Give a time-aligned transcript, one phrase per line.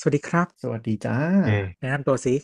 [0.00, 1.16] สวัสดีครับ สวัสดีจ้า
[1.46, 2.34] เออแนะนำตัวสิ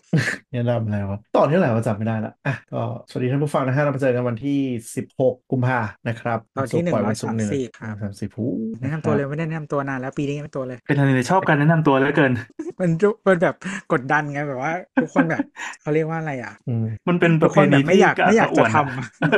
[0.53, 4.59] แนะนำแล้วตอนที่ไหนวะจำไม่ได้ละอะก็สวัสดีท่านผู้ฟังนะฮะเรามาเจอกันวันที่
[4.97, 5.79] 16 กุมภา
[6.09, 12.33] นะครับตอนที่หนึ่งปล่อยร้อวัยนศุกสามร์หนึ่งสิบครับสามสิบผู้แนะนำตัวเลยไม่ได้แนะนำตัวนานแล้วปีนี้ยังไม่ตัวเลย เป็นอะไรที่ชอบการแนะนำตัวเหลือเกิน
[12.81, 12.91] มัน
[13.27, 13.55] มันแบบ
[13.93, 15.43] กดดันไงแบบว่าทุกคนแบบ
[15.81, 19.31] เขาเรียกว่าอะไรอะอืมมันเป็นปทุระกเพคนแบณีบไม่อยากที่ไม่อยากระจะนทำอะอะ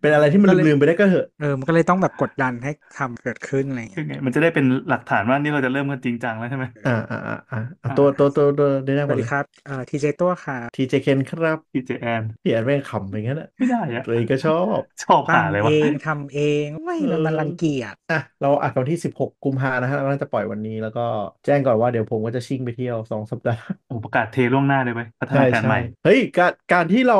[0.00, 21.00] เป็นอะไรที่มันก็เลยลืมๆไปได้ก็เหอะเออมันก็เลยต้องแบบกดดันให้ทำเกิดขึ้นอะไรอย่างคืเงี้อยไงมันจะได้เป็นหลักฐานว่านี่เราจะเริ่มกันจริงจังแล้วใช่ไหมอ่าอ่าอ่าอ่าอะตัวตัวตัวตัวได้สได้หมวัดสเลดียครับเอ่อทีเจตัวค่ะทีเจเคนครับพี่เจแอนพี่แอนแม่งขำไปงั้นอะไม่ได้อะตัวเองก็ชอบชอบปั้หานเลยวะเองทำเองไม่มันมันเออรังเกียจอะเราอัดกันวันที่16กุมภานะฮะเราจะปล่อยวันนี้แล้วก็
[21.44, 27.16] แจ้งก่อนว่าเดี๋ยวผมก็จะชิ่งไปเที่ยวสองสัปดาห์โอ้ประกาศเทล่วงหน้าเลยไปพัฒใช่นาการใช่ใหม่เฮ้ยการการที่เรา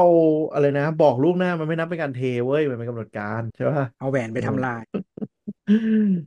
[0.53, 4.83] อะไรนะ บอกล่วงหน้ามันไม่นับเป็นการเทเว้ยมันเป็นกำหนดการใช่ป่ะเอาแหวนไปทำลาย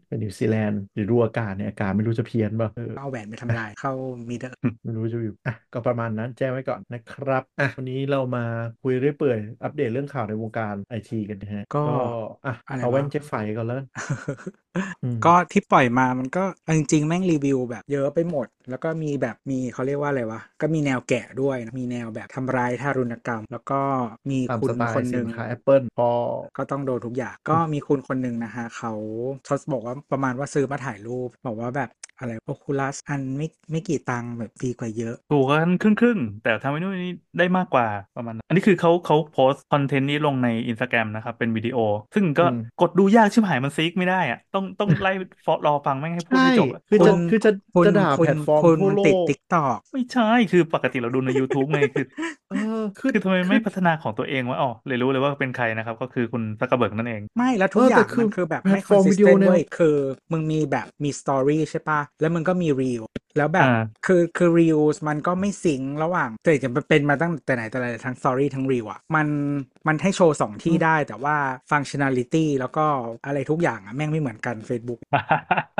[0.07, 3.91] เป็นนิวซีแลนด์หรือดูอากาศเนี่ยอากาศไม่รู้จะเพี้ยนป่ะเออเอาแหวนไปทำลายเข้า
[4.29, 8.43] มอร์ดอร์ไม่รู้จะอยู่อะก็ประมาณนั้นแจ้งไว้ก่อนนะครับอะวันนี้เรามา
[8.81, 11.79] คุยเรื่อยเปื่อยอัปเดตเรื่องข่าวในวงการไอทีกันนะฮะก็
[12.45, 13.87] อะอะไรเอาแว่นวะเจ๊ไฝก่อนแล้วกัน
[15.03, 23.81] อืมก็ที่ปล่อยมามันก็เอาจริงๆ แม่งรีวิวแบบเยอะไปหมด แล้วก็มีแบบมีเขาเรียกว่าอะไรวะ ก็มีแนวแกะด้วยนะมีแนวแบบทำร้ายทารุณกรรม แล้วก็
[24.29, 26.09] มีตามคุณสไตคนล์หสินึ่นงค้า Apple พอ
[26.57, 28.91] ก็ต้องโดนทุกอย่างก็มีคุณคนหนึ่งนะฮะเขา
[29.45, 31.89] เขาบอกว่าประมาณว่าซื้อมาถ่ายรูป บอกว่าแบบ
[32.19, 41.77] อะไรโอคูลัสอันไม่ไม่กี่ตังค์แบบดีกว่าเยอะ ถูกกันครึ่งครึ่งๆแต่ทำให้นู่นนี่ได้มากกว่าประมาณนั้นอันนี้คือเขาเขาโพสต์คอนเทนต์นี้ลงในอินสตาแกรมนะครับ เป็นวิดีโอ
[42.15, 45.11] ซึ่งก็อืมกดดูยากชิบหายมันซีกไม่ได้อะต้องต้องไล่
[45.45, 52.05] ฟอรอฟังแม่งให้พูดใช่ให้จบอะคือจะคุณคือจะคุณจะด่าคุณแพลตฟอร์มคุณทั่วมันโลติดกติ๊กตอกไม่ใช่คือปกติเราดูใน YouTube ไงคือ
[52.49, 59.97] เออ คือคือทำไมไม่พัฒนาของตัวเองวะอ๋อเลยรู้เลยว่าเป็นใครนะครับ ก็คือคุณซักกระเบิร์กนั่นเอง ไม่แล้วทุกเอออแต่ย่างคือมันคือแบบแพลไม่ตฟอร์มวิดีโอ consistent แนวเว้ยคือ
[60.31, 63.03] มึงมีแบบมีสตอรี่ใช่ปะแล้วมึงก็มีรีล
[63.37, 69.27] แล้วแบบอ่าคือคือรีลมันก็ไม่ซิงค์ระหว่างแต่จะเป็นมาตั้งแต่ไหนแต่ไรทั้งสตอรี่ทั้งรีลอะมัน
[69.87, 71.35] มันให้โชว์สองที่ได้แต่ว่า
[71.71, 72.85] ฟังชั่น a ลิตี้แล้วก็
[73.25, 74.99] อะไรทุกอย่างอะแม่งไม่เหมือนกัน Facebook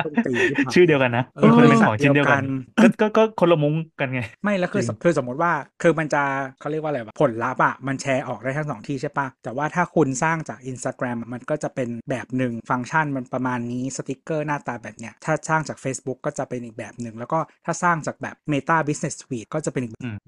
[0.04, 6.22] ต้นตีที่ผ่านชื่อเดียวกันนะเอมันอคนละเป็นสัขตองว์ชิ้นเดียวกันเดียวก็ก็ก็คนละมุ้งกันไง ไม่แล้วคือจริงคือสมมติว่าคือมันจะ
[6.60, 20.20] เขาเรียกว่าอะไรวะผลลัพธ์อะมันแชร์ออกได้ทั้งสองที่ใช่ปะแต่ว่าถ้าคุณสร้างจาก Instagram มันก็จะเป็นแบบหนึ่งฟังก์ชันมันประมาณนี้สติกเกอร์หน้าตาแบบเนี้ยถ้าสร้างจาก Facebook ก็จะเป็นอีกแบบหนึ่งแล้วก็ถ้าสร้างจากแบบ Meta Business Suite ก็จะเป็นอีกแบบ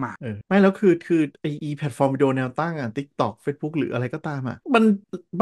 [0.00, 4.84] หมาเออไม่แล้วคือคือไออีแพลตฟอร์มวิดีโอแนวตั้งอะ TikTok Facebook หรืออะไรก็ตามอะมัน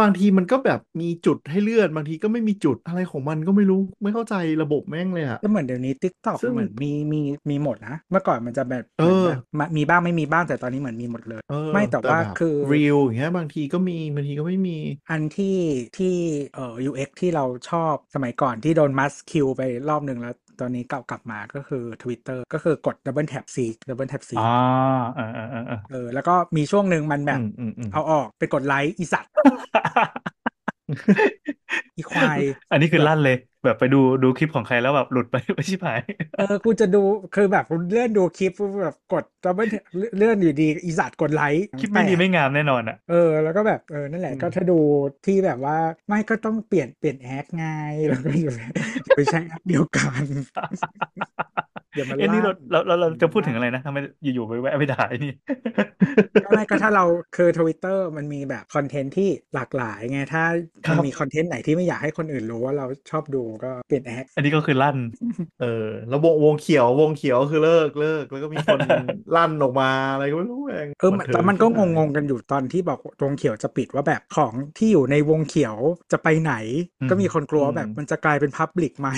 [0.00, 14.78] บางทีมันก็แบบมีจุดให้เลื่อน บางทีก็ไม่มีจุดอะไรของมันก็ไม่รู้ไม่เข้าใจระบบแม่งเลยอะก็เหมือนเดี๋ยวนี้ TikTok ซึ่งเหมือนมีมีมีหมดนะ เมื่อก่อนมันจะแบบเออหมืนแบบมามีบ้างไม่มีบ้างแต่ตอนนี้เหมือนมีหมดเลยเออไม่แต่ว่าบบคือรีลอย่างเงี้ยบางทีก็มีบางทีก็ไม่มี
[15.10, 15.56] อันที่
[15.98, 16.14] ที่
[16.54, 23.56] เอ่อ UX ที่เราชอบสมัยก่อนที่โดนมัสคิวไปรอบหนึ่งแล้ว ตอนนี้กลับกลับมาก็คือ Twitter ก็คือกด Double Tap C
[23.88, 24.54] Double Tap C อ่า
[25.14, 29.32] เออเออเออเออเออแล้วก็มีช่วงหนึ่งมันแบบอืมอืมอืมเอาออกไปกดไลค์อีสัตว์
[31.96, 32.38] อีควาย
[32.70, 36.00] อันนี้คือลั่นเลย แบบไปดูดูคลิปของใครแล้วแบบหลุดไปไม่ชิบหาย
[36.38, 37.02] เออกูจะดู
[37.34, 39.82] คือแบบกูเลื่อนดูคลิปปุ๊บแบบกด Double Tap
[40.16, 44.78] เลื่อนอยู่ดีอีสัตว์กดไลค์คลิปไม่ดีแปลกไม่งามแน่นอนอะเออแล้วก็แบบเออนั่นแหละอืมก็ถ้าดู
[45.26, 45.76] ที่แบบว่า
[46.08, 47.66] ไม่ก็ต้องเปลี่ยนเปลี่ยนแอคไง
[48.08, 48.60] แล้วก็อย่าไป
[49.04, 50.24] อย่าไปใช้แอปเดียวกัน
[51.96, 55.32] อย่ามาเอ้ยนี่เราลากเราเราเราจะพูดถึงอะไรนะทำไมอยู่ๆไปแวะไปด่าไอ้นี่
[56.44, 57.04] ก็ไม่ก็ถ้าเรา
[57.36, 60.44] คือทวิตเตอร์มันมีแบบคอนเทนต์ที่หลากหลายไงถ้า
[60.86, 64.98] ครัมันบมีคอนเทนต์ไหนที่ไม่อยากให้คนอื่นรู้ว่าเราชอบดูก็เปลี่ยนแอคอันนี้ก็คือลั่น
[65.60, 68.80] เออแล้ววงวงเขียววงเขียวคือเลิกเลิกแล้วก็มีคน
[69.36, 75.76] ลั่นออกมาอะไรก็ไม่รู้แม่งเออบันเทิงชิบหายแต่มันก็งงๆกันอยู่ตอนที่บอกวงเขียวจะปิดว่าแบบของที่อยู่ในวงเขียว
[76.12, 76.54] จะไปไหน
[77.00, 79.08] อืมก็มีคนกลัวว่าแบบมันจะกลายเป็น public ไหม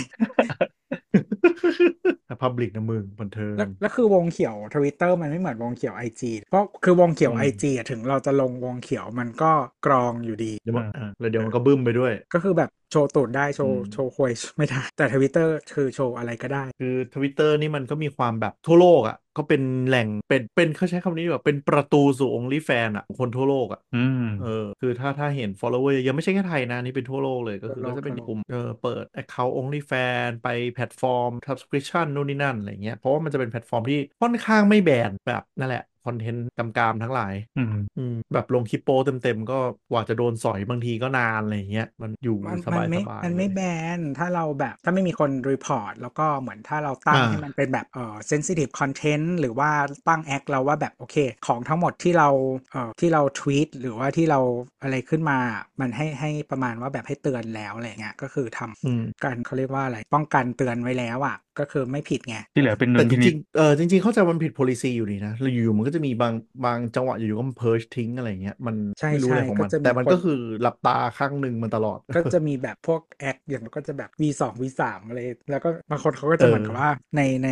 [2.26, 9.50] แต่ public นะมึงบันเทิงแล้วแล้วคือวงเขียวทวิตเตอร์มันไม่เหมือนวงเขียว IG เพราะคือวงเขียวอืม IG อะถึงเราจะลงวงเขียวมันก็
[9.86, 39.58] กรองอยู่ดีเดี๋ยวมันอะแล้วเดี๋ยวมันก็บึ้มไปด้วย ก็คือแบบ โชว์ตูดได้โชว์อืมโชว์ควยไม่ได้ แต่ทวิตเตอร์คือโชว์อะไรก็ได้ คือทวิตเตอร์นี่มันก็มีความแบบทั่วโลกอะก็เป็นแหล่งเป็นเป็นเขาใช้คำนี้แบบเป็นประตูสู่ OnlyFans อะของคนทั่วโลกอะอืมเออคือถ้าถ้าเห็น follower ยังไม่ใช่แค่ไทยนะนี่เป็นทั่วโลกเลยก็คือทั่วโลกก็จะเป็นทั่วโลกกลุ่มเออเปิด account OnlyFans ไปแพลตฟอร์ม subscription นู่นนี่นั่นอะไรเงี้ยเพราะว่ามันจะเป็นแพลตฟอร์มที่ค่อนข้างไม่แบนแบบนั่นแหละพค อนเทนต์กำกามทั้งหลายอืมอืมแบบลงคลิปโป้เต็มๆ ก็
[39.90, 43.60] กว่าจะโดนสอยบางทีก็นานอะไรอย่างเงี้ยมันอยู่มันสมันบายไม่สบายมันไม่แบ
[43.98, 49.70] นถ้าเราแบบถ้าไม่มีคน report แล้วก็เหมือนถ้าเราตั้งอ่าให้มันเป็นแบบเอ่อ sensitive content หรือว่า
[50.08, 51.16] ตั้งแอคเราว่าแบบโอเค
[51.46, 52.28] ของทั้งหมดที่เรา
[52.72, 54.40] เอ่อที่เราทวีตหรือว่าที่เรา
[54.82, 55.38] อะไรขึ้นมา
[55.80, 66.34] มันให้ให้ประมาณว่าแบบให้เตือนแล้วอะไรเงี้ยก็คือทำอืมการเขาเรียกว่าอะไรป้องกันเตือนไว้แล้วอะ ก็คือไม่ผิดไงที่เหลือเป็นดุแต่ลจพินิริจงๆเออจริง ๆ เข้าใจว่ามันผิด policy อยู่นี่นะแล้วอยู่ๆมันก็จะมีบาง
[66.64, 75.18] บางจังหวะอยู่ๆก็มันเพิร์ชทิ้งอะไรอย่างเงี้ยมันใช่ไม่รู้อะไรใช่ของก็มันจะมีแต่มันคนก็คือหลับตาข้างหนึ่งมันตลอด ก็จะมีแบบพวกแอคอย่างก็จะแบบ V 2 V 3 อะไร
[75.50, 77.48] แล้วก็บางคนเขาก็จะเหมือนกับว่าในใน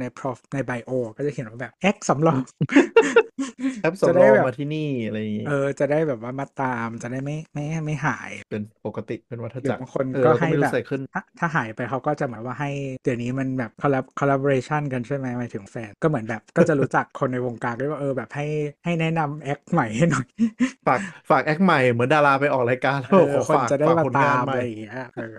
[0.00, 2.38] ใน prof ในไบโอก็จะเขียนว่าแบบแอคสำรอง
[3.82, 12.70] แอปจะสำรได้องแบบมาที่นี่อะไรอย่างงี้เออจะได้แบบว่ามาตามจะได้ไม่ไม่ไม่หายเป็นปกติเป็นวัฏหรืจัอกรบางคนเออก็เราก็ให้ไม่แบรู้บใส่ขึ้นถ้าถ้าหายไปเขาก็จะเหมือนว่าให้
[13.04, 18.46] เดี๋ยวนี้มันแบบ collab collaboration กันใช่ไหมหมายถึงแฟน ก็เหมือนแบบก็จะรู้จักคนในวงการด้วยว่าเออแบบให้
[18.84, 20.26] ให้แนะนำแอคใหม่ให้หน่อย
[20.86, 21.00] ฝาก
[21.30, 25.38] ฝากแอคใหม่เหมือนดาราไปออกรายการแล้วเอบอกอขอคนฝากจะได้ฝากมาผลตางานมใหอะม่ไรอย่างเงี้ยเออ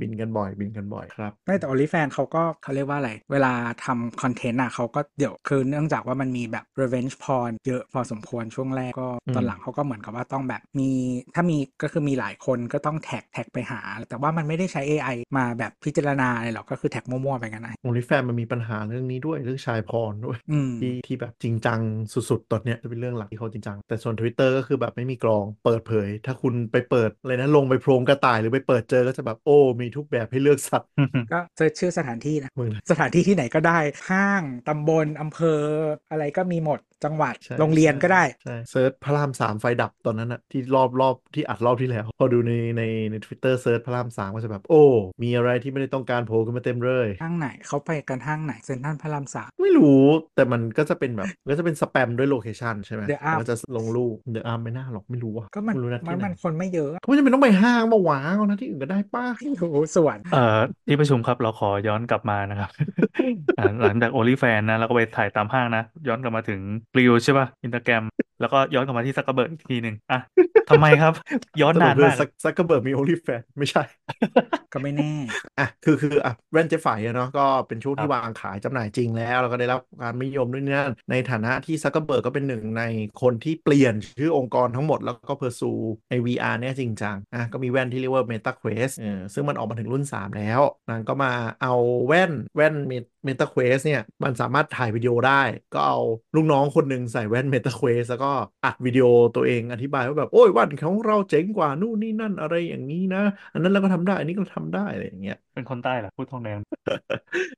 [0.00, 3.52] บินกันบ่อยบินกันบ่อยครับไม่แต่ OnlyFans เขาก็เขาเรียกว่าอะไรเวลา
[3.84, 6.64] ทำคอนเทนต์อะเขาก็เดี๋ยวคือเนื่องจากว่ามันมีแบบ
[7.00, 10.90] revenge porn เยอะพอสมควรช่วงแรกก็อืมตอนหลังเขาก็เหมือนกับว่าต้องแบบมี
[11.34, 21.80] ถ้ามีก็คือมีหลายคนก็ต้องแท็กแท็กไปหา แต่ว่ามันไม่ได้ใช้ AI มาแบบพิจารณาอะไรหรอกก็คือแท็กมั่วๆไปกันนะ OnlyFans มันมีปัญหาเรื่องนี้ด้วยเรื่อง child porn ด้วยอืมที่ที่แบบจริงจัง
[22.12, 30.90] สุดๆตอนเนี้ยจะเป็นเรื่องหลักที่เขาจริงจัง แต่ส่วน Twitter ก็คือแบบไม่มีกรองเปิดเผย ถ้าคุณไปเปิดอะไรนะลงไปโพรงกระต่ายหรือไปเปิดเจอก็จะแบบโอ้มีทุกแบบให้เลือกสัตว์
[31.32, 33.78] ก็ search ชื่อสถานที่นะมึงสถานที่ที่ไหนก็ได้
[34.10, 35.60] ห้างตำบลอำเภอ
[36.10, 44.84] อะไรก็มีหมด จังหวัดใช่โรงเรียนก็ได้ใช่ searchพระรามสามไฟดับตอนนั้นอะที่รอบรอบที่อัดรอบที่แล้ว พอดูในในในทวิตเตอร์ search พระรามสามก็จะแบบโอ้
[45.22, 50.04] มีอะไรที่ไม่ได้ต้องการโผล่ขึ้นมาเต็มเลยห้างไหนเขาไปกันห้างไหนเซ็นทรัลพระรามสามไม่รู้
[50.36, 62.70] แต่มันก็จะเป็นแบบก็จะเป็นสแปมด้วย location ใช่ไหม The Arm แล้วก็จะลงรูป The Arm ไม่น่าหรอกไม่รู้อะก็มันไรู้นะมันที่ไหนมันคนไม่เยอะเขาไม่จำเป็นต้องไปห้างมาหวางเอานะที่อื่นก็ได้ป้าไม่รู้ส่วนเอ่อที่ประชุมครับเราขอย้อนกลับมานะครับ
[63.58, 66.60] อ่าหลังจาก OnlyFans นะเราก็ไปถ่ายตามห้างนะย้อนกลับมาถึง
[66.92, 68.04] กริวใช่ป่ะอินสตาแกรม
[68.40, 70.20] แล้วก็ย้อนกลับมาที่ซักเกอร์เบิร์กอีกทีหนึ่งอะ
[70.70, 71.14] ทำไมครับ
[71.60, 73.82] ย้อนนานมากซักซักเกอร์เบิร์กมี OnlyFans ไม่ใช่
[74.72, 75.12] ก็ไม่แน่
[75.58, 82.82] อะคือคืออะแว่นเจ๊ไฝอะเนาะก็เป็นช่วงครัที่บวางขายจำหน่ายจริงแล้ว แล้วก็ได้รับการนิยมด้วยเนี่ยในฐานะที่ซักเกอร์เบิร์กก็เป็นหนึ่งใน
[83.22, 85.70] คนที่เปลี่ยนชื่อองค์กรทั้งหมดแล้วก็ pursue
[86.08, 90.60] ไอ VR เนี่ยจริงจังอะก็มีแว่นที่เรียกว่า Meta Quest เออซึ่งมันออกมาถึงรุ่น 3 แล้ว
[90.90, 91.32] นางก็มา
[91.62, 91.74] เอา
[92.06, 92.74] แว่นแว่น
[93.26, 95.32] Meta Quest เนี่ยมันสามารถถ่ายวิดีโอได้
[95.72, 95.96] ก็เอา
[96.34, 98.28] ลูกน้องคนหนึ่งใส่แว่น Meta Quest แล้วก็
[98.64, 103.18] อัดวิดีโอตัวเองอธิบายว่าแบบโอ้ยวันของเราเจ๋งกว่านู่นนี่นั่นอะไรอย่างนี้นะ
[103.52, 106.58] อันนั้นเราก็ทำได้ อันนี้ก็ทำได้อะไรอย่างเงี้ยเป็นคนใต้เหรอพูดทองแดง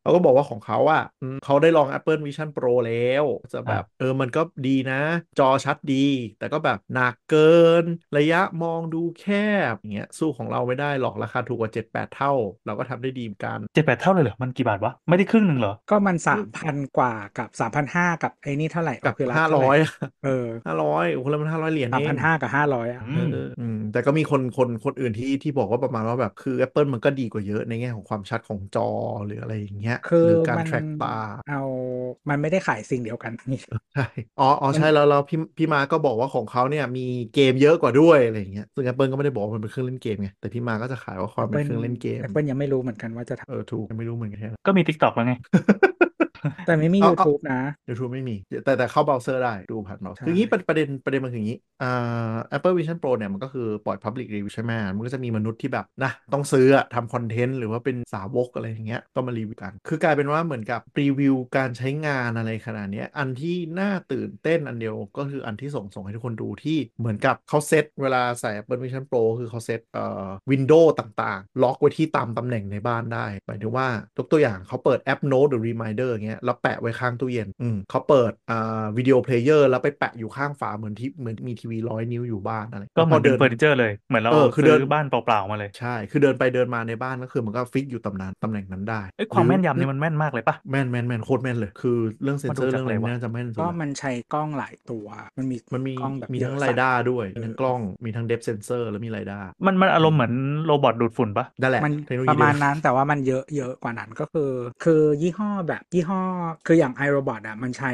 [0.00, 5.00] เขาก็บอกว่าของเขาอะอืมเขาได้ลอง Apple Vision Pro แล้ว จะแบบอะเออมันก็ดีนะ
[5.38, 6.06] จอชัดดี
[6.38, 7.84] แต่ก็แบบหนักเกิน
[8.18, 9.26] ระยะมองดูแค
[9.72, 12.32] บอย่างเงี้ยสู้ของเราไม่ได้หรอกราคาถูกกว่า 7-8 เท่า
[12.66, 19.76] เราก็ทำได้ดีเหมือนกันเจ็ดแปดเท่าเลยเหรอ มันกี่บาทวะ ไม่ได้ครึ่งหนึ่งเหรอ ก็มันสามพันกว่ากับสามพันห้ากับไอ้นี่เท่าไหร่กับคือห้าร้อย
[20.24, 28.88] เออห้าร้อยโอ้โหแล้วมันห้าร้อยเหรียญสามเอพันงห้ากับห้าร้อยอะอืมเอออืมแต่ก็มีคนคนคนอื่นที่ที่บอกว่าประมาณว่าแบบคือ Apple มันก็ดีกว่าเยอะในแง่ของความชัดของจอ
[29.26, 31.14] หรืออะไรอย่างเงี้ยคือหรือการมันแทร็กตา
[31.48, 31.62] เอา
[32.28, 33.60] มันไม่ได้ขายสิ่งเดียวกันนี่
[33.94, 34.06] ใช่
[34.40, 45.91] อ๋ออ๋อใช่แล้วแล้วพี่พี่มาก็บอกว่าของเขาเนี่ยมีเกมเยอะกว่าด้วยอะไรอย่างเงี้ยซึ่ง Apple ก็ไม่ได้บอกว่ามันเป็นเครื่องเล่นเกมไงแต่พี่มาก็จะขายว่าความเป็นเครื่องเล่นเกมแอปเปิลยังไม่รู้เหมือนกันว่าจะทเออถูกไม่รู้เหมือนกันแค่นั้นก็มี t ิ k t o k แล้วไงำ
[46.66, 68.80] แต่ไม่มีเอาเอา YouTube นะ YouTube ไม่มี แต่แต่เข้าเบราว์เซอร์ได้ดูผ่านเบราว์เซอร์ใช่คืออย่างนี้ประประเด็นประเด็นมันคืออย่างนี้อ่า Apple Vision Pro เนี่ยมันก็คือปล่อย Public Review ใช่ไหมมันก็จะมีมนุษย์ที่แบบนะต้องซื้ออะทำคอนเทนต์หรือว่าเป็นสาวกอะไรอย่างเงี้ยต้องมารีวิวกัน คือกลายเป็นว่าเหมือนกับรีวิวการใช้งานอะไรขนาดเนี้ยอันที่น่าตื่นเต้นอันเดียวก็คืออันที่ส่งส่งให้ทุกคนดูที่เหมือนกับเขาเซตเวลาใส่ Apple
[68.82, 95.06] Vision Pro คือเขาเซตเอ่อ window ต่างๆ ล็อกไว้ที่ตามตำแหน่งในบ้านได้หมายถึงว่ายกตัวอย่างเขาเปิดแอป Note หรือ Reminder อย่างเงี้ยแล้วแปะไว้ข้างตู้เย็นอืมเขาเปิดอ่าวิดีโอเพลเยอร์แล้วไปแปะอยู่ข้างฝาเหมือนที่เหมือนมีทีวีร้อยนิ้วอยู่บ้านอะไรก็เหมือนพเป็นเฟอร์นิเจอร์เลยเหมือนเราเออคือเดิซื้นอบ้านเปล่าๆมาเลยใช่คือเดินไปเดินมาในบ้านก็คือมันก็ฟิกอยู่ตำแหน่งตำแหน่งนั้นได้เอ้ยความหรือแม่นยำนี่มันแม่นมากเลยปะแม่นแม่นแม่นโคตรแม่นเลยคือเรื่องเซนเซอร์มันดูเรื่องอะไรจากอะไรวะน่าจะแม่นสุดก็ละมันใช้กล้องหลายตัว
[95.38, 100.32] มันมีมันมีกล้องแบบมีเยทั้งอะไรสัตว์ด้าด้วยเออมีทั้งกล้องมีทั้งเดฟเซนเซอร์แล้วมีไรด้ามันมันอารมณ์เหมือน
[100.66, 104.50] โรบอทดูดฝุ่นปะนั่นแหละมันเทคโนโลปยีระมาณเดียวนั้นแต่ว่ามันเยอะเยอะกว่านั้นก็คือ
[104.84, 106.21] คือยี่ห้อแบบยี่ห้อ
[106.66, 107.92] คืออย่าง iRobot อะมันใช้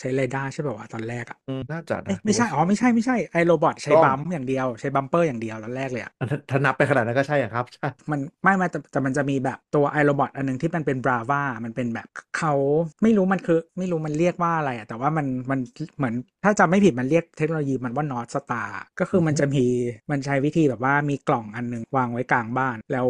[0.00, 12.06] ใช้เรดาร์ใช่ป่าวะตอนแรกอะอืมน่าจะเอ๊ะนะไม่ใช่อ๋อไม่ใช่ไม่ใช่ iRobot ใช้กล้องบัมป์อย่างเดียวใช้บัมเปอร์อย่างเดียวตอนแรกเลยอะถ้าถ้านับไปขนาดนั้นก็ใช่อะครับใช่มันไม่ไม่แต่แต่มันจะมีแบบตัว iRobot อันหนึงที่มันเป็น Brava มันเป็นแบบ
[12.38, 12.54] เขา
[13.02, 15.60] ไม่รู้มันคือไม่รู้มันเรียกว่าอะไรอะแต่ว่ามันมัน
[15.96, 16.14] เหมือน
[16.44, 18.68] ถ้าจำไม่ผิดมันเรียกเทคโนโลยีมันว่า North Star
[19.00, 19.64] ก็คือมันจะมี
[20.10, 23.08] มันใช้วิธีแบบว่ามีกล่องอันหนึงวางไว้กลางบ้าน แล้ว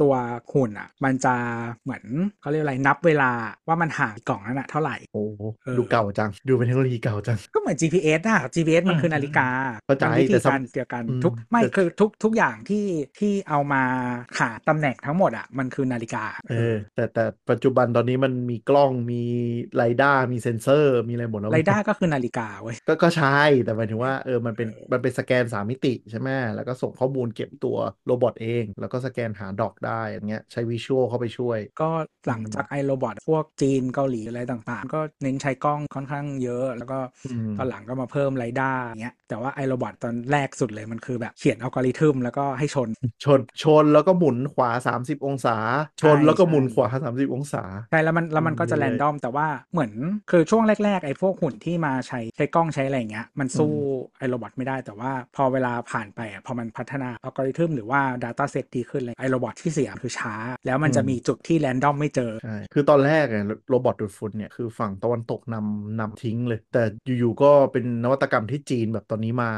[0.00, 0.14] ตัว
[0.52, 1.34] หุ่นอะมันจะ
[1.82, 2.04] เหมือน
[2.40, 3.30] เขาเรียกอะไรนับเวลา
[3.68, 9.48] ว่ามันห่างกล่องนั้นอะเท่าไหร่โอ้โหเออดูเก่าจัง ดูเป็นเทคโนโลยีเก่าจัง ก็เหมือน GPS อะ GPS มันคือนาฬิกา
[9.86, 12.86] เข้าใจมันวิธีแต่สมการเดียวกันอืมทุกไม่แต่คือทุกทุกอย่างที่
[13.18, 13.82] ที่เอามา
[14.38, 19.22] หาตำแหน่งทั้งหมดอะมันคือนาฬิกาเออแต่แต่ปัจจุบันตอนนี้มันมีกล้องมี
[19.76, 31.90] LiDAR มีเซ็นเซอร์มีอะไรหมดแล้ว LiDAR ก็คือนาฬิกาเว้ยก็ก็ใช่แต่หมายถึงว่าเออมันเป็นมันเป็นสแกนสามมิติใช่ไหมแล้วก็ส่งข้อมูลเก็บตัว robot เอง แล้วก็สแกนหาดอกได้อย่างเงี้ยใช้ visual เข้าไปช่วย ก็
[32.28, 42.88] หลังจาก iRobot พวกจีนเกาหลีอะไรต่างๆ ก็เน้นใช้กล้องค่อนข้างเยอะ แล้วก็อืมตอนหลังก็มาเพิ่ม LiDAR อย่างเงี้ยแต่ว่า iRobot ตอนแรกสุดเลยมันคือแบบเขียนอัลกอริทึมแล้วก็ให้ชน
[43.24, 45.56] ชนชนแล้วก็หมุนขวา 30 องศา
[46.02, 49.92] ชนใช่แล้วก็หมุนใช่ขวา 30 องศาใช่แล้วมันแล้วมันก็จะอืมแรนดอมแต่ว่าเหมือน
[50.30, 53.72] คือช่วงแรก ๆ ไอ้พวกหุ่นที่มาใช้ใช้กล้องใช้อะไรอย่างเงี้ยมันสู้
[54.18, 60.34] iRobot ไม่ได้แต่ว่าพอเวลาผ่านไปอะพอมันพัฒนาอัลกอริทึมหรือว่า Data Set ดีขึ้นเลย iRobot ที่เสียคือช้า
[60.66, 66.82] แล้วมันจะอืมมีจุดที่ random ไม่เจอใช่คือตอนแรกเนี่ย robot ดูดฝุ่นเนี่ยคือฝั่งตะวันตกนำนำทิ้งเลย แต่
[67.18, 69.50] อยู่ๆก็เป็นนวัตกรรมที่จีนแบบตอนนี้มา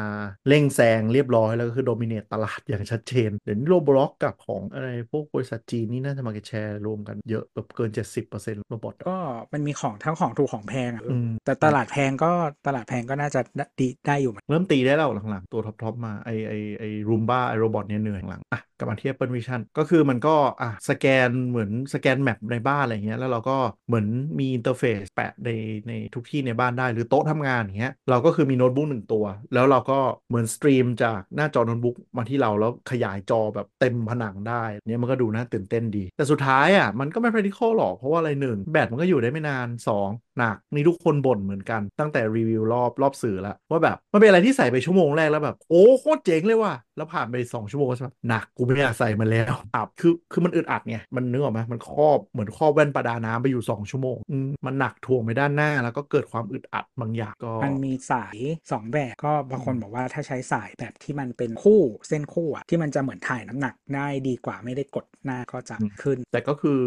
[0.49, 9.18] เร่งแซงเรียบร้อยแล้วก็คือ dominate ตลาดอย่างชัดเจน เดี๋ยวนี้ Roborock กับของอะไรพวกบริษัทจีนนี่น่าจะ market share รวมกันเยอะแบบเกิน 70% robot อะก็
[9.52, 12.30] มันมีของทั้งของถูกของแพงอะอืมแต่ตลาดแพงก็
[12.66, 13.40] ตลาดแพงก็น่าจะ
[13.80, 23.57] ดีได้อยู่เหมือนเริ่มตีได้แล้วหลังๆตัว top ๆมาไอไอไอ Roomba iRobot เนี่ยเหนื่อยหลังอะกับมาที่ Apple Vision ก็คือมันก็อะสแกนเหมือนสแกน map ในบ้านอะไรเงี้ยแล้วเราก็
[23.88, 24.07] เหมือน
[24.38, 25.50] มี interface แปะใน
[25.88, 58.37] ในทุกที่ในบ้านได้หรือโต๊ะทำงานอย่างเงี้ยเราก็คือมีโน้ตบุ๊กหนึ่งตัว แล้วเราก็เหมือน stream จากหน้าจอโน้ตบุ๊กมาที่เราแล้วขยายจอแบบเต็มผนังได้เนี่ยมันก็ดูน่าตื่นเต้นดี แต่สุดท้ายอะมันก็ไม่ practical หรอกเพราะว่าอะไรหนึ่งแบตมันก็อยู่ได้ไม่นานสอง หนักนี่ทุกคนบ่นเหมือนกันตั้งแต่รีวิวรอบรอบสื่อแล้วว่าแบบมันเป็นอะไรที่ใส่ไปชั่วโมงแรกแล้วแบบโอ้โคตรเจ๋งเลยว่ะแล้วผ่านไปสองชั่วโมงก็ใช่ปะหนักกูไม่อยากใส่มันแล้วอับคือคือมันอึดอัดไงมันนึกออกไหมมันครอบเหมือนครอบแว่นประดาน้ำไปอยู่ 2 ชั่วโมงอืมมันหนักถ่วงไปด้านหน้า แล้วก็เกิดความอึดอัดบางอย่างก็มันมีสาย
[58.71, 66.81] 2 แบบก็บางคนบอกว่าถ้าใช้สายแบบที่มันเป็นคู่เส้นคู่อะที่มันจะเหมือนถ่ายน้ำหนักได้ดีกว่าไม่ได้กดหน้าก็จะอืมขึ้น แต่ก็คือ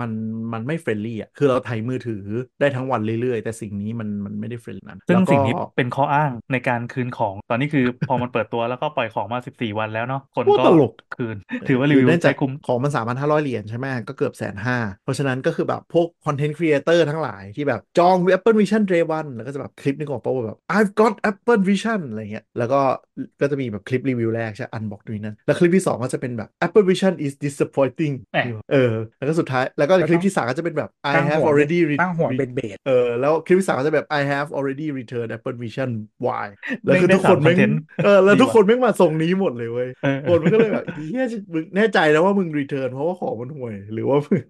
[0.00, 0.10] มัน
[0.52, 2.24] มันไม่ friendly อะคือเราถ่ายมือถือ
[2.60, 11.36] ได้ทั้งวันเรื่อยๆ แต่สิ่งนี้มันมันไม่ได้ friendly นั้นซึ่งแล้วก็สิ่งนี้เป็นข้ออ้างในการคืนของตอนนี้คือพอมันเปิดตัวแล้วก็ปล่อยของมา 14 วันแล้วเนาะคนโคตรก็ตลกคืน
[11.68, 22.80] ถือว่ารีวิวเนื่องจาใช้กคุ้มของมัน3,500เหรียญใช่ไหมก็เกือบแสนห้าเพราะฉะนั้นก็คือแบบพวก content creator ทั้งหลายที่แบบจอง Apple Vision Day 1แล้วก็จะแบบคลิปนึงออกมาว่าแบบ I've got Apple Vision อะไรเงี้ยแล้วก็
[23.40, 32.38] ก็จะมีแบบคลิปรีวิวแรกใช่อันบอกด้วยนั่นแล้วคลิปที่ 2 ก็จะเป็นแบบ Apple Vision is disappointing แหม่เออแล้วก็สุดท้ายแล้วก็คลิปที่3ก็จะเป็นแบบ I ตั้ง have หัว already re- ตั้งหัว re-
[32.38, 35.90] เบ็ดเบดเออแล้วคลิปที่สามก็จะแบบ I have already returned Apple Vision
[36.44, 36.48] Y
[36.84, 37.74] แล้วแม่งคือได้ทุกคนสามแม่ง content
[38.04, 44.44] เออแล้วดีทุกว่ะคนแม่งมาทรงนี้หมดเลยเว้ยเออคนมันก็เลยแบบเฮียมึงแน่ใจแล้วว่ามึงรีเทิร์นเพราะว่าของมันห่วย หรือว่ามึง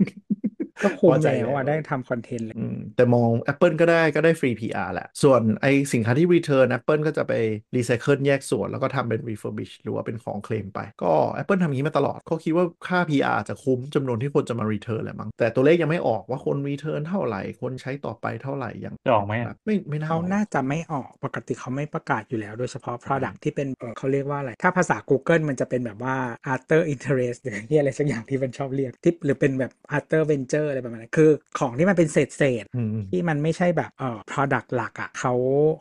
[0.82, 7.32] ก็คุ้มพอใจแล้วอะแล้วได้ทำคอนเทนต์เลยอืมแต่มอง Apple ก็ได้ก็ได้ฟรี PR แหละ ส่วนไอสินค้าที่ return Apple ก็จะไป
[7.76, 11.12] รีไซเคิลแยกส่วน แล้วก็ทำเป็น refurbish หรือว่าเป็นของเคลมไป ก็
[11.42, 26.16] Apple ทำอย่างนี้มาตลอดเขาคิดว่าค่า PR จะคุ้มจำนวนที่คนจะมา return แหละมั้งแต่ตัวเลขยังไม่ออกว่าคน return เท่าไหร่คนใช้ต่อไปเท่าไหร่ยังจะออกไหมอะไม่ไม่น่าอเขาอกน่าจะไม่ออกปกติเขาไม่ประกาศอยู่แล้ว โดยเฉพาะ Product ที่เป็นเอ่อเขาเรียกว่าอะไรถ้าภาษา Google มันจะเป็นแบบว่า
[26.54, 35.32] after interest หรือที่อะไรสักอย่างที่มันชอบเรียกที่หรือเป็นแบบ after venture อะไรประมาณนั้นคือของที่มันเป็นเศษเศษๆอืมอืมที่มันไม่ใช่แบบเอ่อ product หลักอะ่ะเขา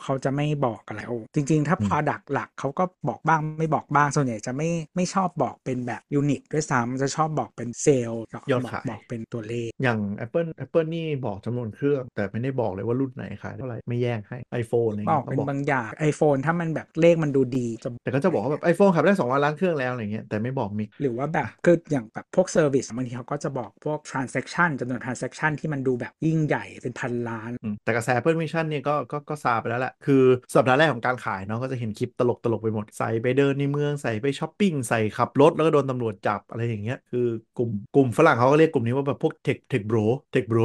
[0.03, 18.63] เขาจะไม่บอกกันแล้วจริง ๆ ถ้าอืม product หลักเขาก็บอกบ้างไม่บอกบ้างส่วนใหญ่จะไม่ไม่ชอบบอกเป็นแบบ unit ด้วยซ้ำจะชอบบอกเป็นเซลล์ยอดบอกขายบอกเป็นตัวเลข อย่าง Apple Apple นี่บอกจำนวนเครื่องแต่ไม่ได้บอกเลยว่ารุ่นไหนขายเท่าไหร่ไม่แยกให้ iPhone อะไรบเงี้อกยเป็นก็บอกบางอย่าง iPhone ถ้ามันแบบเลขมันดูดีจะแต่ก็จะบอกว่าแบบ
[18.73, 30.23] iPhone ขายได้2ล้านเครื่องแล้วอะไรเงี้ยแต่ไม่บอก mix หรือว่าแบบคืออย่างแบบพวก service บางทีเขาก็จะบอกพวก transaction จำนวน transaction ที่มันดูแบบยิ่งใหญ่เป็นพันล้านอืมแต่กระแส Apple Vision เนี่ยก็ก็ก็ซาไปแล้วแหละคือ
[30.55, 39.97] สัปดาห์แรกของการขายเนาะก็จะเห็นคลิปตลกตลกไปหมดใส่ไปเดินในเมืองใส่ไปช้อปปิ้งใส่ขับรถแล้วก็โดนตำรวจจับอะไรอย่างเงี้ยคือกลุ่มกลุ่มฝรั่งเขาก็เรียกกลุ่มนี้ว่าแบบพวกเทคเทคโบร
[40.31, 40.59] เทคโบร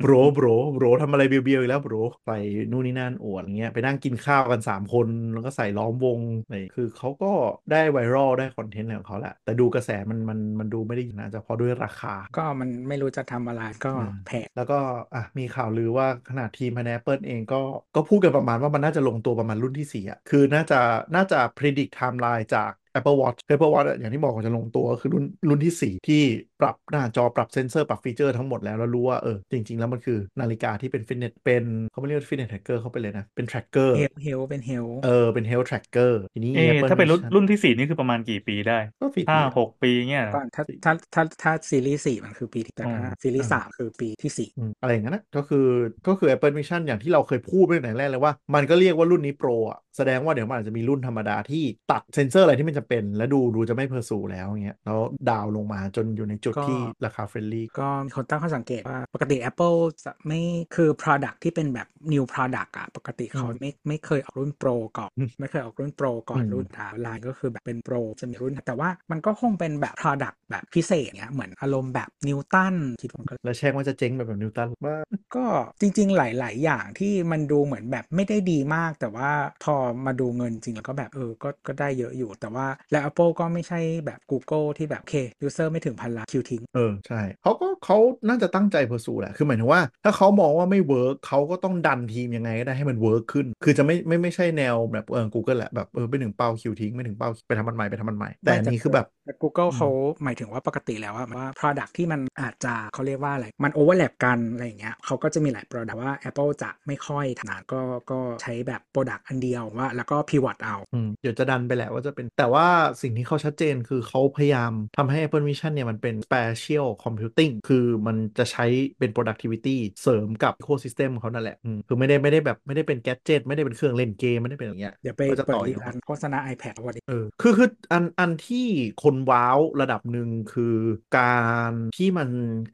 [0.00, 1.94] โบรโบรโบรทำอะไรเบียวๆอีกแล้วโบร
[2.26, 2.38] ใส่
[2.70, 7.32] นู่นนี่นั่นอวดอะไรเงี้ยไปนั่งกินข้าวกัน 3 คนแล้วก็ใส่ล้อมวงอะไรคือเขาก็
[7.70, 14.74] ได้ไวรัลได้คอนเทนต์อะไรของเขาแหละแต่ดูกระแสมันมันมันดูไม่ได้นะจะเพราะด้วยราคา ก็มันไม่ไม่รู้จะทำอะไรก็อืมแพงแล้วก็
[15.14, 17.56] อะมีข่าวลือว่าขนาดทีมภายใน Apple เองก็
[17.94, 20.76] ก็พูดกันประมาณว่ามันน่าจะลงตัวประมาณรุ่นที่4อะคือน่าจะ
[21.14, 26.22] น่าจะ predict timeline จาก Apple Watch Apple Watch อะอย่างที่บอกว่าจะลงตัวก็คือรุ่นรุ่นที่ 4 ที่
[26.60, 45.66] ปรับหน้าจอปรับเซนเซอร์ปรับฟีเจอร์ทั้งหมดแล้ว แล้วรู้ว่าเออจริง ๆ แล้วมันคือนาฬิกาที่เป็นฟิตเนสเป็นเขาไม่เรียกว่า fitness tracker เข้าไปเลยนะเป็น tracker healthเฮลเป็นเฮลเออเป็น health tracker ทีนี้เอะ Apple ถ้าเป็นรุ่น Vision รุ่นที่สี่นี่คือประมาณกี่ปีได้ก็สี่ห้าปีหกปีเงี้ยเหรอก่อนถ้าถ้าถ้าถ้าซีรีส์สี่มันคือปีที่แต่ถ้าอืมซีรีส์อ่าสามคือปีที่สี่อืมอะไรอย่างนั้นนะก็คือ
[46.08, 54.98] ก็คือ Apple Vision อย่างที่เราเคยพูดไปตั้งแต่แรกเลยว่ามันก็เรียกว่ารุ่นนี้ Pro อะ แสดงว่าเดี๋ยวมันอาจจะมีรุ่นธรรมดาที่ตัดเซนเซอร์อะไรที่มันจะเป็นแล้วดูดูจะไม่ pursue แล้วเงี้ยแล้ว
[55.30, 60.40] ดาวน์ลงมาจนอยู่ในจุดที่ราคา friendly ก็มีคนตั้งข้อสังเกตว่าปกติ Apple จะไม่
[60.76, 74.96] คือ Product ที่เป็นแบบ New Product อะปกติเขาอืมไม่ไม่เคยออกรุ่น Pro ก่อนอืมไม่เคยออกรุ่น Pro ก่อนอืมรุ่นอ่าไลน์ก็คือแบบเป็น Proจะมีรุ่น แต่ว่ามันก็คงเป็นแบบ Product แบบพิเศษเนี้ยเหมือนอารมณ์แบบนิวตันคิดว่ามันก็แล้วแช่งว่าจะเจ๊งแบบแบบนิวตันว่า
[75.36, 75.44] ก็
[75.80, 79.30] จริง ๆ หลาย ๆ อย่างที่มันดูเหมือนแบบไม่ได้ดีมาก แต่ว่า
[79.64, 79.74] พอ
[80.06, 87.96] มาดูเงินจริงแล้วก็แบบเออก็ก็ได้เยอะอยู่ แต่ว่าแล้ว Apple ก็ไม่ใช่แบบ Google ที่แบบโอเค user ไม่ถึงพันล้าน kill ทิ้งเออใช่เขาก็เขา
[88.28, 99.88] น่าจะตั้งใจ pursue แหละคือหมายถึงว่า ถ้าเขามองว่าไม่ work เขาก็ต้องดันทีมยังไงก็ได้ให้มัน work ขึ้น คือจะไม่ไม่ไม่ใช่แนวแบบเออ Google แหละแบบเออไปถึงเป้า kill ทิ้งไม่ถึงเป้าไปทำมันใหม่ไปทำมันใหม่ แต่อันนี้คือแบบแต่ Google อืมเขา
[100.24, 112.66] หมายถึงว่าปกติแล้วอะว่า Product ที่มันอาจจะเขาเรียกว่าอะไร มัน overlap กันอะไรอย่างเงี้ยเขาก็จะมีหลาย Product ว่า Apple จะไม่ค่อยถนัดก็ก็ใช้แบบ Product อันเดียวว่าแล้วก็ pivot เอาอืมเดี๋ยวจะดันไปแหละว่าจะเป็น แต่ว่า
[113.02, 118.64] สิ่งที่เขาชัดเจนคือเขาพยายามทำให้ Apple Vision เนี่ยมันเป็น spatial computing คือมันจะใช้
[118.98, 128.66] เป็น productivity เสริมกับ ecosystem ของเขานั่นแหละอืมคือไม่ได้ไม่ได้แบบไม่ได้เป็น gadget ไม่ได้เป็นเครื่องเล่นเกมไม่ได้เป็นอย่างเงี้ยเดี๋ยวไปก็จะเปิดต่อรีอยู่ลันโฆษณา iPad วันนี้เออคือคืออันอันที่
[129.02, 130.76] คน wow ระดับหนึ่งคือ
[131.18, 131.38] กา
[131.70, 132.28] รที่มัน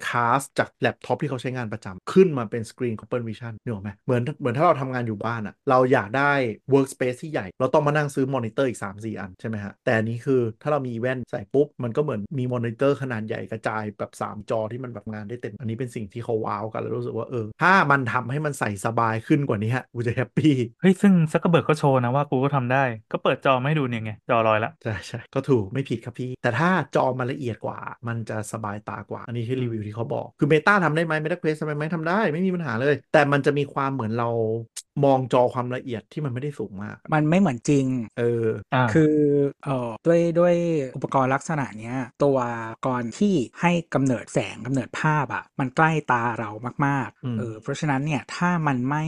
[0.09, 6.33] cast จากแล็ปท็อปที่เขาใช้งานประจำขึ้นมาเป็นสกรีนของ Apple Vision นึกออกไหมเหมือนเหมือนถ้าเราทำงานอยู่บ้านอะเราอยากได้
[6.88, 17.47] workspace ที่ใหญ่ เราต้องมานั่งซื้อมอนิเตอร์อีก 3 4 อัน ใช่ไหมฮะ แต่อันนี้คือถ้าเรามีแว่นใส่ปุ๊บ มันก็เหมือนมีมอนิเตอร์ขนาดใหญ่กระจายแบบ 3 จอที่มันแบบงานได้เต็ม อันนี้เป็นสิ่งที่เขา wow กัน แล้วรู้สึกว่าเออ
[17.62, 27.78] ถ้ามันทำให้มันใส่สบายขึ้นกว่านี้ฮะกูจะ happy เฮ้ย ซึ่งซักเกอร์เบิร์กก็โชว์นะว่ากูก็ทำได้ ก็เปิดจอมาให้ดูเนี่ยไง จอลอยละ ใช่ใช่ก็ถูกไม่ผิดครับพี่ แต่ถ้าจอมันละเอียดกว่า
[28.09, 34.28] มันจะสบายตากว่า อันนี้ที่รีวิวที่เขาบอก คือ Meta ทำได้ไหม Meta Quest ทำได้ไหมทำได้ ไม่มีปัญหาเลย แต่มันจะมีความเหมือนเรา
[35.05, 37.87] มองจอความละเอียดที่มันไม่ได้สูงมาก มันไม่เหมือนจริง
[38.19, 39.14] เอออ่าคือ
[39.64, 40.55] เอ่อด้วยด้วย
[40.97, 42.38] อุปกรณ์ลักษณะเนี้ย ตัวอุป
[42.87, 46.51] กรณ์ที่ให้กำเนิดแสงกำเนิดภาพอะ่ะ มันใกล้ตาเรา
[46.87, 49.05] มากอืมๆเออ เพราะฉะนั้นเนี่ยถ้ามันไม่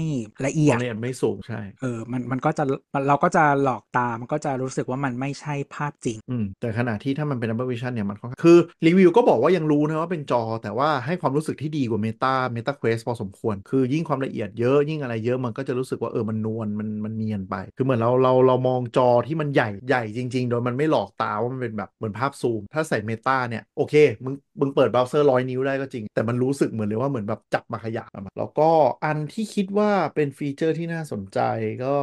[0.47, 17.57] ละเอียคดวามละเอียดไม่สูงใช่ เออ มันมันก็จะมันเราก็จะหลอกตา มันก็จะรู้สึกว่ามันไม่ใช่ภาพจริง อืม แต่ขณะที่ถ้ามันเป็น Apple Vision เนี่ยมันค่อนข้างคือรีวิวก็บอกว่ายังรู้นะว่าเป็นจอ แต่ว่าให้ความรู้สึกที่ดีกว่า Meta Meta Quest พอสมควร คือยิ่งความละเอียดเยอะยิ่งอะไรเยอะมันก็จะรู้สึกว่าเออมันนวลมันมันเนียนไป
[17.77, 28.71] คือเหมือนเราเราเรามองจอที่มันใหญ่ใหญ่จริง ๆ โดยมันไม่หลอกตาว่ามันเป็นแบบเหมือนภาพซูม ถ้าใส่ Meta เนี่ยโอเคมึงมึงเปิดเบราว์เซอร์ร้อยนิ้วได้ก็จริง แต่มันรู้สึกเหมือนเลยว่าเหมือนแบบจับมาขยับอะแล้วก็
[29.05, 31.41] อันที่คิดว่าเป็นฟีเจอร์ที่น่าสนใจ
[31.85, 31.97] ก็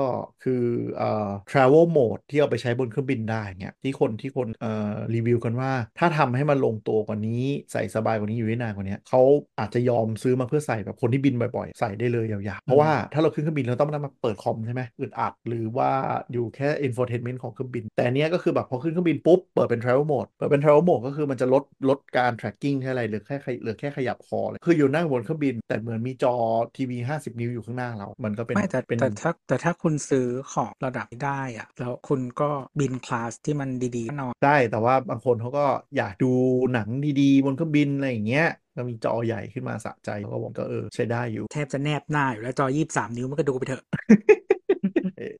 [0.44, 0.64] คือ
[0.98, 9.22] เอ่อ travel mode ที่เอาไปใช้บนเครื่องบินได้เนี่ยที่คนที่คนเอ่อรีวิวกันว่า ถ้าทำให้มันลงตัวกว่านี้ใส่สบายกว่านี้อยู่ได้นานกว่านี้เขา
[9.60, 15.90] อาจจะยอมซื้อมาเพื่อใส่แบบคนที่บินบ่อยๆ ใส่ได้เลยยาวๆเพราะว่าถ้าเราขึ้นเครื่องบินเราต้องมานั่งมาเปิดคอมใช่ไหมอึดอัดหรือว่า
[16.32, 26.36] อยู่แค่ infotainment ของเครื่องบิน แต่อันเนี้ยก็คือแบบพอขึ้นเครื่องบินปุ๊บ เปิดเป็น travel mode เปิดเป็น travel mode ก็คือมันจะลดลดการ tracking แค่อะไรเหลือแค่เหลือแค่ขยับคอเลยคืออยู่นั่งบนเครื่องบิน แต่เหมือนมีจอ
[26.78, 32.50] ทีวี50 นิ้วอยู่ข้างหน้าเรา มันก็เป็นไม่แต่เป็นแต่ถ้าแต่ถ้าคุณซื้อของระดับนี้ได้อะแล้วคุณก็
[32.80, 35.66] บินคลาสที่มันดีๆแน่นอนได้แต่ว่าบางคนเขาก็
[35.98, 36.32] อยากดู
[36.74, 36.88] หนัง
[37.22, 43.84] ดีๆ บนเครื่องบินอะไรอย่างเงี้ย ก็มีจอใหญ่ขึ้นมาสะใจเขาก็บอกก็เออใช้ได้อยู่ แทบจะแนบหน้าอยู่แล้วจอ 23 นิ้วมันก็ดูไปเถอะ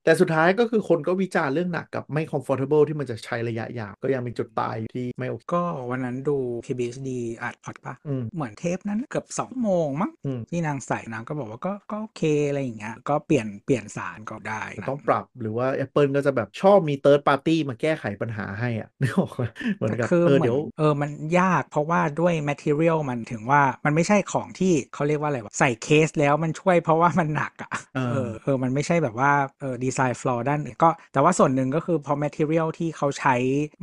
[0.06, 7.10] แต่สุดท้ายก็คือคนก็วิจารณ์เรื่องหนักกับไม่ comfortable ที่มันจะใช้ระยะยาวก็ยังมีจุดตายอยู่ที่ไม่โอเคก็วันนั้นดู KBSD
[7.42, 19.44] อัดพอดปะอืมเหมือนเทปนั้นเกือบสองโมงมั้งอืมที่นางใส่นางก็บอกว่าก็ก็โอเคอะไรอย่างเงี้ยก็เปลี่ยนเปลี่ยนสารก็ได้นะต้องปรับหรือว่า Apple ก็จะแบบชอบมี third party มาแก้ไขปัญหาให้อะนึกออกไหม
[19.76, 33.36] เหมือนแต่กับคือเออเหมือเดี๋ยนวเออมันยากเพราะว่าด้วย material มันถึงว่ามันไม่ใช่ของที่เขาเรียกว่าอะไรวะใส่เคสแล้วมันช่วยเพราะว่ามันหนักอะเออเออเออมันไม่ใช่แบบว่าเออดีไซน์ฟลอร์ด้านก็แต่ว่าส่วนหนึ่งก็คือพอ material ที่เขาใช้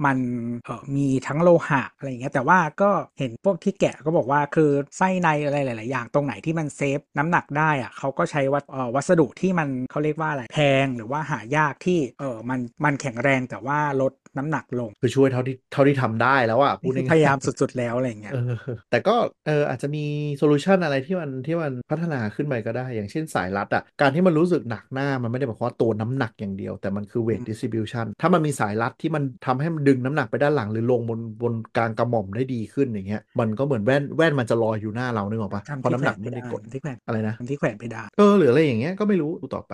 [0.05, 0.19] มัน
[0.65, 8.61] เออมีทั้งโลหะอะไรอย่างเงี้ยแต่ว่าก็เห็นพวกที่แกะก็บอกว่าคือไส้ในอะไรหลาย ๆ อย่างตรงไหนที่มันเซฟน้ำหนักได้อะเขาก็ใช้วั
[8.95, 18.55] วัสดุที่มันเขาเรียกว่าอะไรแพงหรือว่าหายากที่เออมันมันแข็งแรงแต่ว่าลด น้ำหนักลง คือช่วยเท่าที่เท่าที่ทำได้แล้วอะพูดนี่คือง่พยายามสุดๆแล้วอะไรอย่างเงี้ยเออ
[18.91, 19.15] แต่ก็
[19.47, 20.05] เอออาจจะมี
[20.39, 39.73] โซลูชันอะไรที่มันที่มันพัฒนาขึ้นไปก็ได้ อย่างเช่นสายรัดอะการที่มันรู้สึกหนักหน้ามันไม่ได้หมายความว่าตัวน้ำหนักอย่างเดียว แต่มันคือเวทอืมดิส r i บิวชันถ้ามันมีสายรัดที่มันทำให้มันดึงน้ำหนักไปด้านหลังหรือลงบนบนกลางกระหม่อมได้ดีขึ้นอย่างเงี้ยมันก็เหมือนแว่นแว่นมันจะลอยอยู่หน้าเรานึกออกปะทำเพราะที่น้ำแขหวนักนไม่ไม่ได้ได้กดทำที่แขวนอะไรนะทำที่แขวนไม่ได้เออหรืออะไรอย่างเงี้ยก็ไม่รู้ดูต่อไป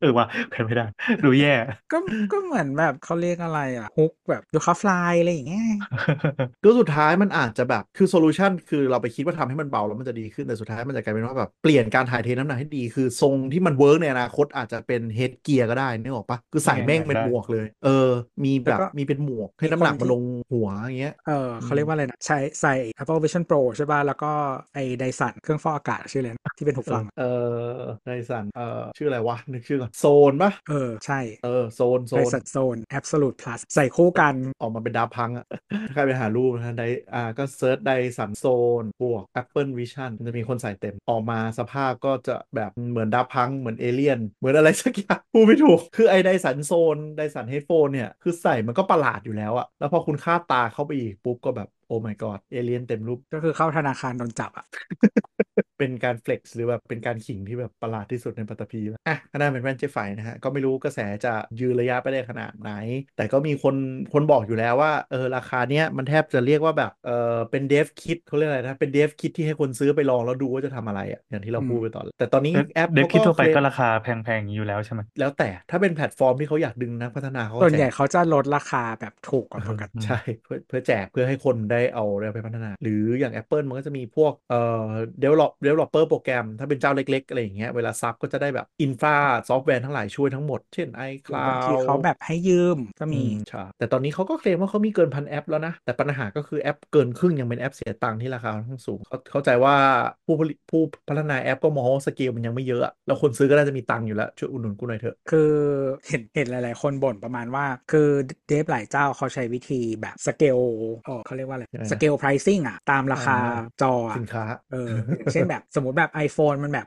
[0.00, 0.86] เออว่าเป็นไม่ได้
[1.24, 1.54] ดูแย่
[1.92, 1.98] ก็
[2.32, 5.68] ก็เหมือนแบบเขาเรียกอะไรอะ hook แบบ you can fly อะไรอย่างเงี้ย
[6.62, 18.10] ก็สุดท้ายมันอาจจะแบบคือ solution คือเราไปคิดว่าทำให้มันเบาแล้วมันจะดีขึ้นแต่สุดท้ายมันจะกลายเป็นว่าแบบเปลี่ยนการถ่ายเทน้ำหนักให้ดีคือทรงที่มัน work ในอนาคตอาจจะเป็น headgear ก็ได้นึกออกปะคือใส่แม่งเป็นได้หมวกเลย เออ
[18.44, 24.32] มีแบบแล้วก็มีเป็นหมวกให้มีน้ำหนักคนที่มันลงหัวอย่างเงี้ยเออเขาเรียกว่าอะไรนะใช้ใส่ Apple Vision Pro ใช่ป่ะแล้วก็
[24.74, 27.24] ไอ้ Dyson เครื่องฟอกอากาศชื่ออะไรนะที่เป็นหูฟังอะเอ
[27.72, 35.46] อ Dyson เออชื่ออะไรวะนึกชื่อก่อนโซนปะเออใช่เออ Zone Dyson Zone Zone Absolute Plus ใส่คู่กันออกมาเป็นดาวพังอะ
[35.86, 36.82] ถ้าใครไปหารูปนะได
[37.14, 52.14] อ่าก็ search Dyson Zone บวก Apple Vision มันจะมีคนใส่เต็มออกมาสภาพก็จะแบบเหมือนดาวพังเหมือนเอเลี่ยน เหมือนอะไรสักอย่างพูดไม่ถูก คือไอ Dyson Zone Dyson headphone เนี่ยคือใส่มันก็ประหลาดอยู่แล้วอะแล้วพอคุณคาดตาเข้าไปอีกปุ๊บก็แบบโอ้ my
[52.22, 54.64] god alien เต็มรูปก็คือเข้าธนาคารโดนจับอะ
[55.78, 62.70] เป็นการเฟล็กซ์หรือแบบเป็นการขิงที่แบบประหลาดที่สุดในปัตตภีแล้วอะอันนั้นเป็นแว่นเจฟไฟนะฮะ ก็ไม่รู้กระแสจะยืนระยะไปได้ขนาดไหน
[63.16, 63.74] แต่ก็มีคน
[64.12, 84.86] คนบอกอยู่แล้วว่าเออราคาเนี้ยมันแทบจะเรียกว่าแบบเออเป็นเดฟคิดเขาเรียกอะไรนะเป็นเดฟคิดที่ให้คนซื้อไปลองแล้วดูว่าจะทำอะไรอะอย่างที่เราอืมพูดไปตอนแรกแต่ตอนนี้แอปเด็กเขาคิดทั่วไปเคลมก็ราคาแพงๆอย่างนี้อยู่แล้วใช่ไหมแล้วแต่ถ้าเป็นแพลตฟอร์มที่เขาอยากดึงนักพัฒนาเขาก็ส่วนใหญ่แจกเขาจะลดราคาแบบถูกกว่าปกติใช่เพื่อเพื่อแจกเพื่อให้คนได้เอาได้ไปพัฒนา หรืออย่าง Apple มันก็จะมีพวกเอ่อ
[85.22, 89.10] develop developer program ถ้าเป็นเจ้าเล็ก ๆ อะไรอย่างเงี้ยเวลา sub ก็จะได้แบบ infra
[89.48, 90.88] ซอฟต์แวร์ทั้งหลายช่วยทั้งหมด เช่น
[91.46, 99.74] บาง iCloud ทีเขาแบบให้ยืมก็อืมีมใช่แต่ตอนนี้เขาก็เคลมว่าเขามีเกินพันแอปแล้วนะ แต่ปัญหาก็คือแอปเกินครึ่งยังเป็นแอปเสียตังค์ที่ราคาค่อนข้างสูงเขาเข้าใจว่า
[100.26, 105.38] ผู้ผลิตผู้พัฒนาแอปก็มองว่าสเกลมันยังไม่เยอะอะแล้วคนซื้อก็น่าจะมีตังค์อยู่แล้วช่วยอุดหนุนกูหน่อยเถอะคือ
[106.08, 108.08] เห็นเห็นหลาย ๆ คนบ่นประมาณว่า คือ
[108.46, 110.58] dev หลายเจ้าเขาใช้วิธีแบบสเกล
[111.04, 116.86] เออเขาเรียกว่าอะไรยังไงนะสเกล pricing อะตามราคาอ่าจออะสินค้าเอออย่างเช่นแบบสมมติแบบ iPhone มันแบบ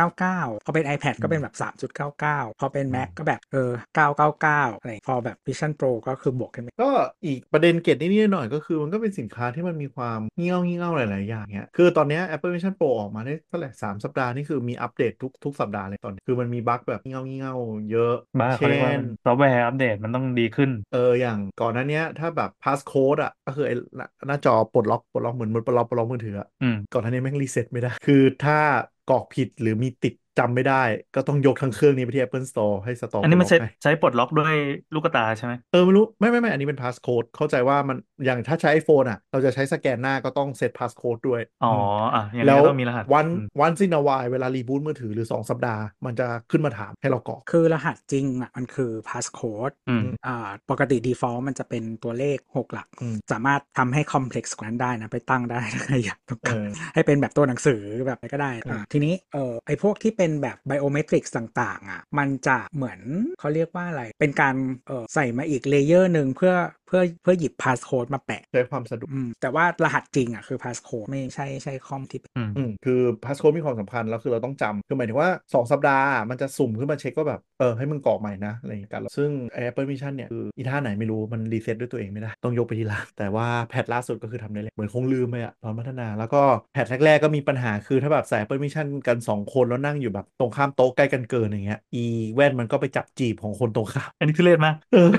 [0.00, 1.54] 1.99 พอเป็น iPad ก็เป็นแบบ
[2.02, 6.90] 3.99 พอเป็น Mac ก็แบบเออ999อะไรพอแบบ Vision Pro ก็คือบวกขึ้นไปก็
[7.24, 17.56] อีกประเด็นเล็กนิดๆหน่อยๆก็คือมันก็เป็นสินค้าที่มันมีความเงี้ยวเงี้ยวหลาย ๆ อย่างเงี้ยคือตอนเนี้ย Apple Vision Pro ออกมาได้เท่าไหร่สามสัปดาห์นี่คือมีอัปเดตทุกทุกสัปดาห์เลยตอนนี้คือมันมี bug แบบเงี้ยวเงี้ยว
[17.90, 28.60] เยอะบ้าเขาเรียกว่าซอฟต์แวร์อัปเดตมันต้องดีขึ้น เอออย่างก่อนหน้าเนี้ยถ้าแบบ passcode อะก็คือไอ้หน้าหน้าจอปลดล็อกปลดล็อกเหมือนเหมือนปลดล็อกปลดล็อกมือถืออะอืมก่อนหน้านี้แม่ง reset ไม่ได้คือถ้า
[29.06, 30.82] กรอกผิดหรือมีติด จำไม่ได้
[31.16, 34.54] ก็ต้องยกทั้งเครื่องนี้ไปที่ Apple Store ให้สตอร์อันนี้มันใช้ให้ใช้ปลดล็อกด้วย
[34.94, 41.78] ลูกตาใช่ไหมเออไม่รู้ไม่ไม่ไม่อันนี้เป็น passcode เข้าใจว่ามันอย่างถ้าใช้ iPhone อะ เราจะใช้สแกนหน้าก็ต้องเซต passcode ด้วย อ๋อม
[42.14, 63.00] อะอย่างแล้นี้วก็ต้องมีรหัสวันอืมวันซินาวายเวลารีบูตมือถือหรือ 2 สัปดาห์ มันจะขึ้นมาถามให้เรากรอกคือรหัสจริงอะมันคือ passcode อืมอ่าปกติ default มันจะเป็นตัวเลข 6 หลักอืมสามารถทำให้ complex กว่านั้นได้นะไปตั้งได้ถ้าใครอยากต้องเอการอให้เป็นแบบตัวหนังสือแบบอะไรก็ได้อืมอ่าทีนี้เออไอพวกที่เป็นแบบ biometrics ต่างๆอะมันจะเหมือน
[63.40, 64.54] เขาเรียกว่าอะไร เป็นการ
[64.86, 66.54] เออใส่มาอีก layer หนึ่งเพื่อ
[66.88, 79.30] เพื่อเพื่อหยิบ passcode มาแปะใช้ความสะดวกอืมแต่ว่ารหัสจริงอะคือ passcode ไม่ใช่ใช่คอมที่เป็นอืมอืมคือ passcode มีความสำคัญแล้วคือเราต้องจำคือหมายถึงว่า 2 สัปดาห์มันจะสุ่มขึ้นมาเช็คว่าแบบ เออ ให้มึงกรอกใหม่นะอะไรอย่างเงี้ยกันซึ่ง
[79.66, 89.40] Apple Vision เนี่ยคืออีท่าไหนไม่รู้มัน reset ด้วยตัวเองไม่ได้ ต้องยกไปที่ร้านแต่ว่า patch ล่าสุดก็คือทำได้เลย เหมือนคงลืมไปอะตอนพัฒนา แล้วก็patch แรกๆก็มีปัญหาคือถ้าแบบใส่ Apple Vision กัน 2
[89.54, 95.10] คนแล้วนั่งอยู่แบบตรงข้ามโต๊ะใกล้กันเกินอย่างเงี้ย อีแว่นมันก็ไปจับ gesture ของคนตรงข้าม อันนี้ทุเรศมากเออ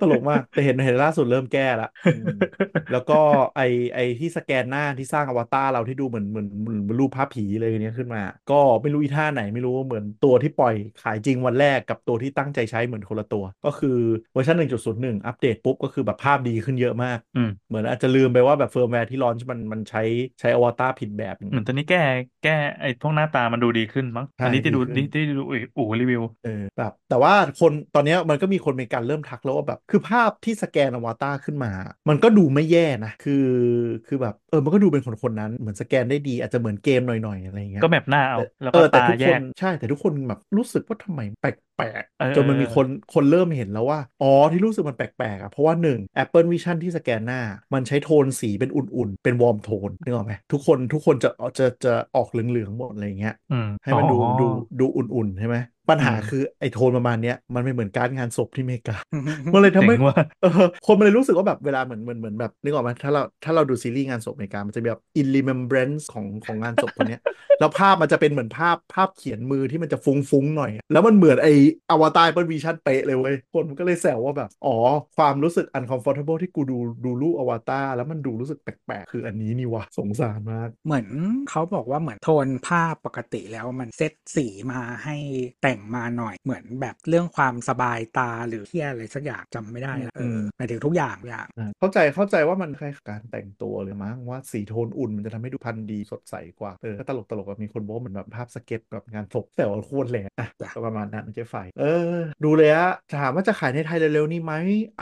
[0.00, 2.36] ตลกมากแต่เห็นเห็นล่าสุดเริ่มแก้ละอืม
[2.92, 3.18] แล้วก็
[3.56, 3.62] ไอ
[3.94, 13.98] ไอที่สแกนหน้าที่สร้างอวตารเราที่ดูเหมือนเหมือนเหมือนเหมือนรูปภาพผีเลยเนี้ยขึ้นมา ก็ไม่รู้อีท่าไหนไม่รู้เหมือนตัวที่ปล่อยขายจริงวันแรกกับตัวที่ตั้งใจใช้เหมือนคนละตัว ก็คือ
[14.32, 20.02] เวอร์ชัน1.01 อัปเดตปุ๊บก็คือแบบภาพดีขึ้นเยอะมากอืมเหมือนอาจจะลืมไปว่าแบบเฟิร์มแวร์ที่ launch มันมันใช้
[20.40, 22.02] ใช้อวตารผิดแบบเหมือนตอนนี้แก้
[22.44, 31.72] แก้ไอ้พวกหน้าตามันดูดีขึ้นมั้งใช่อันนี้ที่ดูดีขึ้นที่ที่ดูอู๋อู๋รีวิวเออแบบแต่ว่าคนตอนเนี้ยมันก็มีคนมีการเริ่มทักแล้วว่าแบบ คือภาพที่สแกนอวตารขึ้นมา
[32.08, 33.32] มันก็ดูไม่แย่นะ คือ
[34.06, 41.46] คือแบบเออมันก็ดูเป็นคนคนนั้นเหมือนสแกนได้ดีอาจจะเหมือนเกมหน่อยๆอะไรอย่างเงี้ยก็แบบหน้าเอาแต่แล้วเอก็อแต่ตาทุกแยคนกใช่แต่ทุกคนแบบรู้สึกว่าทำไมแป
[41.80, 47.40] ลกเออๆจนมันมีคนคนเริ่มเห็นแล้วว่า อ๋อ ที่รู้สึกมันแปลกๆอะเพราะว่าหนึ่ง Apple Vision ที่สแกนหน้า
[47.74, 54.44] มันใช้โทนสีเป็นอุ่นๆ เป็น warm tone นึกออกไหมทุกคนทุกคนจะจะจะออกเหลืองๆหมดอะไรอย่างเงี้ยอืมให้มันดูอ๋อดู
[54.80, 55.56] ดูอุ่นๆใช่ไหม
[55.90, 58.96] ปัญหาอืมคือไอ้โทนประมาณเนี้ยมันไม่เหมือนการ์ดงานศพที่อเมริกา
[59.54, 67.22] มันเลยทำเจ๋ให้งว่าเออคนมันเลยรู้สึกว่าแบบเวลาเหมือนเหมือนเหมือนแบบนึกออกไหมถ้าเราถ้าเราดูซีรีส์งานศพอเมริกามันจะมีแบบ in remembrance ของของงานศพคนเนี้ย
[67.60, 71.48] แล้วภาพมันจะเป็นเหมือนภาพภาพเขียนมือที่มันจะฟุ้งๆหน่อยอะแล้วมันเหมือนไอ
[71.90, 74.76] อวตารเป็น Vision เป๊ะเลยเว้ยคนมันก็เลยแซวว่าแบบ อ๋อ
[75.16, 81.06] ความรู้สึก uncomfortable ที่กูดูดูรูปอวตารแล้วมันดูรู้สึกแปลกๆคืออันนี้นี่วะสงสารมาก เหมือน
[81.50, 85.16] เขาบอกว่าเหมือนโทนภาพปกติแล้วมันเซตสีมาให้
[85.62, 102.90] แต่งมาหน่อยเหมือนแบบเรื่องความสบายตาหรือที่อะไรสักอย่างจำไม่ได้ละเออมหมายถึงทุกอย่างทุกอย่างอ่าเข้าใจเข้าใจว่ามันคล้ายกับการแต่งตัวเลยมั้งว่าสีโทนอุ่นมันจะทำให้ดูพันธุ์ดีสดใสกว่าเออก็ตลกตลกอะมีคนบอกว่าเหมือนแบบภาพสเก็ตแบบงานศพแต่ว่าโคตรแหลกอะจ้ะก็ประมาณนั้นเจ๊ไฟเออ ดูเลยอะ
[103.20, 104.54] ถามว่าจะขายในไทยเร็วๆนี้ไหม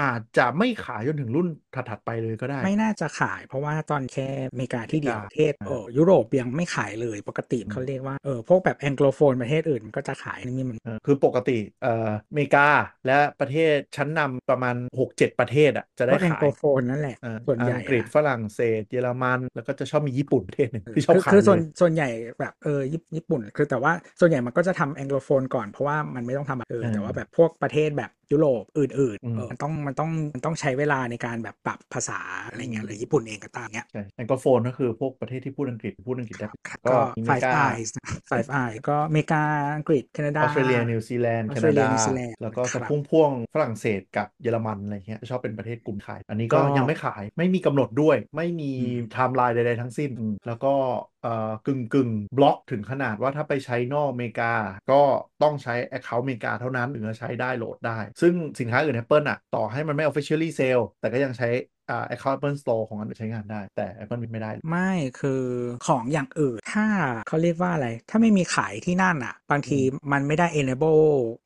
[0.02, 12.66] อาจจะไม่ขายจนถึงรุ่นถัดๆไปเลยก็ได้ ไม่น่าจะขายเพราะว่าตอนแค่อเมริกาที่เดียวอเมริกาประเทศเออยุโรปยังไม่ขายเลยปกติอืมเขาเรียกว่าเออพวกแบบแองโกลโฟนประเทศอื่นมันก็จะขายนี่มันเออคือปกติเอ่ออเมริกา
[13.07, 22.09] และประเทศชั้นนำประมาณ 6-7 ประเทศอะจะได้ก็แองขายโกลโฟนนั่นแหละเออส่วนใหญ่อังกฤษอะฝรั่งเศส เยอรมัน แล้วก็จะชอบมีญี่ปุ่นประเทศหนึ่งเออที่ชอบคือขายคือส่วนเลยส่วนใหญ่
[22.40, 36.48] แบบเออญี่ญี่ปุ่น คือแต่ว่าส่วนใหญ่มันก็จะทำ Anglophone ก่อนเพราะว่ามันไม่ต้องทำแบบเออเออแต่ว่าแบบพวกประเทศแบบ ยุโรปอื่นอืๆมเออมันต้องมันต้องมันต้องใช้เวลาในการแบบปรับภาษาอะไรเงี้ยหรือญี่ปุ่นเองก็ตามเงี้ยใช่ Anglophone ก็คือพวกประเทศที่พูดอังกฤษพูดอังกฤษได้
[36.88, 37.90] ก็มีอเมริกา Five Eyes
[38.30, 39.42] Five Eyes ก็อเมริกา
[39.76, 50.72] อังกฤษแคนาดาออสเตรเลียนิวซีแลนด์ออสเตรเลียดานิวซีแลนด์ครับแล้วก็ครัจะบพ่วงพ่วงๆฝรั่งเศสกับเยอรมันอะไรเงี้ยชอบเป็นประเทศกลุ่มขาย อันนี้ก็ก็ยังไม่ขายไม่มีกำหนดด้วย ไม่มีอืมไทม์ไลน์ใดๆทั้งสิ้นอืมแล้วก็
[51.17, 51.17] เอ่อ
[51.66, 54.52] กึ่งกึ่งบล็อกถึงขนาดว่าถ้าไปใช้นอกอเมริกา
[54.90, 55.00] ก็
[55.42, 61.48] ต้องใช้ Account อเมริกาเท่านั้นถึงจะใช้ได้โหลดได้ ซึ่งสินค้าอื่น Apple อะ ต่อให้มันไม่ officially sale แต่ก็ยังใช้
[61.90, 65.42] อ่า Account Apple Store ของอันอื่นใช้งานได้ แต่ Apple ไม่ได้ ไม่คือ
[65.87, 66.87] ของอย่างอื่น ถ้า
[67.29, 69.79] เขาเรียกว่าอะไร ถ้าไม่มีขายที่นั่นอะ บางที
[70.12, 71.03] มันไม่ได้ enable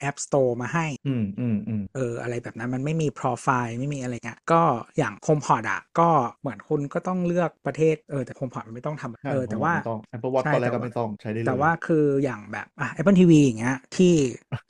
[0.08, 4.62] App Store มาให้ อืมอืมอืมเออ อะไรแบบนั้นมันไม่มี profile ไม่มีอะไรเงี้ยก็
[4.98, 6.08] อย่าง HomePod อะ ก็
[6.40, 14.14] เหมือนคุณก็ต้องเลือกประเทศเออแต่ HomePod มันไม่ต้องทำใช่เออแต่ว่าไม่ต้อง Apple Watch ใช่ตอนแรกแต่ก็ว่าไม่ต้องใช้ได้เลยแต่ว่าคืออย่างแบบอะ Apple TV อย่างเงี้ยที่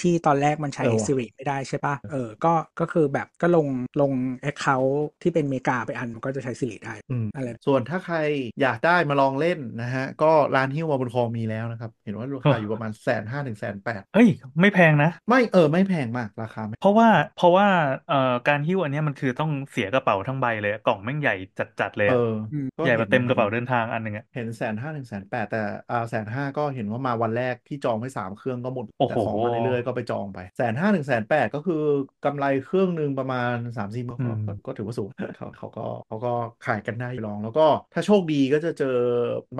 [0.00, 3.66] ที่ตอนแรกมันใช้เออว่ะ Siri ไม่ได้ใช่ปะเออก็ก็คือแบบก็ลง
[4.00, 4.12] ลง
[4.50, 8.16] Account ที่เป็นเมกาไปอันมันก็จะใช้ Siri ได้อืมอะไรส่วนถ้าใคร
[8.62, 14.28] อยากได้มาลองเล่นนะฮะ ก็ร้านฮิ้วมาบนคอมีแล้วนะครับ เห็นว่าราคาอยู่ประมาณแสนห้าถึงแสนแปดเอ้ย
[14.60, 17.66] ไม่แพงนะ ไม่เออไม่แพงมากราคาไม่เพราะว่าเพราะว่า
[18.10, 21.34] เอ่อการหิ้วอันเนี้ยมันคือต้องเสียกระเป๋าทั้งใบเลยอะกล่องแม่งใหญ่
[21.80, 31.82] จัดๆเลยเออะออืมก็ใหญ่กว่าเต็มกระเป๋าห็นเดินทางอันหนึ่งอะเห็นแสนห้าถึงแสนแปดแต่อ่าแสนห้าก็เห็นว่ามาวันแรกที่จองไว้สามเครื่องก็หมดโอ้แต่โหของมาเรื่อยๆก็ไปจองไปแสนห้าถึงแสนแปดก็คือ
[32.24, 35.08] กำไรเครื่องหนึ่งประมาณสามสี่หมื่นอืมก็ก็ก็ถือว่าสูง
[35.56, 36.32] เขาเขาก็เขาก็
[36.66, 38.96] ขายกันได้ลอง แล้วก็ถ้าโชคดีก็จะเจอ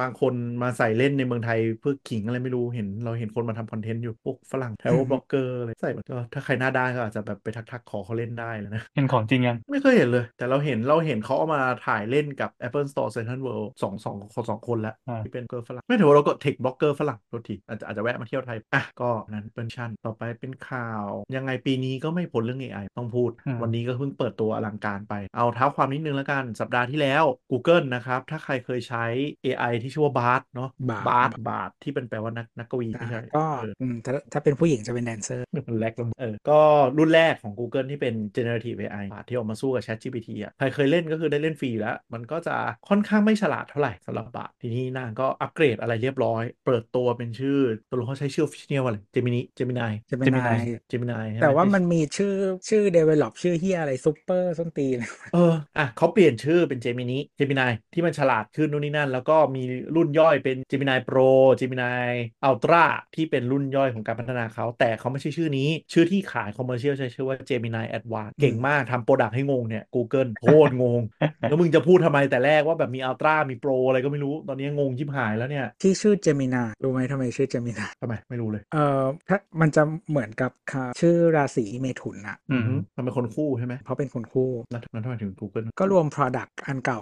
[0.01, 22.85] บางคนมาใส่เล่นในเมืองไทยเพื่อขิงอะไรไม่รู้เห็น เราเห็นคนมาทำ content อยู่พวกฝรั่งแถวบล็อกเกอร์อะไรใส่มาก็ถ้าใครหน้าด้านก็อาจจะแบบไปทักๆขอเขาเล่นได้เลยนะเห็นของจริงยังไม่เคยเห็นเลย แต่เราเห็นเราเห็นเขาเอามาถ่ายเล่นกับ Apple Store Central World สองสองคนสองคนแล้วอ่าที่เป็นเกอร์ฝรั่งไม่ถือว่าเราก็ tech blogger ฝรั่งโทษทีอาจจะอาจจะแวะมาเที่ยวไทยอะก็นั้นเป็นชั่นต่อไปเป็นข่าว ยังไงปีนี้ก็ไม่พ้นเรื่อง AI
[22.99, 29.05] ต้องพูดอืมวันนี้ก็เพิ่งเปิดตัวอลังการไปเอาเท้าความนิดนึงแล้วกันสัปดาห์ที่แล้ว Google นะครับ ถ้าใครเคยใช้
[29.45, 36.61] AI ที่ชื่อว่า Bard เนาะ Bard Bard Bard ที่เป็นแปลว่านักนักกวีไม่ใช่ก็เอออืมถ้าถ้าเป็นผู้หญิงจะเป็นแดนเซอร์มันแลกแล้วเออก็
[36.99, 42.57] รุ่นแรกของ Google ที่เป็น generative AI ที่ออกมาสู้กับ ChatGPT อะใครเคยเล่นก็คือได้เล่นฟรีอยู่แล้ว มันก็จะ
[42.89, 47.59] ค่อนข้างไม่ฉลาดเท่าไหร่สำหรับบาททีนี้นางก็อัปเกรดอะไรเรียบร้อย เปิดตัวเป็นชื่อ
[47.91, 50.59] ตัวเขาใช้ชื่อ official ว่าอะไร Gemini Gemini Gemini
[50.91, 52.35] Gemini ใช่ไหแต่ว่ามันมีชื่อ
[52.69, 54.99] ชื่อ develop ชื่อเฮียอะไรซูเปอร์ส้นตีน
[55.35, 59.63] เอออะเขาเปลี่ยนชื่อเป็น Gemini Gemini ที่มันฉลาดขึ้นนู่นนี่นั่น แล้วก็มี
[59.97, 61.31] รุ่นย่อยเป็น Gemini Pro
[61.61, 62.07] Gemini
[62.49, 71.01] Ultra ที่เป็นรุ่นย่อยของการพัฒนาเขา แต่เขาไม่ใช่ชื่อนี้ ชื่อที่ขาย commercial ใช้ชื่อว่า Gemini Advanced เก่งมากทำโปรดักต์ให้งงเนี่ย Google โคตรงง
[71.41, 82.63] แล้วมึงจะพูดทำไมแต่แรกว่าแบบมี Ultra มี Pro อะไรก็ไม่รู้ตอนนี้งงชิบหายแล้วเนี่ยที่ชื่อ Gemini รู้ไหมทำไมชื่อ Gemini ทำไมไม่รู้เลยเอ่อถ้ามันจะเหมือนกับคาชื่อราศีเมถุนอะอืม
[82.97, 86.99] มันเป็นคนคู่ใช่ไหมเพราะเป็นคนคู่แล้วแล้วทำไมถึง Google ก็รวม Product อันเก่า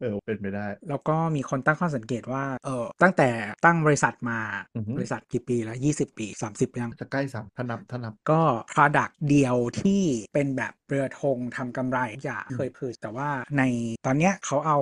[0.00, 3.28] เออเป็นไปได้ แล้วก็มีคนตั้งข้อสังเกตว่าเออตั้งแต่
[3.64, 4.40] ตั้งบริษัทมา
[4.76, 8.40] อือฮึบริษัทกี่ปีแล้ว 20 ปี 30 ยังจะใกล้สามถ้านับถ้านับ ก็
[8.72, 10.02] Product เดียวที่
[10.34, 13.28] เป็นแบบเรือธงทำกำไรอย่าอืมเคยพืชแต่ว่า
[13.58, 13.62] ใน
[14.06, 14.78] ตอนเนี้ยเขาเอา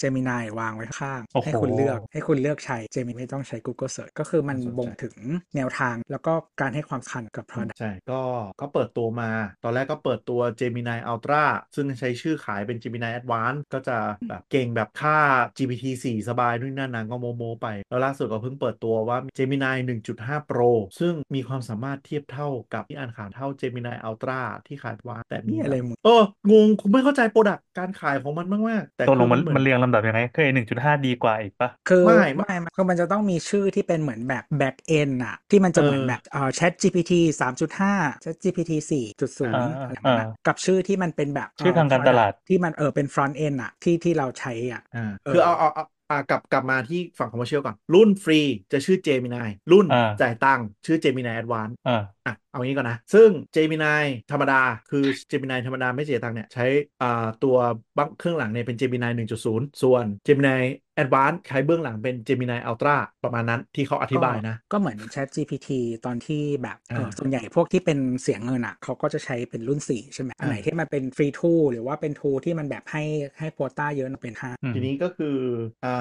[0.00, 5.14] Gemini วางไว้ข้างโอ้โหให้คุณเลือกให้คุณเลือกใช้ Gemini ไม่ต้องใช้ Google Search ก็คือมันน่าสนใจบ่งถึง
[5.56, 8.20] แนวทางแล้วก็การให้ความสำคัญกับ Product ใช่ก็
[8.60, 9.30] ก็เปิดตัวมา
[9.64, 13.96] ตอนแรกก็เปิดตัว Gemini Ultra ซึ่งใช้ชื่อขายเป็น Gemini Advanced ก็จะ
[14.28, 15.18] แบบเก่งแบบค่า
[15.56, 19.76] GPT 4 สบายนู่นนั่นนะก็โมโมไป แล้วล่าสุดก็เพิ่งเปิดตัวว่า Gemini
[20.12, 43.06] 1.5 Pro ซึ่งมีความสามารถเทียบเท่ากับที่อ่านข่าวเท่า Gemini Ultra ที่ขายว่าแต่มีนี่อะไรมึงเอองงคุณไม่เข้าใจโปรดักการขายของมันมากๆแต่ตกลงมันคือมันเรียงลำดับยังไงเคยหนึ่งจุดห้าดีกว่าอีกปะคือไม่ไม่ไม่คือมันจะต้องมีชื่อที่เป็นเหมือนแบบ back end อะที่มันจะเหมือนเออแบบเอ่อ Chat GPT 3.5 Chat GPT 4.0อ่าอะไรแบบนั้นอะอ่ากับชื่อที่มันเป็นแบบชื่อทางการตลาดที่มันเออเป็น
[43.14, 48.40] front end อะที่ที่เราใช้อะอ่าเออคือเอาเอาเอาอ่ากลับกลับมาที่ฝั่งคอมเมอร์เชียลก่อน รุ่นฟรี
[48.72, 51.92] จะชื่อ Gemini รุ่นอ่าจ่ายตังค์ชื่อ Gemini Advanced อ่า
[52.26, 56.64] อะเอางี้ก่อนนะ ซึ่ง Gemini ธรรมดา คือ Gemini ธรรมดาไม่เสียตังค์เนี่ย ใช้
[57.02, 57.56] อ่าตัว
[57.98, 60.58] บังเครื่องหลังเนี่ยเป็น Gemini 1.0 ส่วน Gemini
[61.02, 65.68] Advanced ใช้เบื้องหลังเป็น Gemini Ultra ประมาณนั้นที่เขาอธิบายนะ ก็เหมือน Chat GPT
[66.06, 73.02] ตอนที่แบบเอออ่าส่วนใหญ่พวกที่เป็นเสียงเงินอะเขาก็จะใช้เป็นรุ่น 4 ใช่ไหมอันไหนที่มันเป็นฟรีทูหรือว่าเป็นทูที่มันแบบให้
[73.38, 75.36] ให้โควต้าเยอะเป็น5อืมทีนี้ก็คือ
[75.84, 75.94] อ่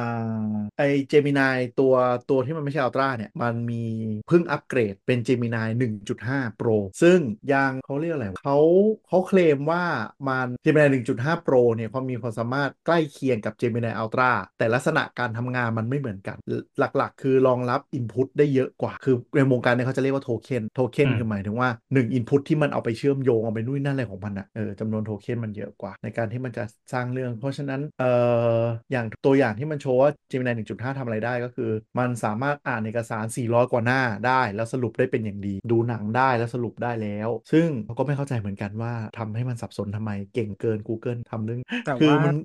[0.44, 0.44] า
[0.78, 1.94] ไอ Gemini ตัว
[2.30, 3.84] ตัวที่มันไม่ใช่ Ultra เนี่ยมันมี
[4.28, 5.68] เพิ่งอัปเกรดเป็น Gemini
[6.12, 7.20] 1.5 Pro ซึ่ง
[7.54, 8.60] ยังเขาเรียกอะไรวะเขา
[9.08, 9.84] เขาเคลมว่า
[10.28, 10.88] มัน Gemini
[11.20, 16.38] 1.5 Pro เนี่ยความมีความสามารถใกล้เคียงกับ Gemini Ultra แต่ลักษณะการทำงานมันไม่เหมือนกัน
[16.80, 28.12] หลักๆ คือรองรับ Input ได้เยอะกว่า คือในวงการเนี่ยเขาจะเรียกว่าโทเค็นโทเค็นอืมคือหมายถึงว่า 1 Input ที่มันเอาไปเชื่อมโยง เอาไปนู่นนั่นอะไรของมันอะเออจำนวนโทเค็นมันเยอะกว่า ในการที่มันจะสร้างเรื่อง เพราะฉะนั้นเอ่
[28.60, 42.36] ออย่างตัวอย่างที่มันโชว์ว่า Gemini 1.5ทำอะไรได้ก็คือ มันสามารถอ่านเอกสาร 400 กว่าหน้าได้ แล้วสรุปได้เป็นอย่างดีดูหนังได้แล้วสรุปได้แล้ว ซึ่งเขาก็ไม่เข้าใจเหมือนกันว่าทำให้มันสับสนทำไมเก่งเกิน Google ทำเรื่องแต่คือว่ามัน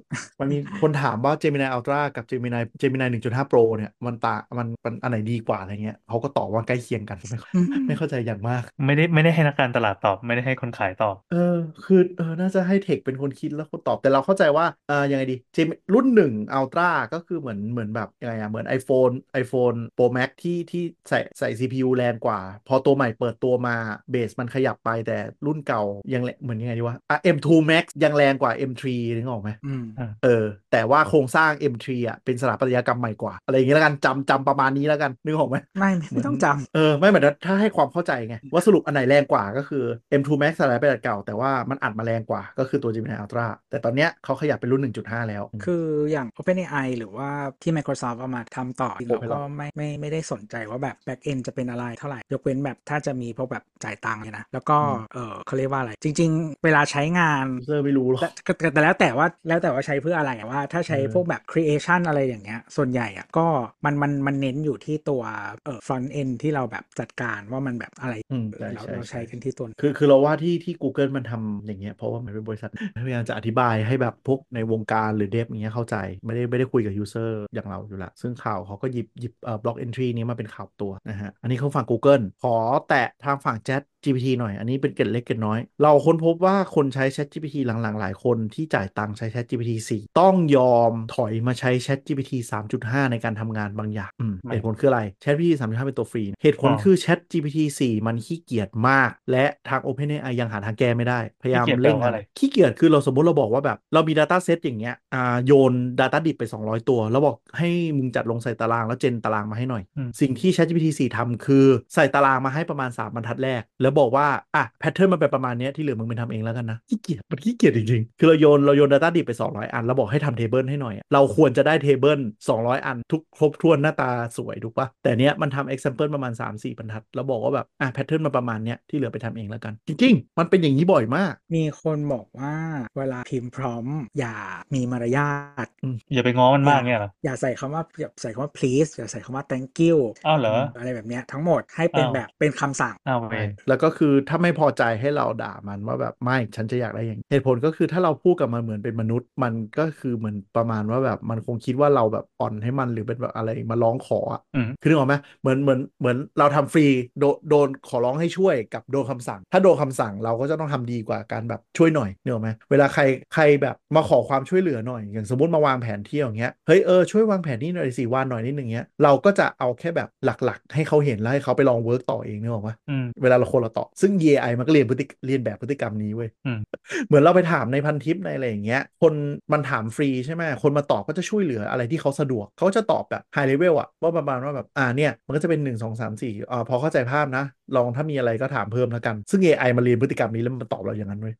[0.40, 20.07] มันมีคนถามว่า Gemini Ultra กับ Gemini Gemini 1.5 Pro เนี่ยมันต่างมันมันอันไหนดีกว่าอะไรเงี้ยเขาก็ตอบว่าใกล้เคียงกันไม่เข้าอืมไม่เข้าใจอย่างมาก ไม่ได้ไม่ได้ให้นักการตลาดตอบไม่ได้ให้คนขายตอบ เออ คือเออน่าจะให้เทคเป็นคนคิดแล้วคนตอบแต่เราเข้าใจว่าเออยังไงดีเจมรุ่นหนึ่งอัลตร้าก็คือเหมือนเหมือนแบบยังไงอะเหมือน iPhone iPhone Pro
[20.16, 23.76] Max ที่ที่ใส่ใส่ CPU แรงกว่า พอตัวใหม่เปิดตัวมา
[24.11, 25.82] เบสมันขยับไปแต่รุ่นเก่า
[26.14, 29.85] ยังแรงเหมือนยังไงดีวะอะ M2 Max ยังแรงกว่า M3 นึกออกไหมอืม
[30.24, 39.85] เออ แต่ว่าโครงสร้าง M3 อะเป็นสถาปัตยกรรมใหม่กว่า อะไรอย่างเงี้ยแล้วกันจำจำประมาณนี้แล้วกันนึกออกไหมไม่ไม่ต้องจำเออไม่เหมือนถ้าให้ความเข้าใจไงว่าสรุปอันไหนแรงกว่าก็คือ
[40.20, 47.28] M2 Max สไลด์ไปแบบเก่า แต่ว่ามันอัดมาแรงกว่าก็คือตัว Gemini Ultra แต่ตอนเนี้ยเขาขยับเป็นรุ่น 1.5 แล้ว คืออย่าง OpenAI หรือว่า
[47.62, 63.46] ที่ Microsoft เอามาทำต่อเราก็ไม่ไม่ไม่ได้สนใจว่าแบบ back end จะเป็นอะไรเท่าไหร่ยกเว้นแบบถ้าจะมีพวกแบบจ่ายตังค์เลยนะ แล้วก็อืมเออเขาเรียกว่าอะไร จริง ๆ เวลาใช้งานเซอร์ไม่รู้หรอกแต่แต่แต่แล้วแต่ว่าแล้วแต่ว่าใช้เพื่ออะไรอะว่า ถ้าใช้เออพวกแบบ creation อะไรอย่างเงี้ยส่วนใหญ่อะก็
[63.85, 65.22] มันมันมันเน้นอยู่ที่ตัว
[65.64, 72.70] เออ front end ที่เราแบบจัดการว่ามันแบบอะไรอืมเออใช่เราใช่เราใช้กันที่ตัวคือคือเราว่าที่ที่ Google มันทำอย่างเงี้ยเพราะว่ามันเป็นบริษัท
[73.07, 82.57] พยายามจะอธิบายให้แบบพวกในวงการหรือ dev อย่างเงี้ยเข้าใจไม่ได้ไม่ได้คุยกับ user อย่างเราอยู่ละซึ่งข่าวเขาก็หยิบหยิบเอ่อ blog entry นี้มาเป็นข่าวตัวนะฮะอันนี้เขาฝั่ง Google ขอ
[82.88, 92.33] แตะทางฝั่งแจ็ต GPT หน่อย อันนี้เป็นเกร็ดเล็กเกร็ดน้อย เราค้นพบว่าคนใช้ Chat GPT หลังๆ หลายคนที่จ่ายตังค์ใช้ Chat GPT 4 ต้องยอมถอยมาใช้ Chat GPT
[92.73, 104.12] 3.5 ในการทำงานบางอย่างอืมไม่เหตุผลคืออะไร Chat GPT 3.5 เป็นตัวฟรี เหตุผลอ๋อคือ Chat GPT 4 มันขี้เกียจมาก และทาง OpenAI ยังหาทางแก้ไม่ได้ พยายามขี้เกียจเร่งแปลว่าอะไรขี้เกียจคือเราสมมติเราบอกว่าแบบเรามี
[104.19, 118.90] Data Set อย่างเงี้ยอ่าโยน Data ดิบไป 200 ตัว แล้วบอกให้มึงจัดลงใส่ตารางแล้ว gen ตารางมาให้หน่อยอืมสิ่งที่ ChatGPT 4ทำคือใส่ตารางมาให้ประมาณ3บรรทัดแรกแล้วบอกว่าอะ pattern มันเป็นประมาณเนี้ยที่เหลือมึงไปทำเองแล้วกันนะขี้เกียจมันขี้เกียจจริงๆ คือเราโยนเราโยน
[118.92, 122.20] Data ดิบไป 200 อัน แล้วบอกให้ทำ table ให้หน่อยอะเราควรจะได้ table
[122.52, 132.54] 200 อัน ทุกครบถ้วนหน้าตาสวยถูกปะแต่เนี้ยมันทำ example ประมาณ 3-4บรรทัด แล้วบอกว่าแบบอะแพทเทิร์นมาประมาณเนี้ยที่เหลือไปทำเองแล้วกัน จริง ๆ มันเป็นอย่างนี้บ่อยมาก มีคนบอกว่า
[132.98, 133.87] เวลาพิมพ์พร้อม
[134.18, 134.37] อย่า
[134.74, 135.30] มีมารยา
[135.64, 135.68] ท
[136.14, 156.87] อย่าไปง้อมันมากเนี่ยเหรออย่าใส่คำว่าอย่าใส่คำว่า please อย่าใส่คำว่า thank you อ้าวเหรออะไรแบบเนี้ยทั้งหมดให้เป็นอ้าวแบบเป็นคำสั่งอ้าวเวรแล้วก็คือถ้าไม่พอใจให้เราด่ามันว่าแบบไม่ฉันจะอยากได้อย่างนี้เหตุผลก็คือถ้าเราพูดกับมันเหมือนเป็นมนุษย์ มันก็คือเหมือนประมาณว่าแบบมันคงคิดว่าเราแบบอ่อนให้มันหรือเป็นแบบอะไรมาร้องขออะอืมคือนึกออกไหมเหมือนเหมือนเหมือนเราทำฟรี
[157.18, 163.03] โดนโดนขอร้องให้ช่วยกับโดนคำสั่ง ถ้าโดนคำสั่งเราก็จะต้องทำดีกว่าการแบบช่วยหน่อยนึกออกไหมเวลาใคร
[163.35, 176.59] ใครแบบมาขอความช่วยเหลือหน่อย อย่างสมมติมาวางแผนเที่ยวอย่างเงี้ยเฮ้ยเออช่วยวางแผนนี่หน่อยสิวันหน่อยนิดหนึ่งเงี้ยเราก็จะเอาแค่แบบหลักๆ ให้เขาเห็นแล้วให้เขาไปลอง work ต่อเองนึกออกไหมอืมเวลาเราคนเราตอบซึ่ง AI มันก็เรียนพฤติเรียนแบบพฤติกรรมนี้เว้ยอืม
[177.07, 179.14] เหมือนเราไปถามในพันทิปในอะไรอย่างเงี้ย คน
[179.52, 187.44] มันถามฟรีใช่ไหมคนมาตอบก็จะช่วยเหลืออะไรที่เขาสะดวกเขาจะตอบแบบไฮเลเวลอะว่าประมาณว่าแบบอ่าเนี่ย มันก็จะเป็น 1 2 3 4อ่าพอเข้าใจภาพนะ
[187.76, 191.35] ลองถ้ามีอะไรก็ถามเพิ่มแล้วกัน ซึ่ง AI มาเรียนพฤติกรรมนี้แล้วมันตอบเราอย่างนั้นเว้ย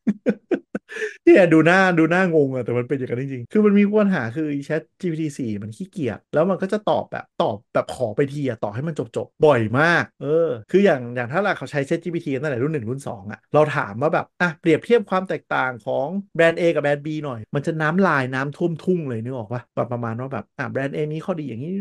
[1.25, 16.07] เนี่ยดูหน้าดูหน้างงอะแต่มันเป็นอย่างนั้นจริงๆ คือมันมีปัญหาคือ Chat GPT 4มันขี้เกียจแล้วมันก็จะตอบแบบตอบแบบขอไปทีอะตอบให้มันจบๆบ่อยมาก เออ คืออย่างอย่างถ้าเราเขาใช้ Chat GPT ตั้งแต่รุ่นหนึ่งรุ่น2อะเราถามว่าแบบอะเปรียบเทียบความแตกต่างของ
[16.37, 21.73] แบรนด์ A กับแบรนด์ B หน่อย มันจะน้ำลายน้ำท่วมทุ่งเลยนึกออกปะแบบประมาณว่าแบบอะแบรนด์ A นี้ข้อดีอย่างนี้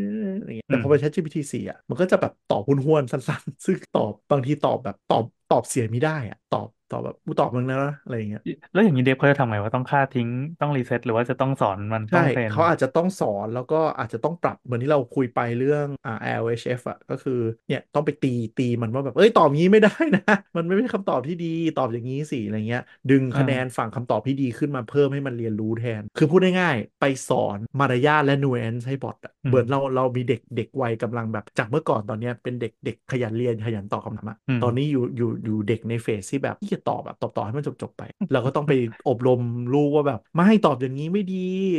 [0.46, 8.42] อย่างเงี้ยแต่พอเป็น Chat GPT 4อะมันก็จะแบบตอบห้วนๆสั้นๆ ซึ่งตอบบางทีตอบแบบตอบตอบเสียไม่ได้อะตอบตอบแบบกูตอบมึงแล้วนะอะไรอย่างเงี้ย
[8.72, 10.30] แล้วอย่างนี้ dev เขาจะทำไงว่าต้องฆ่าทิ้ง
[10.60, 17.34] ต้อง reset หรือว่าจะต้องสอนมันต้อใช่งเทรนเขาอาจจะต้องสอนแล้วก็อาจจะต้องปรับเหมือนที่เราคุยไปเรื่องอ่า LHF อะก็คือ
[17.68, 20.22] เนี่ยต้องไปตีตีมันว่าแบบเอ้ยตอบงี้ไม่ได้นะ
[20.58, 38.74] มันไม่ใช่คำตอบที่ดีตอบอย่างนี้สิอะไรเงี้ย ดึงคะแนนฝั่งคำตอบที่ดีขึ้นมาเพิ่มให้มันเรียนรู้แทน คือพูดง่ายๆไปสอนมารยาทและ nuance ให้บอทอะเหมือนเราเรามีเด็กเด็กวัยกำลังแบบจากเมื่อก่อนตอนเนี้ยเป็นเด็กเด็กขยันเรียนขยันตอบคำถามอะตอนนี้อยู่อยู่อยู่เด็กในเฟสที่แบบที่จะตอบแบบตอบต่อให้มันจบจบๆไป เราก็ต้องไป
[39.08, 39.40] อบรม
[39.74, 41.36] ลูกว่าแบบ ไม่ให้ตอบอย่างนี้ไม่ดี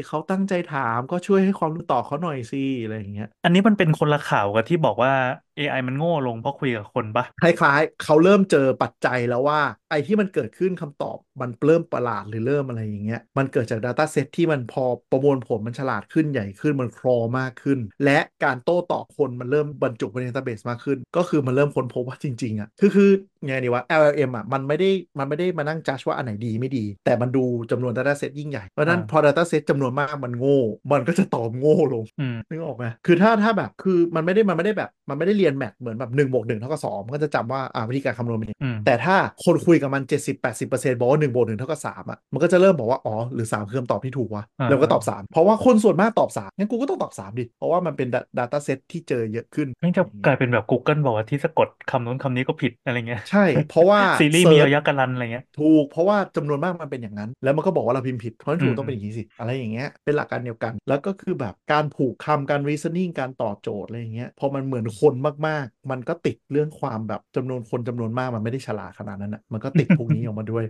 [0.07, 5.13] เขาตั้งใจถามก็ช่วยให้ความรู้ต่อเขาหน่อยสิอะไรอย่างเงี้ย อันนี้มันเป็นคนละข่าวกับที่บอกว่า
[5.59, 23.11] AI มันโง่ลงเพราะคุยกับคนปะคล้ายๆ เขาเริ่มเจอปัจจัยแล้วว่า ไอ้ที่มันเกิดขึ้นคำตอบมันเริ่มประหลาดหรือเริ่มอะไรอย่างเงี้ยมันเกิดจาก Data Set ที่มันพอประมวลผลมันฉลาดขึ้นใหญ่ขึ้นมันครอมากขึ้น และการโต้ตอบคนมันเริ่มบรรจุไปใน Database มากขึ้น ก็คือมันเริ่มค้นพบว่าจริงๆอะคือคือ
[23.47, 30.61] ไงดีวะ LLM อะมันไม่ได้มันไม่ได้มานั่งจัดว่าอันไหนดีไม่ดี แต่มันดูจำนวน Data Set ยิ่งใหญ่เพราะฉะนั้นพอ Data Set จำนวนมากมันโง่
[30.93, 65.13] มันก็จะตอบโง่ลงอืมนึกออกไหมคือถ้าถ้าแบบคือมันไม่ได้มันไม่ได้แบบมันไม่ได้เรียนแมทเหมือนแบบ1นบวกหเท่ากับ2มันก็จะจำว่าอ่าวิธีการคำนวณเป็นยังไงอืมแต่ถ้าคนคุยกับมัน 70-80%บอกว่า1บวกหเท่ากับ3อะมันก็จะเริ่มบอกว่าอ๋อหรือ3คือคำตอบที่ถูกวะอ่าแล้วก็ตอบ3เพราะว่าคนส่วนมากตอบ3งั้นกูก็ต้องตอบ3ดิเพราะว่ามันเป็น Data Set ที่เจอเยอะขึ้นนี่จะกลายเป็นแบบ Google บอกว่าที่สะกดคำนู้นคำนี้ก็ผิดอะไรเงี้ยใช่ เพราะว่าซีรีส์มีเซิระร์ชยะการันอะไรเงี้ยถูกเพราะว่าจำนวนมากมันเป็นอย่างนั้น แล้วมันก็บอกว่าเราพิมพ์ผิดเพราะฉะนั้นถูอืกมต้องเป็นอย่างนี้สิอะไรอย่างเงี้ยเป็นหลักการเดียวกัน แล้วก็คือแบบการผูกคำการ reasoning การต่อโจทย์อะไรอย่างเงี้ยพอมันเหมือนคน
[65.49, 70.65] มากๆ มันก็ติดเรื่องความแบบจำนวนคนจำนวนมากมันไม่ได้ฉลาดขนาดนั้นอะมันก็ติดพวกนี้ออกมาด้วย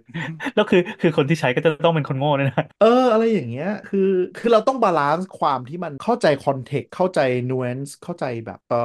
[0.54, 7.20] แล้วคือคือคนที่ใช้ก็จะต้องเป็นคนโง่ด้วยนะเอออะไรอย่างเงี้ยคือคือเราต้อง balance ความที่มันเข้าใจ context เข้าใจ
[7.50, 8.80] nuance เข้าใจแบบเอ่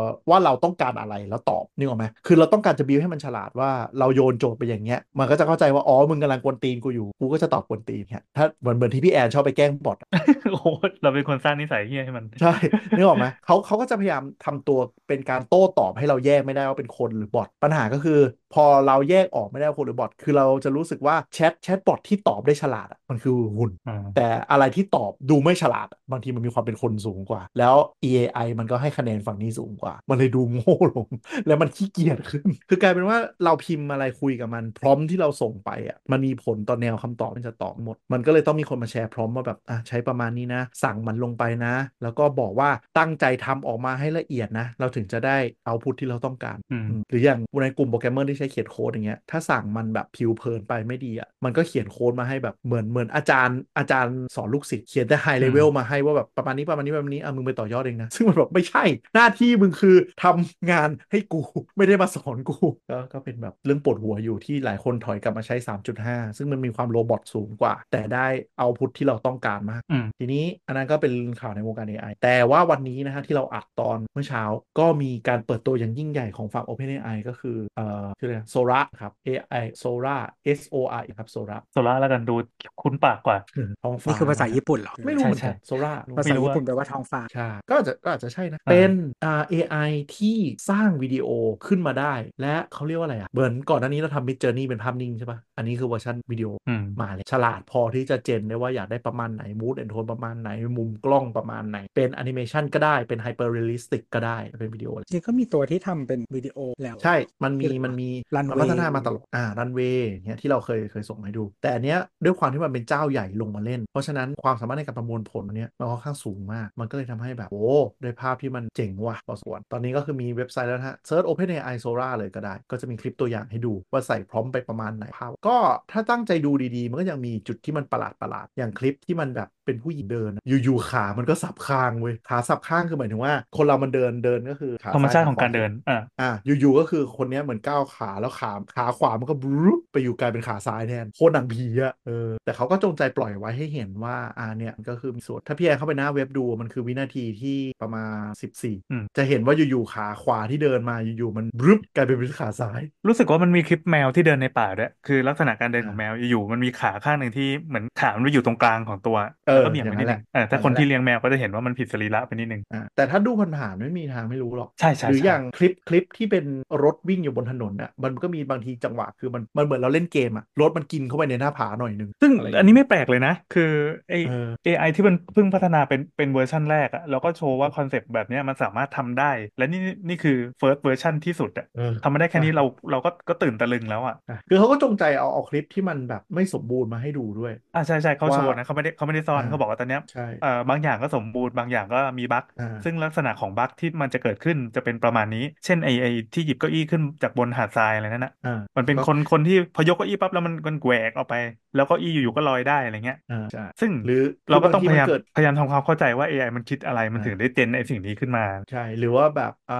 [0.00, 10.10] อว่าเราต้องการอะไรแล้วตอบนึกออกไหมคือเราต้องการจะบิวให้มันฉลาดว่าเราโยนโจทย์ไปอย่างเงี้ยมันก็จะเข้าใจว่าอ๋อมึงกำลังกวนตีนกูอยู่กูก็จะตอบกวนตีนเนี่ยถ้าเหมือนเหมือนที่พี่แอนชอบไปแกล้ง bot อะ
[10.52, 10.68] โอ้โห
[11.02, 12.54] เราเป็นคนสร้างนิสัยเฮี้ยให้มันใช่
[12.96, 14.78] นึกออกไหมเขาเขาก็จะพยายามทำตัว
[15.08, 18.20] เป็นการโต้ตอบให้เราแยกไม่ได้ว่าเป็นคนหรือบอทปัญหาก็คือ
[18.54, 27.74] พอเราแยกออกไม่ได้ว่าคนหรือบอทคือเราจะรู้สึกว่าแชทแชทบอทที่ตอบได้ฉลาดอะมันคือหุ่นอ่าแต่อะไรที่ตอบดูไม่ฉลาดอะบางทีมันมีความเป็นคนสูงกว่า แล้ว
[28.08, 31.08] EAI มันก็ให้คะแนนฝั่งนี้สูงกว่า มันเลยดูโง่ลง
[31.46, 58.84] แล้วมันขี้เกียจขึ้น คือกลายเป็นว่าเราพิมพ์อะไรคุยกับมัน พร้อมที่เราส่งไปอะมันมีผลต่อแนวคำตอบมันจะตอบหมด มันก็เลยต้องมีคนมาแชร์พร้อมว่าแบบอะใช้ประมาณนี้นะ สั่งมันลงไปนะ แล้วก็บอกว่าตั้งใจทำออกมาให้ละเอียดนะ เราถึงจะได้ output ที่เราต้องการอืมอืมหรืออย่างในกลุ่มโปรแกรมเมอร์ที่ใช้เขียนโค้ดอย่างเงี้ยถ้าสั่งมันแบบผิวเผินไปไม่ดีอะมันก็เขียนโค้ดมาให้แบบเหมือนเหมือนอาจารย์อาจารย์สอนลูกศิษย์เขียนแต่ไฮเลเวลมาให้ว่าแบบประมาณนี้ประมาณนี้ประมาณนี้อะมึงไปต่อยอดเองนะซึ่งมันแบบไม่ใช่
[59.14, 61.40] หน้าที่มึงคือทำงานให้กู
[61.76, 62.56] ไม่ได้มาสอนกู
[62.90, 65.56] ก็ก็เป็นแบบเรื่องปวดหัวอยู่ที่หลายคนถอยกลับมาใช้
[66.02, 68.26] 3.5 ซึ่งมันมีความ robot สูงกว่า แต่ได้
[68.58, 74.42] output ที่เราต้องการมากอืมทีนี้อันนั้นก็เป็นข่าวในวงการ AI แต่ว่าวันนี้นะฮะที่เราอัดตอนเมื่อเช้า
[74.78, 80.16] ก็มีการเปิดตัวอย่างยิ่งใหญ่ของฝั่ง OpenAI ก็คือเอ่อชื่ออะไร Sora ครับ AI Sora
[80.58, 82.34] S O R ครับ Sora Sora แล้วกันดู
[82.82, 83.38] คุ้นปากกว่า
[83.82, 88.92] ท้องฟ้านี่คือภาษาญี่ปุ่นเหรอ ไม่รู้เหมือนใช่กัน Soraภาษาญี่ปุ่นแปลว่าท้องฟ้าใช่ก็อาจจะก็อาจจะใช่นะอ่าเป็น
[89.24, 90.36] อ่า AI ที่
[90.70, 91.28] สร้างวิดีโอ
[91.66, 111.44] ขึ้นมาได้ และเขาเรียกว่าอะไรอะเหมือนก่อนหน้านี้เราทำ Mid Journey เป็นภาพนิ่งใช่ปะอันนี้คือเวอร์ชันวิดีโออืมมาเลยฉลาดพอที่จะ gen ได้ว่าอยากได้ประมาณไหน mood and tone ประมาณไหนมุมกล้องประมาณไหนเป็นแอนิเมชันก็ได้เป็น hyperrealistic ก็ได้เป็นวิดีโอจริงก็มีตัวที่ทำเป็นวิดีโอแล้วใช่ มันมีมันมี Runway มันพัฒนามาตลอดอ่ารันเวย์เนี่ยที่เราเคยเคยส่งให้ดู
[111.62, 117.66] แต่อันเนี้ยด้วยความที่มันเป็นเจ้าใหญ่ลงมาเล่น เพราะฉะนั้นความสามารถในการประมวลผลอันเนี้ยมันค่อนข้างสูงมาก มันก็เลยทำให้แบบ โอ้
[118.02, 125.56] ด้วยภาพที่มันเจ๋งว่ะพอสมควรตอนนี้ก็คือมีเว็บไซต์แล้วนะฮะ search OpenAI Sora เลยก็ได้ ก็จะมีคลิปตัวอย่างให้ดูว่าใส่ prompt ไปประมาณไหนภาพก็
[125.92, 159.16] ถ้าตั้งใจดูดีๆ มันก็ยังมีจุดที่มันประหลาดประหลาดๆอย่างคลิปที่มันแบบเป็นผู้หญิงเดินอะอยู่ๆขามันก็สับข้างเว้ยขาสับข้างคือหมายถึงว่า คนเรามันเดินเดินก็คือขาธรรมชาติซ้ยของการเดินอ่าอะอยู่ๆก็คือคนเนี้ยเหมือนก้าวขาแล้วขาขาขวามันก็บรูปไปอยู่กลายเป็นขาซ้ายแทนโคตรหนังผีอะเออแต่เขาก็จงใจปล่อยไว้ให้เห็นว่าอ่าเนี่ยก็คือมีส่วนถ้าพี่แอนเข้าไปหน้าเว็บดูมันคือวินาทีที่ประมาณอืม14 จะเห็นว่าอยู่ๆขาขวาที่เดินมาอยู่ๆมันบรูปกลายเป็นขาซ้าย รู้สึกว่ามันมีคลิปแมวที่เดินในป่าด้วยคือลักษณะการเดินของอ่าแมวอยู่ๆมันมีขาข้างหนึ่งที่เหมือนขามันไปอยู่ตรงกลางของตัว
[159.48, 166.44] เออแล้วก็เบี่ยงไปนิดนึงเออถ้าอย่างนั้นคนแหละที่เลี้ยงแมวก็จะเห็นว่ามันผิดสรีระไปนิดนึงอะแต่ถ้าดูผ่านๆไม่มีทางไม่รู้หรอกใช่ใช่หรือใช่อย่างคลิปคลิปที่เป็น
[166.84, 173.70] รถวิ่งอยู่บนถนนอะมันก็มีบางทีจังหวะคือมันมันเหมือนเราเล่นเกมอะรถมันกินเข้าไปในหน้าผาหน่อยนึงซึ่งะรย่างอันนี้ไม่แปลกเลยนะ คือ
[174.10, 201.34] ไอเออ AI ที่มันเพิ่งพัฒนาเป็นเป็นเวอร์ชันแรกอะแล้วก็โชว์ว่าคอนเซปต์แบบเนี้ยมันสามารถทำได้ และนี่นี่คือ first version ที่สุดอะเออทำมาได้แค่นี้เราเราก็ก็ตื่นตะลึงแล้วอะอะคือเขาก็จงใจเอาเอาคลิปที่มันแบบไม่สมบูรณ์มาให้ดูด้วยอ่าใช่ใช่เขาว่าโชว์นะเขาไม่ได้เขาไม่ได้ซ่อนอ่าเขาบอกว่าตอนเนี้ยใช่เอ่อบางอย่างก็สมบูรณ์บางอย่างก็มีบั๊กอ่าซึ่งลักษณะของบั๊กที่มันจะเกิดขึ้นจะเป็นประมาณนี้ เช่นไอไอที่หยิบเก้าอี้ขึ้นจากบนหาดทรายอะไรนั่นนะอ่ามันเป็นก็คนคนที่พอยกเก้าอี้ปั๊บแล้วมันมันแหวกออกไป
[201.74, 209.76] แล้วเก้าอี้อยู่ๆก็ลอยได้อะไรเงี้ยอ่าใช่ซึ่งหรือเราก็คืบต้องทีพยายามนเกิดพยายามทำความเข้าใจว่า AI มันคิดอะไรมันอ่าถึงได้ gen ไอสิ่งนี้ขึ้นมาใช่หรือว่าแบบอ่า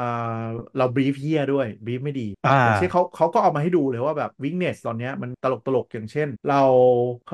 [0.77, 6.57] เรา brief เหี้ยด้วย brief ไม่ดีอ่าอย่างเช่นเขาเขาก็เอามาให้ดูเลยว่าแบบ weakness ตอนเนี้ยมันตลกตลกอย่างเช่น เรา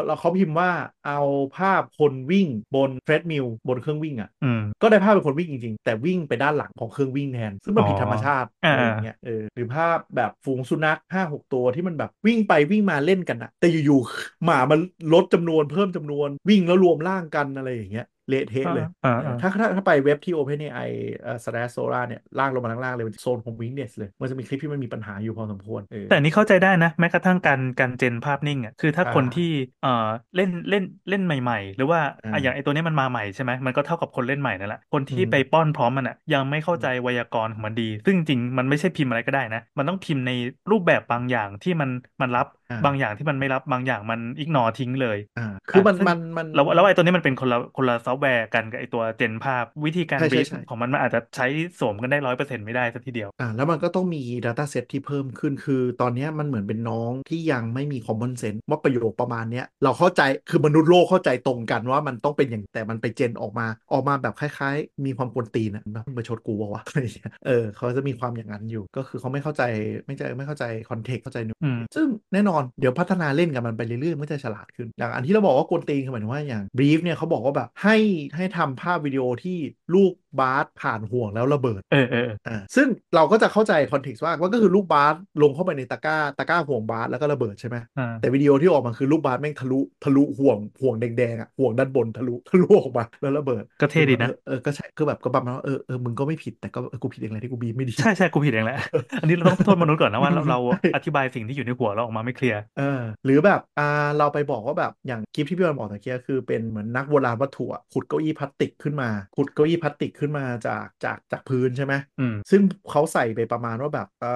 [0.06, 0.70] เราเขาพิมพ์ว่า
[1.04, 1.14] เอา
[1.52, 2.46] ภาพคนวิ่ง
[2.76, 14.78] บน treadmill บนเครื่องวิ่งอะอืมก็ได้ภาพเป็นคนวิ่งจริงๆ แต่วิ่งไปด้านหลังของเครื่องวิ่งแทน ซึ่งมันผิดอ๋อธรรมชาติอ่าอะไรอย่างเงี้ยเออหรือภาพแบบฝูงสุนัขห้าหกตัวที่มันแบบวิ่งไปวิ่งมาเล่นกันอะแต่อยู่ๆหมามัน
[15.12, 20.78] ลดจำนวนเพิ่มจำนวนวิ่งแล้วรวมร่างกันอะไรอย่างเงี้ย เละเทะเลยอ่าเอออ่าถ้าถ้าถ้าไปเว็บที่ OpenAI
[21.20, 29.44] เอ่อ slash Sora เนี่ยลากลงมาล่างๆเลยเป็นโซนของ Weakness เลย มันจะมีคลิปที่มันมีปัญหาอยู่พอสมควรเออแต่อันนี้เข้าใจได้นะ แม้กระทั่งการการเจนภาพนิ่งอะคือถ้าอ่าคนที่
[29.80, 29.88] เอ่อ
[30.34, 40.30] เล่นเล่นเล่นใหม่ ๆ หรือว่าอ่าอะอย่างไอตัวนี้มันมาใหม่ใช่ไหมมันก็เท่ากับคนเล่นใหม่นั่นแหละคนที่อืมไปป้อนพร้อมมันอะยังไม่เข้าใจไวยากรณ์ของมันดี ซึ่งจริงๆมันไม่ใช่พิมพ์อะไรก็ได้นะ มันต้องพิมพ์ใน
[40.70, 51.46] รูปแบบบางอย่างที่มันมันรับอ่า บางอย่างที่มันไม่รับบางอย่างมัน ignore ทิ้งเลยอ่าคือมันซึ่งมันมันแล้วแล้วไอ้ตัวนี้มันเป็นคนละคนละซอฟต์แวร์กันกับไอ้ตัว gen ภาพวิธีการใช่ brief ใช่ของมันมันอาจจะใช้
[51.80, 69.62] สวมกันได้ร้อยเปอร์เซ็นต์ไม่ได้สักทีเดียวอ่าแล้วมันก็ต้องมี Data Set ที่เพิ่มขึ้นคือ ตอนเนี้ยมันเหมือนเป็นน้องที่ยังไม่มี Common Sense ว่าประโยคประมาณเนี้ยเราเข้าใจคือมนุษย์โลกเข้าใจตรงกันว่ามันต้องเป็นอย่างแต่มันไป gen ออกมาออกมาแบบคล้าย ๆ มีความกวนตีนอะแบบมาชดกูบอกว่าอะไรอย่างเงี้ยเออเขาจะมีความอย่างนั้นอยู่ ก็คือเขาไม่เข้าใจ
[70.06, 77.96] ไม่ใจไม่เข้าใจ context เข้าใจหนูอืมซึ่งแน่นอนเดี๋ยวพัฒนาเล่นกับมันไปเรื่อยๆมันจะฉลาดขึ้นอย่างอันที่เราบอกว่ากวนตีนคือหมายถึงว่าอย่าง brief เนี่ยเขาบอกว่าแบบให้
[78.36, 79.58] ให้ทำภาพวิดีโอที่
[79.94, 98.78] ลูกบาสผ่านห่วงแล้วระเบิดเออเออเอออ่าซึ่งเราก็จะเข้าใจ context ว่าว่าก็คือลูกบาสลงเข้าไปในตะกร้าตะกร้าห่วงบาสแล้วก็ระเบิดใช่ไหมอ่าแต่วิดีโอที่ออกมาคือลูกบาสแม่งทะลุทะลุห่วงห่วงแดงๆอะห่วงด้านบนทะลุทะลุออกมาแล้วระเบิด ก็เท่ดีนะเออเออก็ใช่คือแบบก็ประมาณว่าเออเออมึงก็ไม่ผิดแต่ก็เออกูผิดเองแหละที่กูบีบไม่ดีใช่ใช่กูผิดเองแหละ
[99.20, 114.32] อันนี้เราต้องโทษมนุษย์ก่อนนะว่าเราเราใช่อธิบายสิ่งที่อยู่ในหัวเราออกมาไม่เคลียร์เออหรือแบบอ่าเราไปบอกว่าแบบอย่างคลิปที่พี่บอลบอกตะเกียคือเป็นเหมือนนักโบราณวัตถุอะขุดเก้าอี้พลาสติกขึ้นมาขุดเก้าอี้พลาสติกขึ้นมาจากจากจากพื้นใช่ไหมอืมซึ่งเขาใส่ไปประมาณว่าแบบเอ่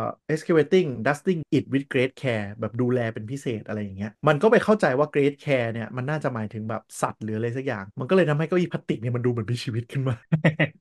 [0.00, 0.02] อ
[0.32, 10.14] excavating dusting it with great care แบบดูแลเป็นพิเศษอะไรอย่างเงี้ยมันก็ไปเข้าใจว่า great care เนี่ยมันน่าจะหมายถึงแบบสัตว์หรืออะไรสักอย่าง มันก็เลยทำให้เก้าอี้พลาสติกเนี่ยมันดูเหมือนมีชีวิตขึ้นมา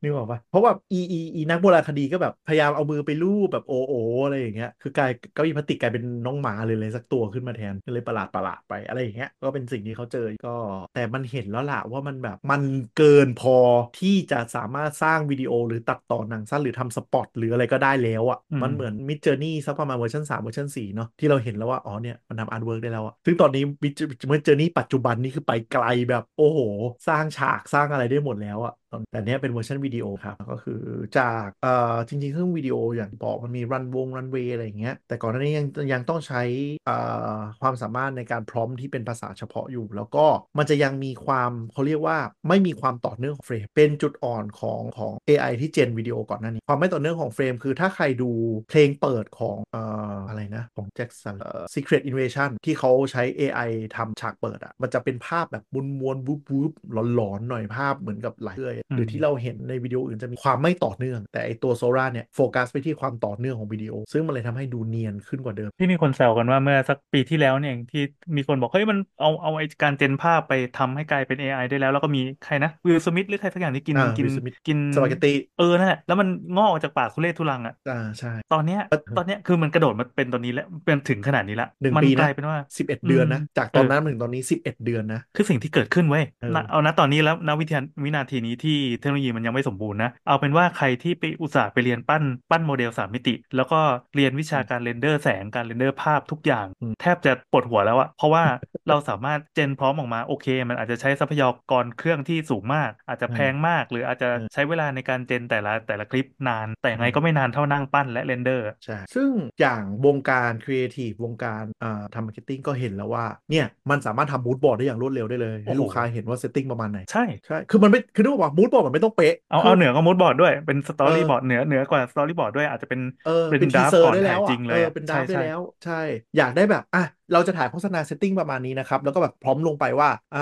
[0.01, 3.93] นึกออกปะเพราะว่าอีอีอีนักโบราณคดีก็แบบพยายามเอามือไปลูบแบบโอโอ
[4.23, 10.55] อะไรอย่างเงี้ยคือกลายเก้าอี้พลาสติกกลายเป็นน้องหมาหรืออะไรสักตัวขึ้นมาแทนก็เลยประหลาดประหลาดไปอะไรอย่างเงี้ยก็เป็นสิ่งที่เขาเจอก็
[10.95, 12.61] แต่มันเห็นแล้วล่ะว่ามันแบบมัน
[12.97, 13.57] เกินพอ
[13.99, 26.59] ที่จะสามารถสร้างวิดีโอหรือตัดต่อหนังสั้นหรือทำ spot หรืออะไรก็ได้แล้วอะ่ะอืมมันเหมือน Midjourney สักประมาณเวอร์ชัน3เวอร์ชัน4เนาะที่เราเห็นแล้วว่าอ๋อเนี่ยมันทำ artwork ได้แล้วอะซึ่งตอนนี้ Midjourney ปัจจุบันนี่คือไปไกลแบบโอ้โห
[27.07, 30.81] สร้างฉากสร้างอะไรได้หมดแล้วอะตอนแต่เนี้ยเป็นเวอร์ชันวิดีโอครับ ก็คือ
[31.17, 36.41] จากเอ่อจริงๆเครื่องวิดีโออย่างบอกมันมีรันวงรันเวย์อะไรอย่างเงี้ยแต่ก่อนหน้านี้ยังยังต้องใช้
[36.85, 36.95] เอ่
[37.33, 40.25] อความสามารถในการ prompt ที่เป็นภาษาเฉพาะอยู่ แล้วก็
[40.57, 42.17] มันจะยังมีความเขาเรียกว่า
[42.49, 48.31] ไม่มีความต่อเนื่องของเฟรม เป็นจุดอ่อนของของ AI ที่ gen วิดีโอก่อนหน้านี้ ความไม่ต่อเนื่องของเฟรม คือถ้าใครดู
[48.69, 49.83] เพลงเปิดของเอ่
[50.13, 51.35] ออะไรนะของแจ็คสัน
[51.73, 56.71] Secret Invasion ที่เขาใช้ AI ทำฉากเปิดอะมันจะเป็นภาพแบบมวนมวนๆวูบวูบ
[57.15, 68.03] หลอนๆหน่อยภาพเหมือนกับไหลเรื่อยหรือที่เราเห็นในวิดีโออื่นจะมีความไม่ต่อเนื่อง แต่ไอตัว Sora เนี่ยโฟกัสไปที่ความต่อเนื่องของวิดีโอ ซึ่งมันเลยทำให้ดูเนียนขึ้นกว่าเดิม ที่มีคนแซวกันว่าเมื่อสักปีที่แล้วเนี่ยเองที่
[68.35, 78.81] มีคนบอกเฮ้ยมันเอาเอาไอการ gen ภาพไปทำให้กลายเป็น AI ได้แล้วแล้วก็มีใครนะ Will Smith หรือใครสักอย่างที่กินอ่ากิน Will Smith กินสปาเกตตี้เออนั่นแหละแล้วมันงอกออกจากปากทุเรศทุลังอะอ่าใช่ตอนเนี้ย
[79.17, 93.79] ตอนเนี้ยคือมันกระโดดมาเป็นตอนนี้แล้วเป็นถึงขนาดนี้ละหนึ่งมัปีกนะลายเป็นว่าสิบเอ็ดเดือนนะอืมจากตอนเออนั้นมาถึงตอนนี้สิบเอ็ดเดือนนะคือสิ่งที่เกิดขึ้นเว้ยเออณเอานะตอนนี้แล้วณวิทยาวินาทีนี้ที่เทคโนโลยีมันยังไม่สมบูรณ์นะ เอาเป็นว่าใครที่ไปอุตส่าห์ไปเรียนปั้นปั้นโมเดลสามมิติ แล้วก็
[94.15, 98.43] เรียนวิชาการเรนเดอร์แสงการเรนเดอร์ภาพทุกอย่างอืมแทบจะปวดหัวแล้วอะเพราะว่า
[98.89, 109.29] เราสามารถเจนพร้อมออกมาโอเค มันอาจจะใช้ทรัพยากรเครื่องที่สูงมาก อาจจะแพงมาก หรืออาจจะใช้เวลาในการเจนแต่ละแต่ละคลิปนาน แต่ยังไงก็ไม่นานเท่านั่งปั้นและเรนเดอร์ใช่ซึ่ง
[109.61, 125.93] อย่างวงการครีเอทีฟวงการอ่าทำมาร์เก็ตติ้งก็เห็นแล้วว่าเนี่ยมันสามารถทำมูดบอร์ดได้อย่างรวดเร็วได้เลยให้โอ้โหลูกค้าเห็นว่าเซตติ้งประมาณไหนใช่ใช่คือมันไม่คือนึกว่ามูดบอร์ดมันไม่ต้องเป๊ะเอาคืเอาเหนือก็มูดบอร์ดด้วยเป็นสตอรี่เออบอร์ดเหนือเหนือกว่าสตอรี่บอร์ดด้วยอาจจะเป็นเออเป็นเป็นทีดราฟเซอก่ร์อนได้ถ่าแล้ยวอะจริงเลเอยออะเป็นดราใช่ฟได้ใช่แล้ว ใช่
[126.35, 126.99] อยากได้แบบอะ
[127.31, 130.39] เราจะถ่ายโฆษณาเซตติ้งประมาณนี้นะครับ แล้วก็แบบพร้อมลงไปว่าอ่า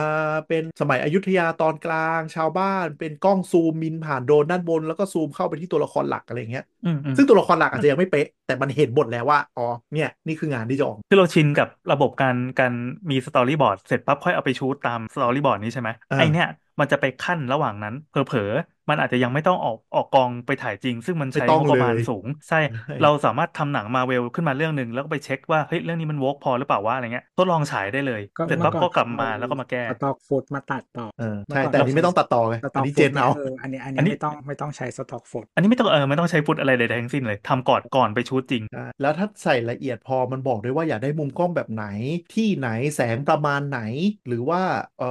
[0.48, 12.74] เป็นสมัยอยุธยาตอนกลาง ชาวบ้าน เป็นกล้องซูมมินผ่านโดรนด้านบน แล้วก็ซูมเข้าไปที่ตัวละครหลักอะไรเงี้ยอืมอืมซึ่งตัวละครหลักอาจจะยังไม่เป๊ะ แต่มันเห็นบทแล้วว่าอ๋อเนี่ยนี่คืองานที่จะออกคือเราชินกับระบบการการ
[13.12, 16.46] มีสตอรี่บอร์ดเสร็จปั๊บค่อยเอาไปชูตตามสตอรี่บอร์ดนี้ใช่ไหมอ่าไอเนี้ย
[16.80, 41.86] มันจะไปขั้นระหว่างนั้น เผลอๆ มันอาจจะยังไม่ต้องออกออกกองไปถ่ายจริง ซึ่งมันไม่ใช้ต้องงบประมาณเลยสูงใช่ใช่ เราสามารถทำหนังมาเวลขึ้นมาเรื่องหนึ่งแล้วก็ไปเช็คว่าเฮ้ยเรื่องนี้มันวกพอหรือเปล่าวะอะไรเงี้ยทดลองฉายได้เลยก็เสร็จเมื่ปั๊อบก่อนก็กลับมาแล้วก็มาแก้สต็อกฟุตมาตัดต่อเออเมื่อใช่ก่อนแต่อันนี้ไม่ต้องตัดต่อไงสต็อัอนกนี้ฟุเจตนเอาเอออันนี้อันอันนี้นี้ไม่ต้องไม่ต้องใช้สต็อกฟุตอันนี้ไม่ต้องเออไม่ต้องใช้ฟุตอะไรใดๆทั้งสิ้นเลยทำก่อนก่อนไป shoot จริงใช่แล้วถ้าใส่ละเอียดพอมันบอกด้วยว่าอยากได้มุมกล้องแบบไหน
[42.34, 43.82] ที่ไหนแสงประมาณไหน
[44.28, 44.62] หรือว่า
[45.00, 45.04] เอ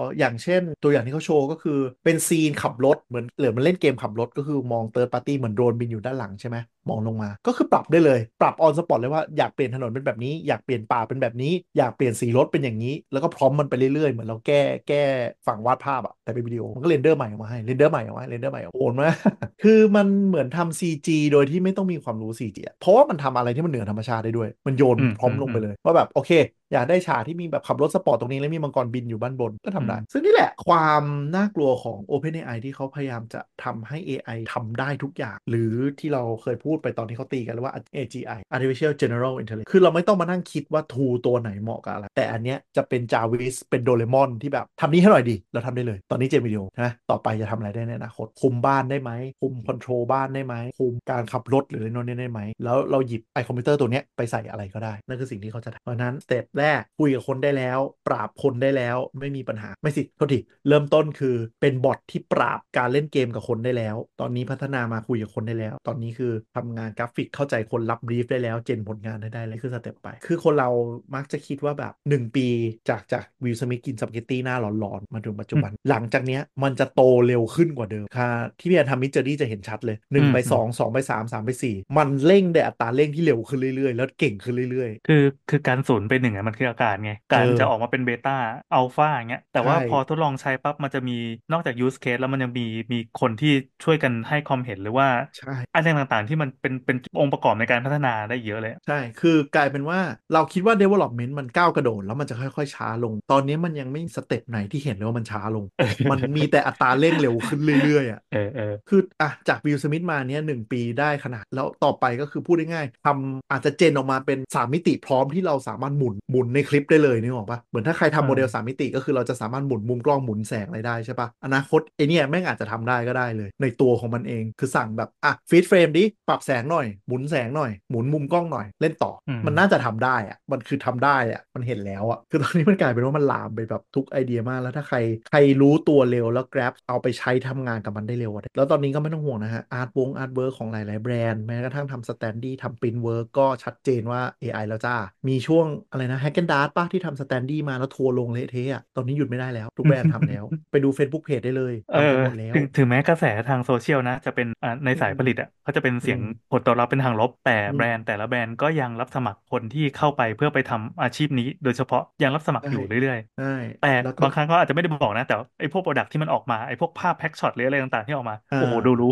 [0.00, 6.56] ออย่างเช่นตัวอย่างที่เขาโชว์ก็คือเป็นซีนขับรถเหมือนเหลือมันเล่นเกมขับรถก็คือมอง third party เหมือนโดรนบินอยู่ด้านหลังใช่ไหม
[6.88, 15.02] มองลงมา ก็คือปรับได้เลย ปรับ on spot เลยว่าอยากเปลี่ยนถนนเป็นแบบนี้อยากเปลี่ยนป่าเป็นแบบนี้อยากเปลี่ยนสีรถเป็นอย่างนี้ แล้วก็ prompt มันไปเรื่อยๆ เหมือนเราแก้แก้
[15.46, 19.14] ฝั่งวาดภาพอะแต่เป็นวิดีโอมันก็ render ใหม่ออกมาให้ render ใหม่ออกมาให้ render ใหม่ออกมาโหดมาก
[19.62, 26.30] คือมันเหมือนทำ CG โดยที่ไม่ต้องมีความรู้ CG อะเพราะว่ามันทำอะไรที่มันเหนือธรรมชาติได้ด้วย มันโยนอืมพร้อมอืมลงไปเลย ว่าแบบโอเค
[26.72, 31.02] อยากได้ฉากที่มีแบบขับรถสปอร์ตตรงนี้แล้วมีมังกรบินอยู่บ้านบนก็ทำได้ ซึ่งนี่แหละความ
[31.36, 45.98] น่ากลัวของ OpenAI ที่เขาพยายามจะทำให้ AI ทำได้ทุกอย่าง หรือที่เราเคยพูดไปตอนที่เขาตีกันแล้วว่า AGI Artificial General Intelligence คือเราไม่ต้องมานั่งคิดว่า tool ตัวไหนเหมาะกับอะไร แต่อันเนี้ยจะเป็น Jarvis เป็นโดราเอมอนที่แบบทำนี่ให้หน่อยดิเราทำได้เลย
[46.10, 49.10] ตอนนี้เจมวิดีโอนะต่อไปจะทำอะไรได้ในอนาคตคุมบ้านได้ไหม
[49.40, 60.38] คุม control บ้านได้ไหมคุมการขับรถหรืออะไรโน่นนี่ได้ไหมแล้วเราหยิบไอคอมพิวเตอร์ตัวเนี้ยไปใส่อะไรก็ได้นั่นคือสิ่งที่เขาจะทำเพราะฉะนั้น step แรกคุยกับคนได้แล้ว ปราบคนได้แล้วไม่มีปัญหาไม่สิโทษที
[60.68, 70.70] เริ่มต้นคือเป็น bot ที่ปราบการเล่นเกมกับคนได้แล้ว ตอนนี้พัฒนามาคุยกับคนได้แล้ว ตอนนี้คือทำงานกราฟิกเข้าใจคนรับ brief ได้แล้ว gen ผลงานได้ได้เลยคือ step ไป คือคนเรา
[71.14, 72.46] มักจะคิดว่าแบบ 1 ปี
[72.88, 91.16] จากจากวิลสมิธกินสปาเกตตี้หน้าร้อนๆมาถึงปัจจุบัน หลังจากเนี้ยมันจะโตเร็วขึ้นกว่าเดิมค่ะที่พี่แอนทำมิจเจอรี่จะเห็นชัดเลยหนึ่งอืมไปสองสองไปสามสามไปสี่มันเร่งได้อัตราเร่งที่เร็วขึ้นเรื่อยๆ แล้วเก่งขึ้นเรื่อยๆ คือคือการศูนย์ไปหนึ่งอะมันคืออากาศไงการเออจะออกมาเป็น beta alpha อย่างเงี้ยแต่ว่าใช่พอทดลองใช้ปั๊บมันจะมี
[91.52, 93.52] นอกจาก use case แล้วมันยังมีมีคนที่
[93.84, 100.00] ช่วยกันให้ความเห็นหรือว่าใช่อะไรต่างๆ ที่มันเป็นเป็นองค์ประกอบในการพัฒนาได้เยอะเลย ใช่ คือกลายเป็นว่า
[100.34, 105.64] เราคิดว่า development มันก้าวกระโดด แล้วมันจะค่อยๆ ช้าลง ตอนนี้มันยังไม่มี step ไหนที่เห็นเลยว่ามันช้าลง
[106.10, 134.98] มันมีแต่อัตราเร่งเร็วขึ้นเรื่อยๆอะเออเออคืออะจากวิลสมิธมาเนี้ยหนึ่งปีได้ขนาดแล้วต่อไปก็คือพูดง่ายๆทำอาจจะ gen ออกมาเป็น3มิติพร้อมที่เราสามารถหมุนหมุนในคลิปได้เลยนึกออกปะเหมือนถ้าใครทำโมเดล3มิติก็คือเราจะสามารถหมุนมุมกล้องหมุนแสงอะไรได้ใช่ปะอนาคตไอเนี่ยแม่งอาจจะทำได้ก็ได้เลย ในตัวของมันเองคือสั่งแบบอะฟีด frame ดิปรับแสงหน่อยหมุนแสงหน่อยหมุนมุมกล้องหน่อยเล่นต่ออมมันน่าจะทำได้อะมันคือทำได้อะมันเห็นแล้วอะคือตอนนี้มันกลายเป็นว่ามันลามไปแบบทุกไอเดียมากแล้วถ้าใคร
[135.30, 144.96] ใครรู้ตัวเร็วแล้ว grab เอาไปใช้ทำงานกับมันได้เร็วอะแล้วตอนนี้ก็ไม่ต้องห่วงนะฮะ art วง artwork ของหลาย ๆ แบรนด์แม้กระทั่งทำ standee ทำ print work ก็ชัดเจนว่า AI แล้วจ้า
[145.28, 169.08] มีช่วงอะไรนะ Häagen-Dazs ป้ะที่ทำ standee มาแล้วทัวร์ลงเละเทะอะตอนนี้หยุดไม่ได้แล้ว ทุกแบรนด์ทำแล้ว ไปดู Facebook Page ได้เลยเอทำอกันหมดแล้วถึงถึงแม้กระแสทางโซเชียลนะ จะเป็นอ่าในสายผลิตอะเขาจะเป็นเสียงอืมผลตอบรับเป็นทางลบ แต่อืมแบรนด์แต่ละแบรนด์ก็ยังรับสมัครคนที่เข้าไปเพื่อไปทำอาชีพนี้ โดยเฉพาะยังรับสมัครอยู่เรื่อยใช่ๆแต่แล้วก็บางครั้งก็อาจจะไม่ได้บอกนะ แต่ไอ้พวก product ที่มันออกมาไอ้พวกภาพแพ็กช็อตหรืออะไรต่างๆที่ออกมาอ่าโอ้โหดูรู้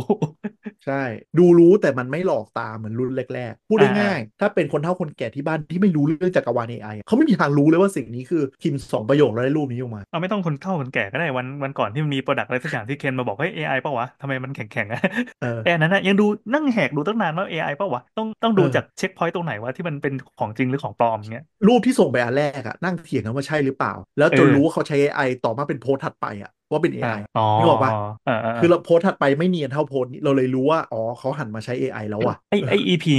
[0.85, 1.03] ใช่
[1.39, 15.01] ดูรู้แต่มันไม่หลอกตาเหมือนรุ่นแรกๆพูดอ่าง่ายๆถ้าเป็นคนเฒ่าคนแก่ที่บ้านที่ไม่รู้เรื่องจักรวาล AI อะเขาไม่มีทางรู้เลยว่าสิ่งนี้คือพิมพ์สองประโยคแล้วได้รูปนี้ออกมาเอาไม่ต้องคนเฒ่าคนแก่ก็ได้วันวันก่อนที่มันมี product อะไรสักอย่างที่เคนมาบอกเฮ้ย AI เปล่าวะทำไมมันแข็งๆอะ
[15.43, 27.91] เออไอ้อันนั้นนะยังดูนั่งแหกดูตั้งนานว่า AI เปล่าวะต้องต้องดูเออจาก checkpoint ตรงไหนวะที่มันเป็นของจริงหรือของปลอมเงี้ยรูปที่ส่งไปอันแรกอะนั่งเถียงกันว่าใช่หรือเปล่า แล้วจนเออรู้ว่าเขาใช้ AI ต่อมาเป็นโพสต์ถัดไปอะ ว่าเป็น AI อ๋อนึกออกปะ
[28.27, 33.17] เออเออคือเราโพสต์ถัดไปไม่เนียนเท่าโพสต์นี้เราเลยรู้ว่า อ๋อเขาหันมาใช้ AI แล้วอะไอไอ EP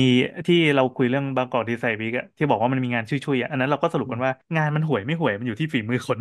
[0.48, 6.18] ที่เราคุยเรื่องบางกอกดีไซน์วิกอะที่บอกว่ามันมีงานช่วยๆอะอันนั้นเราก็สรุปกันว่างานมันห่วยไม่ห่วยมันอยู่ที่ฝีมือคน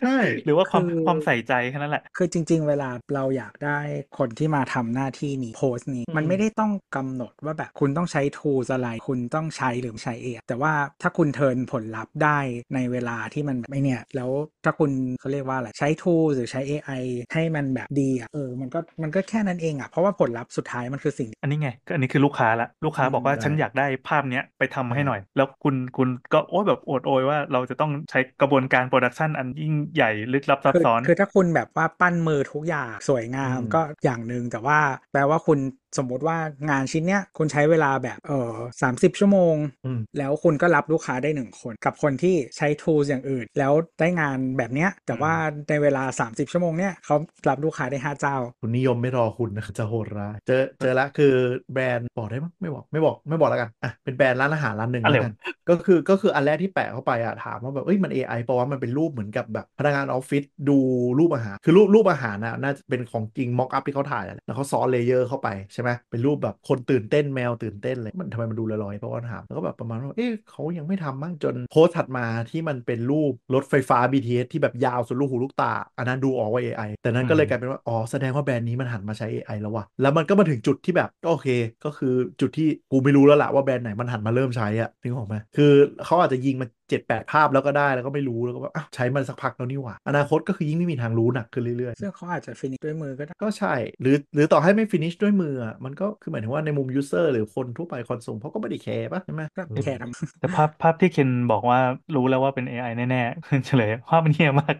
[0.00, 3.78] ใช่ หรือว่าความคือความใส่ใจแค่นั้นแหละ คือจริง ๆ เวลาเราอยากได้
[4.18, 12.38] คนที่มาทำหน้าที่นี้โพสต์นี้อืมมันไม่ได้ต้องกำหนดว่าแบบคุณต้องใช้ tools อะไรคุณต้องใช้หรือไม่ใช้เองแต่ว่าถ้าคุณเทิร์นผลลัพธ์ได้
[12.74, 14.30] ในเวลาที่มันแบบไอเนี่ยแล้ว
[14.64, 14.90] ถ้าคุณ
[15.20, 17.02] เขาเรียกว่าอะไรใช้ tools หรือใช้ AI
[17.34, 34.78] ให้มันแบบดีอะเออมันก็มันก็แค่นั้นเองอะเพราะว่าผลลัพธ์สุดท้ายมันคือสิ่ง อันนี้ไงก็อันนี้คือลูกค้าละลูกค้าบอกว่าอืมฉันได้อยากได้ภาพเนี้ยไปทำให้หน่อย แล้วคุณคุณก็โอ้ยแบบโอดโอยว่าเราจะต้องใช้กระบวนการโปรดักชันอันยิ่งใหญ่ลึกลับซับคือซ้อน คือถ้าคุณแบบว่าปั้นมือทุกอย่างสวยงามอืมก็อย่างหนึ่งแต่ว่า
[35.12, 35.58] แปลว่าคุณ
[35.98, 36.36] สมมติว่า
[36.70, 45.32] งานชิ้นเนี้ยคุณใช้เวลาแบบเออสามสิบชั่วโมงอืมแล้วคุณก็รับลูกค้าได้หนึ่งคน กับคนที่ใช้ tools อย่างอื่น แล้วได้งานแบบเนี้ยแต่ว่า
[45.68, 47.16] ในเวลา 30 ชั่วโมงเนี้ยเขา
[47.48, 51.34] รับลูกค้าได้5เจ้า คุณนิยมไม่รอคุณนะจะโหดร้ายเจอเจอละคือ
[51.72, 55.36] แบรนด์บอกได้มั้ยไม่บอกไม่บอกไม่บอกแล้วกันอะเป็นแบรนด์ร้านอาหารร้านหนึ่งอะไรแล้วกัน
[55.68, 60.78] ก็คือก็คืออันแรกที่แปะเข้าไปอะถามว่าแบบเอ้ยมัน AI เพราะว่ามันเป็นรูปเหมือนกับแบบพนักงานออฟฟิศดู
[61.18, 81.48] รูปอาหาร คือรูปรูปอาหารน่ะน่าจะเป็นของจริง mock up ที่เขาถ่ายแหละแล้วเขาซ้อน layer เข้าไปใช่ไหมเป็นรูปแบบคนตื่นเต้นแมวตื่นเต้นเลยมันทำไมมันดูลอยๆเพราะว่าถามแล้วก็แบบประมาณว่าเอ๊ะเขายังไม่ทำมั้งจนโพสต์ถัดมาที่มันเป็นรูปรถไฟฟ้า BTS ที่แบบยาวสุดลูกหูลูกตา อันนั้นดูออกว่า AI แต่นั้นก็เลยกลายเป็นว่าอ๋อแสดงว่าแบรนด์นี้มันหันมาใช้ AI แล้วว่ะแล้วมันก็มาถึงจุดที่แบบก็โอเค
[81.84, 85.72] ก็คือจุดที่กูไม่รู้แล้วล่ะว่าแบรนด์ไหนมันหันมาเริ่มใช้อะถึงออกไหมคือ
[86.04, 101.78] เขาอาจจะยิงมา เจ็ดแปดภาพแล้วก็ได้แล้วก็ไม่รู้แล้วก็แบบอ้าวใช้มันสักพักแล้วนี่หว่า อนาคตก็คือยิ่งไม่มีทางรู้หนักขึ้นเรื่อยซึ่งเขาอาจจะฟินิชด้วยมือก็ได้ๆก็ใช่ หรือหรือต่อให้ไม่ finish ด้วยมืออะมันก็คือหมายถึงว่าในมุม user หรือคนทั่วไปคอนซูมเขาก็ไม่ได้แคร์ป่ะใช่ไหมก็แค่ทำแต่ภาพภาพที่เคนบอกว่า
[102.16, 104.74] รู้แล้วว่าเป็น AI แน่ๆเฉลยภาพมันเหี้ยมาก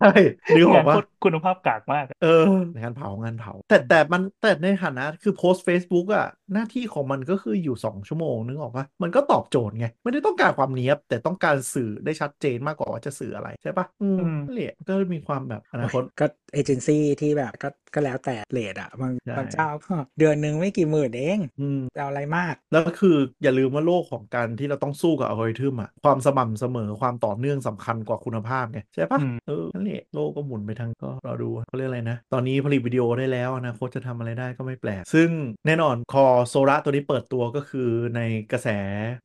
[0.00, 0.12] ใช่
[0.56, 2.44] นึกออกงานว่าโคตรคุณภาพกากมาก เออ
[2.82, 35.28] งานเผางานเผา แต่แต่มันแต่ในฐานะคือโพสต์ Facebook อะหน้าที่ของมันก็คืออยู่ 2 ชั่วโมงนึกออกปะมันก็ตอบโจทย์ไง ไม่ได้ต้องการความเนี้ยบ แต่ต้องการสื่อได้ชัดเจนมากกว่าว่าจะสื่ออะไรใช่ปะอืมอืมนั่นแหละก็มีความแบบอนาคตก็เอเจนซี่ที่แบบก็ก็แล้วแต่เลทอะบางใช่บางเจ้าก็เดือนหนึ่งไม่กี่หมื่นเองอืมจะเอาอะไรมาก แล้วก็คืออย่าลืมว่าโลกของการที่เราต้องสู้กับอัลกอริทึมอะความสม่ำเสมอความต่อเนื่องสำคัญกว่าคุณภาพไงใช่ปะอืมเออนั่นแหละโลกก็หมุนไปทางก็รอดูเขาเรียกอะไรนะ ตอนนี้ผลิตวิดีโอได้แล้วอนาคตจะทำอะไรได้ก็ไม่แปลก ซึ่ง
[35.66, 38.20] แน่นอนคอโซระตัวนี้เปิดตัวก็คือใน
[38.52, 38.68] กระแส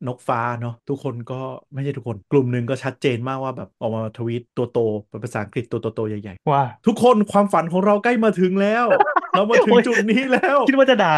[0.08, 1.42] นกฟ้าเนาะทุกคนก็
[1.74, 4.80] ไม่ใช่ทุกคน กลุ่มหนึ่งก็ชัดเจนมากว่าแบบออกมาทวีตตัวโต
[5.10, 8.86] เป็นภาษาอังกฤษตัวโตๆใหญ่ว่าๆทุกคนความฝันของเราใกล้มาถึงแล้ว
[9.32, 11.16] เรามาถึงโอ้ยจุดนี้แล้ว คิดว่าจะด่า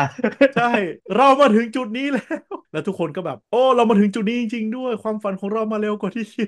[0.56, 0.72] ใช่
[1.16, 2.40] เรามาถึงจุดนี้แล้ว
[2.72, 6.48] แล้วทุกคนก็แบบ โอ้ เรามาถึงจุดนี้จริงๆด้วย ความฝันของเรามาเร็วกว่าที่คิด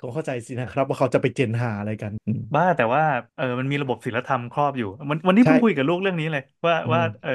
[0.00, 3.02] ผมเข้าใจสินะครับ ว่าเขาจะไปเจนหาอะไรกันอืมบ้าแต่ว่า
[3.36, 7.30] เออมันมีระบบศีลธรรมครอบอยู่ วันวันนี้ใช่เพิ่งคุยกับลูกเรื่องนี้เลย ว่าอืมว่าเออ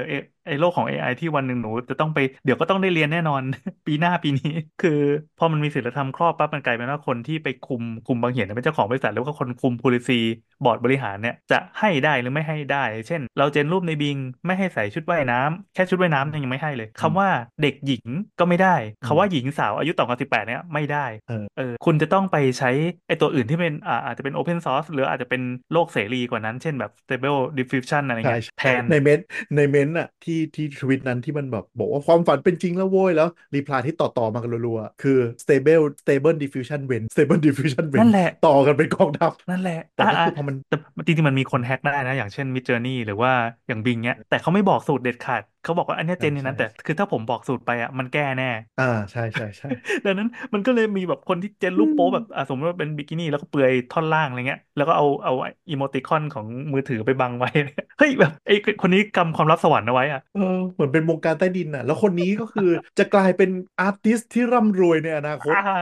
[0.46, 3.42] ไอไอโลกของ AI ที่วันหนึ่งหนูจะต้องไปเดี๋ยวก็ต้องได้เรียนแน่นอน
[3.88, 5.00] ปีหน้าปีนี้ คือ
[5.38, 10.20] พอมันมีศีลธรรมครอบปั๊บมันกลายเป็นว่าคนที่ไปคุมคุมบางเหียนเป็นเจ้าของบริษัทหรือว่าคนคุม policy
[10.66, 17.30] บอร์ดบริหารเนี่ยจะให้ได้หรือไม่ให้ได้ เช่น เราเจนรูปในบิงไม่ให้ใส่ชุดว่ายน้ำแค่ชุดว่ายน้ำเนี่ยยังไม่ให้เลยคำว่า
[17.62, 18.06] เด็กหญิง
[18.40, 18.76] ก็ไม่ได้
[19.06, 22.72] คำว่าหญิงสาวอายุต่ำกว่า18เนี่ยไม่ได้เออเออคุณจะต้องไปใช้
[23.08, 25.42] ไอตัวอื่นที่เป็นอ่าอาจจะเป็น Open Source หรืออาจจะเป็น
[25.74, 29.26] โลกเสรีกว่านั้น เช่นแบบ Stable Diffusion อะไรใช่เงี้ยแทนในเม้นต์
[29.56, 42.48] ในเม้นต์อะที่ที่ที่ทวิตนั้นที่มันแบบบอกว่าความฝันเป็นจริงแล้วโว้ยแล้ว รีพลาที่ต่อต่อมากันรัวๆ คือ stable stable diffusion w e n stable diffusion w e n นั่นแหละต่อกันเป็นกองทัพนั่นแหละแต่ก็คือพอมันแต่จริงๆมันมีคนแฮกได้นะ อย่างเช่น
[42.56, 43.32] midjourney หรือว่า
[43.68, 48.46] อย่างบิงเนี้ยแต่เขาไม่บอกสูตรเด็ดขาด เขาบอกว่าอันเนี้ยเจนในนั้นใช่แต่คือถ้าผมบอกสูตรไปอะมันแก้แน่
[48.80, 49.68] อ่าใช่ใช่ใช่
[50.06, 55.34] ดังนั้นมันก็เลยมีแบบคนที่เจนรูปโป๊แบบอะสมมติว่าเป็นบิกินี่แล้วก็เปลือยท่อนล่างอะไรเงี้ยแล้วก็เอาเอา
[55.70, 57.50] อีโมติคอนของมือถือไปบังไว้
[57.98, 60.42] เฮ้ยแบบไอ้คนนี้กำความลับสวรรค์เอาไว้อะเออ
[60.74, 63.50] เหมือนเป็นวงการใต้ดินน่ะ แล้วคนนี้ก็คือจะกลายเป็น
[63.80, 65.76] อาร์ติสที่ร่ำรวยในอนาคตอ่า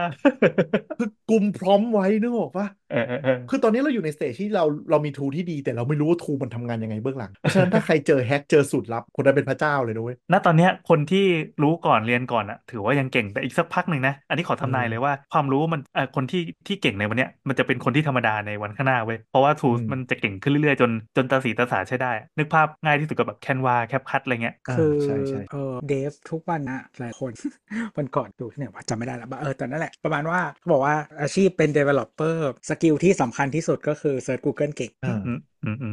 [0.98, 11.18] คือกลุ่ม prompt ไว้นึกออกปะเออเออเออคือตอนนี้เราอยู่ใน stage ที่เราเรามี tool ที่ดี แต่เราไม่รู้ว่า tool มันทำงานยังไงเบื้องหลังเพราะฉะนั้นถ้าใครเจอ hack เจอสูตรลับคนนั้นเป็นพระเจ้าเลยนะเว้ยณตอนเนี้ยคนที่
[11.62, 27.30] รู้ก่อนเรียนก่อนอะถือว่ายังเก่งแต่อีกสักพักหนึ่งนะ อันนี้ขอทำนายอืมเลยว่าความรู้มันเอ่อคนที่ที่เก่งในวันเนี้ยมันจะเป็นคนที่ธรรมดาในวันข้างหน้าเว้ยเพราะว่า tools อืมมันจะเก่งขึ้นเรื่อยๆ จนจนตาสีตาสาใช้ได้ นึกภาพง่ายที่สุดก็แบบ Canva CapCut อะไรเงี้ยอ่าคือใช่ใช่เออ dev ทุกวันนะหลายคน
[27.96, 32.36] วันก่อนดูที่ไหนว่าจำไม่ได้แล้วเออแต่นั่นแหละประมาณว่าเขาบอกว่าอาชีพเป็น developer
[32.68, 35.36] skill ที่สำคัญที่สุดก็คือเซิร์ช Google เก่งอ่าอืมอืมอืม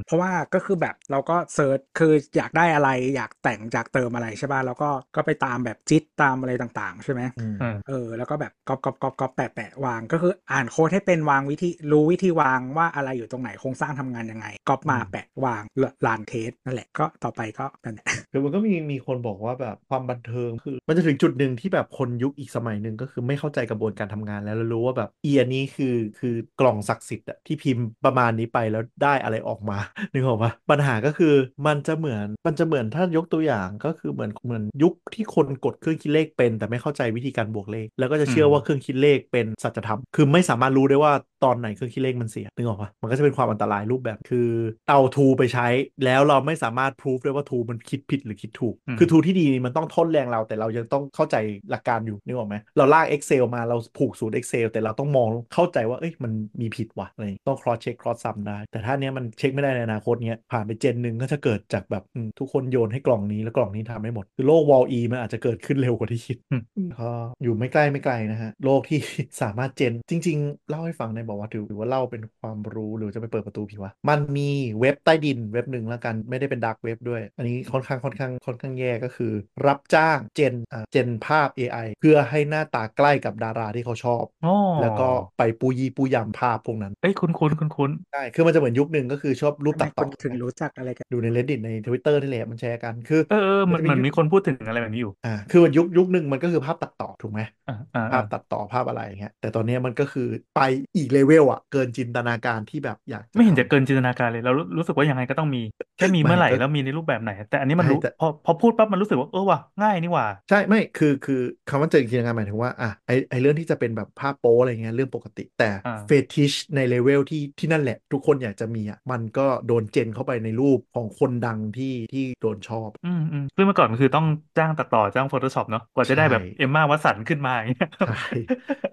[0.06, 15.64] เพราะว่าก็คือแบบเราก็ search คืออยากได้อะไรอยากแต่งอยากเติมอะไรใช่ป่ะแล้วก็ก็ไปตามแบบจิตตามอะไรต่างๆ ใช่ไหมอืมอืมเออแล้วก็แบบ copy copy copy copy แปะแปะวางก็คืออ่านโค้ดให้เป็นวางวิธีรู้วิธีวางว่าอะไรอยู่ตรงไหนโครงสร้างทำงานยังไงก๊อปมาอืมแปะวาง
[16.06, 29.80] run test นั่นแหละก็ต่อไปก็นั่นแหละคือมันก็มีมีคนบอกว่าแบบความบันเทิงคือ มันจะถึงจุดหนึ่งที่แบบคนยุคอีกสมัยหนึ่งก็คือไม่เข้าใจกระบวนการทำงานแล้วแล้วรู้ว่าแบบเอียนี้คือคือกล่องศักดิ์สิทธิ์อะที่พิมพ์ประมาณนี้ไปแล้วได้อะไรออกมา
[30.14, 31.34] นึกออกปะปัญหาก็คือ
[31.68, 44.50] มันจะเหมือนมันจะเหมือนถ้ายกตัวอย่างก็คือเหมือนเหมือนยุคที่คนกดเครื่องคิดเลขเป็น แต่ไม่เข้าใจวิธีการบวกเลข แล้วก็จะเชื่อว่าเครื่องคิดเลขเป็นสัจธรรมคือไม่สามารถรู้ได้ว่าตอนไหนเครื่องคิดเลขมันเสียนึกออกปะมันก็จะเป็นความอันตรายรูปแบบคือ
[44.90, 45.68] เอาทูไปใช้
[46.06, 51.36] แล้วเราไม่สามารถพิสูจได้ว่าทูมันคิดผิดหรือคิดถูกอืมคือทูที่ดีมันต้องทนแรงเราแต่เรายังต้องเข้าใจ
[51.70, 56.32] หลักการอยู่นึกออกไหมเราลาก Excel มาเราผูกสูตร Excel แต่เราต้องมองเข้าใจว่าเอ้ยมัน
[56.62, 66.64] มีผิดว่ะอะไรอย่างงี้ต้อง cross check cross sum ได้ แต่ถ้าเนี้ยมันเช็คไม่ได้ในอนาคตเนี้ยผ่านไปเจนหนึ่งก็จะเกิดจากแบบอืมทุกคนโยนให้กล่องนี้แล้วกล่องนี้ทำไม่หมด คือโลก wall e มันอาจจะเกิดขึ้นเร็วกว่าที่คิดอืม
[67.00, 67.10] ก็
[67.44, 69.00] อยู่ไม่ใกล้ไม่ไกลนะฮะโลกที่
[69.42, 74.50] สามารถเจนจริง ๆ เล่าให้ฟังในอยบอกว่าถือว่าเล่าเป็นความรู้หรือจะไปเปิดประตูผีวะมันมี
[74.80, 79.32] เว็บใต้ดินเว็บหนึ่งแล้วกันไม่ได้เป็นดักเว็บด้วย อันนี้ค่อนข้างค่อนข้างค่อนข้างแย่ก็คือ
[79.66, 100.62] รับจ้างเจนอ่าเจนภาพ AI เพื่อให้หน้าตาใกล้กับดาราที่เขาชอบอ๋อแล้วก็ไปปูยีปูยำภาพพวกนั้นเอ้ยคุ้นคุ้นคุ้นคุ้นใช่คือมันจะเหมือนยุคหนึ่งก็คือชอบรูปทำไมตัดคต่อนถึงรู้จักอะไรกันดูใน reddit ใน Twitter นี่แหละมันแชร์กันคือเออเออเหมือนจะเหมือนยุมีคนพูดถึงอะไรแบบนี้อยู่อ่าคือมันยุคยุคหนึ่งมันก็คือภาพตัดต่อถูกไหมอ่าอ่าภาพตัดต่อภาพอะไรอย่างเงี้ยแต่ตอนเนี้ยมันก็คือไป
[100.98, 105.62] อีกเลเวลอะเกินจินตนาการที่แบบอยากไม่เห็นจะทำเกินจินตนาการเลยเรารู้รู้สึกว่ายังไงก็ต้องมี
[105.98, 124.26] แค่มีไม่เมื่อไหร่ก็แล้วมีในรูปแบบไหน แต่อันนี้มันใช่รู้แต่พอพอพูดปั๊บมันรู้สึกว่าเออว่ะง่ายนี่หว่าใช่ไม่คือคือคำว่าเกินจินตนาการหมายถึงว่าอะไอไอเรื่องที่จะเป็นแบบภาพโป๊อะไรเงี้ยเรื่องปกติ แต่อ่า fetish ใน level ที่ที่นั่นแหละ ทุกคนอยากจะมีอะมันก็โดน gen เข้าไปในรูปของคนดังที่ที่โดนชอบ อืมอืมซึ่งเมื่อก่อนมันคือต้อง
[124.58, 128.14] จ้างตัดต่อจ้าง Photoshop เนาะกว่าจะได้แบบใช่ Emma Watson ขึ้นมาอย่างเงี้ยใช่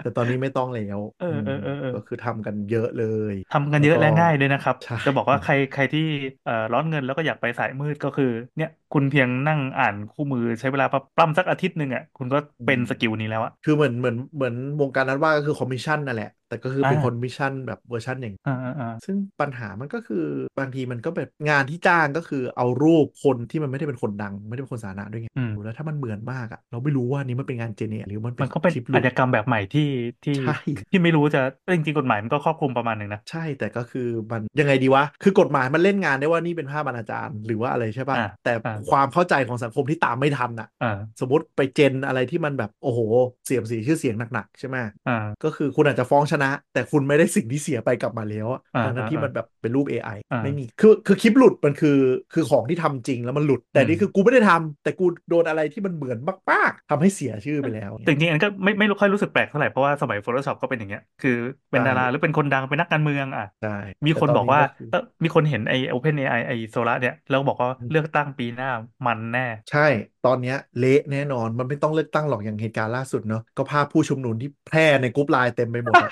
[0.00, 3.00] แต่ตอนนี้ไม่ต้องแล้วเออเออเออเออก็คือทำกันเยอะเล
[3.32, 6.00] ยทำกันเยอะและง่ายด้วยนะครับใช่จะบอกว่าใครใครที่
[6.44, 8.24] เอ่อร้อนเงินแล้วก็อยากไปสายมืดก็คือ
[8.56, 10.86] เนี่ยคุณเพียงนั่งอ่านคู่มือใช้เวลา
[11.16, 20.24] ปล้ำสักอาทิตย์หนึ่งอะคุณก็เป็นสกิลนี้แล้วอะคือเหมือนเหมือนเหมือนวงการนั้นว่าก็คือคอมมิชชั่นนั่นแหละ แต่ก็คือเป็นอ่าคอมมิชชั่นแบบเวอร์ชันอย่างอ่าอ่าอ่าซึ่งปัญหามันก็คือ
[20.58, 29.88] บางทีมันก็แบบงานที่จ้างก็คือเอารูปคนที่มันไม่ได้เป็นคนดัง ไม่ได้เป็นคนสาธารณะด้วยไงอืมแล้วถ้ามันเหมือนมากอะเราไม่รู้ว่านี่มันเป็นงานเจเนหรือมันเป็มันนก็เป็นคลิปหลุอาดชญากรรมแบบใหม่ที่
[30.24, 30.52] ที่ใช่
[30.90, 43.00] ที่ไม่รู้จะเอ้ยจริงๆกฎหมายมันก็ครอบคลุมประมาณหนึ่งนะใช่แต่ก็คือมันยังไงดีวะคือกฎหมายมันเล่นงานได้ว่านี่เป็นภาพอนาจารหรือว่าอะไรใช่ป่ะอ่าแต่อ่าความเข้าใจของสังคมที่ตามไม่ทันอะอ่าสมมติไปเจนอะไรที่มันแบบโอ้โห
[43.46, 44.76] เสียมสีชื่อเสียงหนักๆใช่ไหม
[45.08, 45.12] อ่า
[45.44, 51.98] ก็คือคุณอาจจะฟ้องชนะ แต่คุณไม่ได้สิ่งที่เสียไปกลับมาแล้วอะอ่าทั้งๆที่อ่ามันแบบเป็นรูป AI อ่าไม่มีคือคือคลิปหลุดมันคือ
[52.34, 56.18] คือของที่ทำจริงแล้วมันหลุด แต่อืมนี่คือกูไม่ได้ทำแต่กูโดนอะไรที่มันเหมือน
[56.52, 61.36] มากๆทำให้เสียชื่อไปแล้วแต่จริงๆอันก็ไม่ไม่ค่อยรู้สึกแปลกเท่าไหร่เพราะว่าสมัย Photoshop ก็เป็นอย่างเงี้ยคือ
[61.70, 63.68] เป็นใช่ดาราหรือเป็นคนดังเป็นนักการเมืองอะใช่
[64.06, 68.67] มีคนแต่ตบอกว่าคือเออมีคนเห็นไอ้ Open AI ไอ้ Sora เนี่ยแล้วบอกว่าอืมเลือกตั้งปีหน้า
[69.06, 69.86] มันแน่ ใช่
[70.26, 76.02] ตอนเนี้ยเละแน่นอนมันไม่ต้องเลือกตั้งหรอกอย่างเหตุการณ์ล่าสุดเนาะก็ภาพผู้ชุมนุมที่แพร่ในกรุ๊ปไลน์เต็มไปหมด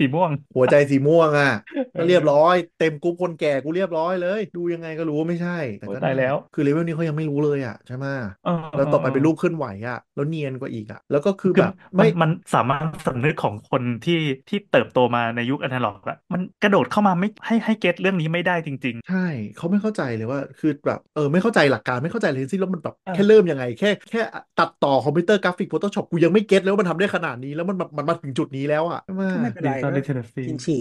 [0.00, 1.52] สีม่วง หัวใจสีม่วงอะ
[1.94, 8.06] เออก็เรียบร้อย เต็มกรุ๊ปคนแก่กูเรียบร้อยเลย ดูยังไงก็รู้ว่าไม่ใช่แต่ก็โอ้ตายแล้วคือเลเวลนี้เขายังไม่รู้เลยอะใช่ไหม
[8.44, 19.26] เออแล้วต่อไปออเป็นรูปเคลื่อนไหวอะแล้วเนียนกว่าอีกอะแล้วก็คือคือแบบมันไม่มันสามารถสำนึกของคนที่ที่เติบโตมาในยุคอนาล็อกอะมันกระโดดเข้ามาไม่ให้ให้ get เรื่องนี้ไม่ได้จริงใช่
[19.56, 24.20] เขาไม่เข้าใจเลยว่าคือแบบเออไม่เข้าใจหลักการไม่เข้าใจเลยทั้งสิ้นแล้วมันแบบอ่าแค่เริ่มยังไงแค่แค่
[24.58, 30.80] ตัดต่อคอมพิวเตอร์กราฟิก Photoshop กูยังไม่ get เลยว่ามันทำได้ขนาดนี้แล้วมันแบบมันมาถึงจุดนี้แล้วอะใช่ไหมก็ไม่เป็นไร Digital ก็ literacy กินฉี่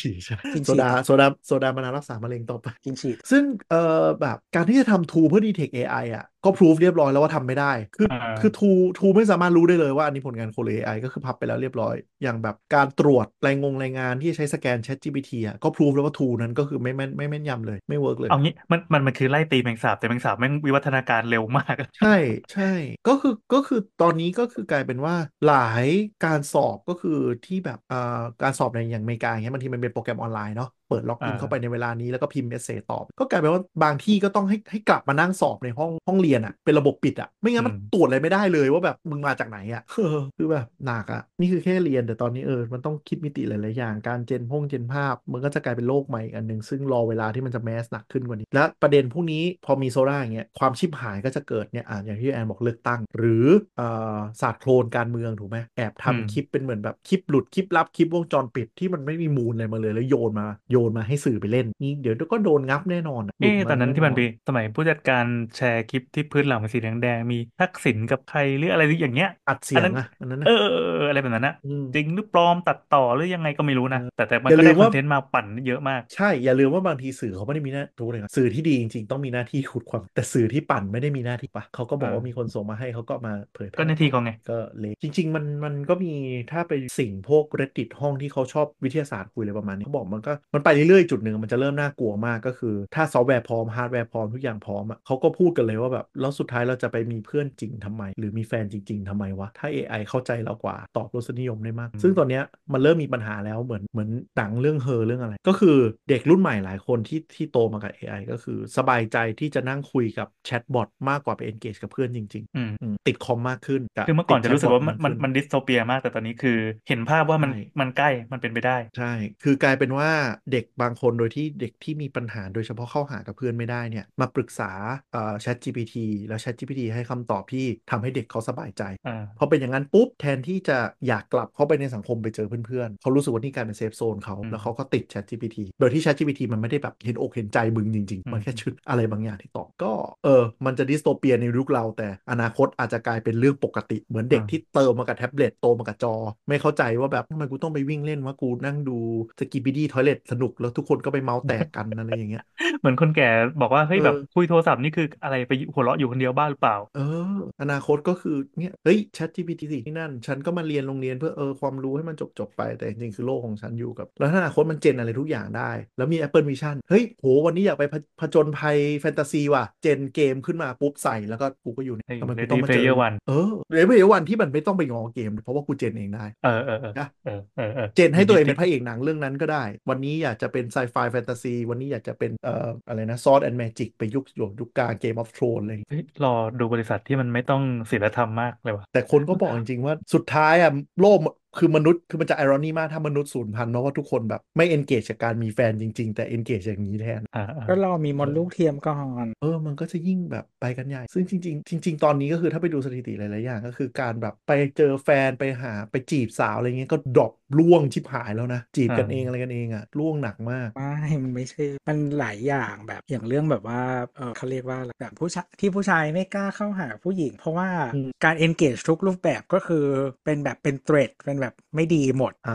[0.00, 16.14] ฉี่ใช่กินฉี่โซดาโซดาโซดามานานรักษามะเร็งต่อไป กินฉี่ซึ่งเอ่อแบบการที่จะทำ tool เพื่อ detect AI อะ ก็พิสูจน์เรียบร้อยแล้วว่าทำไม่ได้ คืออ่าคือทูทูไม่สามารถรู้ได้เลยว่าอันนี้ผลงานโคเล AI ก็คือพับไปแล้วเรียบร้อย อย่างแบบการตรวจรายงงรายงานที่ใช้สแกน Chat GPT อะก็พิสูจน์แล้วว่า
[16.18, 22.08] tool นั้นก็คือไม่แม่นไม่แม่นยำเลยไม่ work เลย เอางี้มันมันมันคือไล่ตีแมลงสาบแต่แมลงสาบแม่งวิวัฒนาการเร็วมาก ใช่
[22.52, 22.64] ใช่
[23.06, 25.14] ก็คือก็คือตอนนี้ก็คือกลายเป็นว่า
[25.44, 25.86] หลาย
[26.20, 27.10] การสอบก็คือ
[27.44, 27.96] ที่แบบอ่า
[28.40, 65.24] การสอบในอย่างอเมริกาอย่างเงี้ยบางทีมันเป็นโปรแกรมออนไลน์เนาะเปิดล็อกอินอ่าเข้าไปในเวลานี้แล้วก็พิมพ์ essay ตอบ ก็กลายเป็นว่าบางที่ก็ต้องให้ให้กลับมานั่งสอบในห้องห้องเรียนอะเป็นระบบปิดอะไม่งั้นมันตรวจอะไรไม่ได้เลยว่าแบบมึงมาจากไหนอะเออคือแบบหนักอะนี่คือแค่เรียนแต่ตอนนี้เออมันต้องคิดมิติหลายๆอย่างการเจนพงเจนภาพ มันก็จะกลายเป็นโลกใหม่อีกอันหนึ่งซึ่งรอเวลาที่มันจะแมสหนักขึ้นกว่านี้ และประเด็นพวกนี้พอมีโซล่าอย่างเงี้ยความชิบหายก็จะเกิดเนี่ยอ่าอย่างที่แอนบอกเลือกตั้ง หรือเอ่อศาสตร์โคลนการเมืองถูกไหมแอบทำอืมคลิปเป็นเหมือนแบบคลิปหลุดคลิปลับคลิปวงจรปิดที่มันไม่มีมูลอะไรมาเลยแล้วโยนมาโยนมาให้สื่อไปเล่นนี่เดี๋ยวก็โดนงับแน่นอนหลุเอ๊ะดาตอนนั้นที่มันแมีสมัยผู้จัดการ
[65.56, 86.12] แชร์คลิปที่พื้นหลังเป็นสีแดงๆมีทักษิณกับใครหรืออะไรอย่างเงี้ยอัดเสียงอะอันนั้นนะเออเออเอออะไรแบบนั้นนะอืมจริงหรือปลอมตัดต่อหรือยังไงก็ไม่รู้นะ แต่แต่มันอย่าก็ลืได้มคอว่านเทนต์มาปั่นเยอะมากใช่อย่าลืมว่าบางทีสื่อเขาไม่ได้มีหน้าทุกเลยนะสื่อที่ดีจริงๆต้องมีหน้าที่ขุดความ แต่สื่อที่ปั่นไม่ได้มีหน้าที่ปะเขาก็บอกว่าอ่ามีมีคนส่งมาให้เขาก็มาเผยแพร่ก็หน้าที่เขาไงก็เลยจริง ๆ มันมันก็มี
[86.52, 115.04] ถ้าไปสิ่งพวก reddit ห้องที่เขาชอบวิทยาศาสตร์คุยอะไรประมาณนี้เขาบอกมันก็มันไปเรื่อยๆ จุดหนึ่งมันจะเริ่มน่ากลัวมากก็คือ ถ้าซอฟต์แวร์พร้อมฮาร์ดแวร์พร้อมทุกอย่างพร้อมอะเขาก็พูดกันเลยว่าแบบแล้วสุดท้ายเราจะไปมีเพื่อนจริงทำไม หรือมีแฟนจริง ๆทำไมวะ ถ้า AI เข้าใจเรากว่าตอบรสนิยมได้มากอืมซึ่งตอนเนี้ยมันเริ่มมีปัญหาแล้วเหมือนเหมือนหนังเรื่องเฮอเรื่องอะไร ก็คือเด็กรุ่นใหม่หลายคนที่ที่โตมากับ AI ก็คือสบายใจที่จะนั่งคุยกับแชทบอทมากกว่าไป engage กับเพื่อนจริงอืมๆอืมติดคอมมากขึ้นบคือเมื่อก่อนติดจะรู้สึกว่ามัน chatbot
[115.04, 116.58] มันมันดิสโทเปียมากแต่ตอนนี้คือ
[116.88, 119.12] เห็นภาพว่ามันใช่มันใกล้มันเป็นไปได้ ใช่
[119.42, 120.10] คือกลายเป็นว่า
[120.54, 124.70] เด็กบางคนโดยที่เด็กที่มีปัญหาโดยเฉพาะเข้าหากับเพื่อนไม่ได้เนี่ยมาปรึกษา
[125.12, 125.94] เอ่อ Chat GPT
[126.28, 139.92] แล้ว Chat GPT ให้คำตอบที่ทำให้เด็กเขาสบายใจอ่าพอเป็นอย่างนั้นปุ๊บแทนที่จะอยากกลับเข้าไปในสังคมไปเจอเพื่อนๆเขารู้สึกว่านี่กลายเป็น safe zone เขาอืมแล้วเขาก็ติด Chat GPT โดยที่ Chat GPT มันไม่ได้แบบเห็นอกเห็นใจมึงจริงอืมๆมันแค่ชุดอะไรบางอย่างที่ตอบก็
[140.24, 146.14] เออมันจะ dystopia ในยุคเราแต่อนาคตอาจจะกลายเป็นเรื่องปกติ เหมือนเด็กที่เติบมากับแท็บเล็ตโตมากับจอ
[146.48, 148.98] ไม่เข้าใจว่าแบบทำไมกูต้องไปวิ่งเล่นว่ากูนั่งดู
[149.38, 152.44] Skibidi Toilet สนุกแล้วทุกคนก็ไปเมาส์แตกกันอะไรอย่างเงี้ย
[152.80, 153.28] เหมือนคนแก่
[153.60, 157.00] บอกว่าเฮ้ยเออแบบคุยโทรศัพท์นี่คืออะไรไปหัวเราะอยู่คนเดียวบ้าหรือเปล่า เอ
[157.32, 172.50] อ อนาคตก็คือเนี่ยเฮ้ย Chat GPT สิที่นั่น ฉันก็มาเรียนโรงเรียนเพื่อเออความรู้ให้มันจบจบๆไปแต่จริงๆคือโลกของฉันอยู่กับ แล้วถ้าอนาคตมัน gen อะไรทุกอย่างได้ แล้วมี Apple Vision เฮ้ยโหวันนี้อยากไปผผจญภัยแฟนตาซีว่ะ gen เกมขึ้นมาปุ๊บใส่แล้วก็กูก็อยู่ในไอ้ทำไมกู Ready
[172.52, 183.40] ต้องมาเจอ Player One เออ Ready Player One ที่มันไม่ต้องไปงอเกม เพราะว่ากู gen เองได้เออเออเออนะเออเออเออ gen ให้ตัวเองเป็นพระเอกหนังเรื่องนั้นก็ได้ วันนี้อยากจะเป็นไซไฟแฟนตาซีวันนี้อยากจะเป็นเอ่ออะไรนะซอ d
[183.44, 184.24] แอนด์แมจิกไปยุค
[184.60, 186.28] ยุคกลางเกมออฟทรอนอะไรอย่างเงี้ยเฮ้ยรอ
[186.58, 190.70] ดูบริษัทที่มันไม่ต้องศีลธรรมมากเลยว่ะแต่คนก็บอกจริงๆว่าสุดท้ายอะ
[191.00, 191.18] โลก
[191.58, 213.80] คือมนุษย์คือมันจะไอรอนีมากถ้ามนุษย์สูญพันธุ์เพราะว่าทุกคนแบบไม่ engage กับการมีแฟนจริง ๆ แต่ engage อย่างนี้แทนอ่าอ่าก็รอมีมดลูกเทียมก่อนเออมันก็จะยิ่งแบบไปกันใหญ่ ซึ่งจริง ๆ จริง ๆ ตอนนี้ก็คือถ้าไปดูสถิติหลายๆอย่าง ก็คือการแบบไปเจอแฟนไปหาไปจีบสาวอะไรเงี้ยก็ดรอปล่วงชิบหายแล้วนะ จีบกันเองอะไรกันเองอะล่วงหนักมากไม่มันไม่ใช่มันหลายอย่างแบบอย่างเรื่องแบบว่า
[214.16, 219.84] เออเขาเรียกว่าอะไรแบบผู้ชายที่ผู้ชายไม่กล้าเข้าหาผู้หญิง เพราะว่าอืมการ engage ทุกรูปแบบก็คือ
[220.24, 222.54] เป็นแบบเป็นเทรดเป็นแบบไม่ดีหมด อ่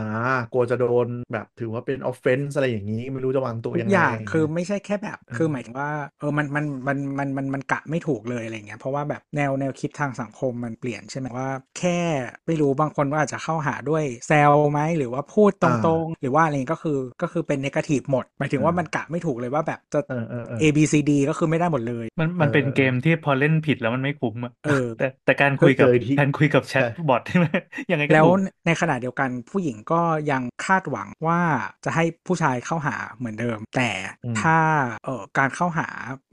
[0.52, 11.98] กลัวจะโดนแบบถือว่าเป็น offense อะไรอย่างนี้ ไม่รู้จะวางตัวทุยักงไงอย่างะไรเงี้คือไม่ใช่แค่แบบอืมคือหมายถึงว่าเออมันมันมันมันมันมันกะไม่ถูกเลยอะไรเงี้ยเพราะว่าแบบแนวแนวคิดทางสังคมมันเปลี่ยนใช่ไหมว่า แค่
[12.46, 27.46] ไม่รู้บางคนก็อาจจะเข้าหาด้วยแซวไหมหรือว่าพูดตรงๆ หรือว่าอะไรก็คือก็คือเป็นนกาทีฟหมด หมายถึงว่ามันกะไม่ถูกเลยว่าแบบจะเออเออเออ A B C D ก็คือไม่ได้หมดเลย มันมันเป็นเออเกมที่พอเล่นผิดแล้วมันไม่คุ้มอะเออแต่แต่การคุยกับก็เจอที่การคุยกับแชทใช่บอทใช่ไหม
[27.90, 31.40] ยังไงก็แล้วถูกในขณะเดียวกันผู้หญิงก็ยังคาดหวังว่า
[31.84, 33.90] จะให้ผู้ชายเข้าหาเหมือนเดิม แต่
[34.24, 34.58] อืมถ้า
[35.04, 35.88] เอ่อการเข้าหา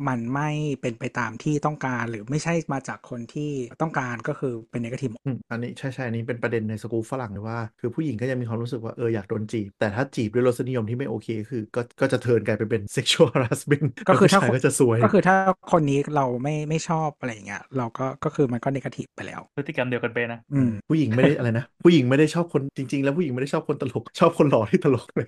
[0.07, 0.49] มันไม่
[0.81, 15.37] เป็นไปตามที่ต้องการหรือไม่ใช่มาจากคนที่ต้องการก็คือเป็นนกาทีฟอืมอันนี้ใช่ใช่อันนี้เป็นประเด็นในสกูลฝรั่งเลยว่า คือผู้หญิงก็ยังมีความรู้สึกว่าเอออยากโดนจีบ แต่ถ้าจีบด้วยรสนิยมที่ไม่โอเค คือก็ก็จะเทิร์นกลายไปเป็น sexual harassment ก็คือแล้วถ้าผู้ชายก็จะซวย ก็คือถ้า
[15.71, 25.27] คนนี้เราไม่ไม่ชอบอะไรอย่างเงี้ยเราก็ก็คือมันก็นกาทีฟไปแล้ว พฤติกรรมเดียวกันไปนะอืมผู้หญิงไม่ได้อะไรนะ ผู้หญิงไม่ได้ชชอบคนจริง ๆ แล้วผู้หญิงไม่ได้ชอบคนตลก ชอบคนหล่อที่ตลกเลย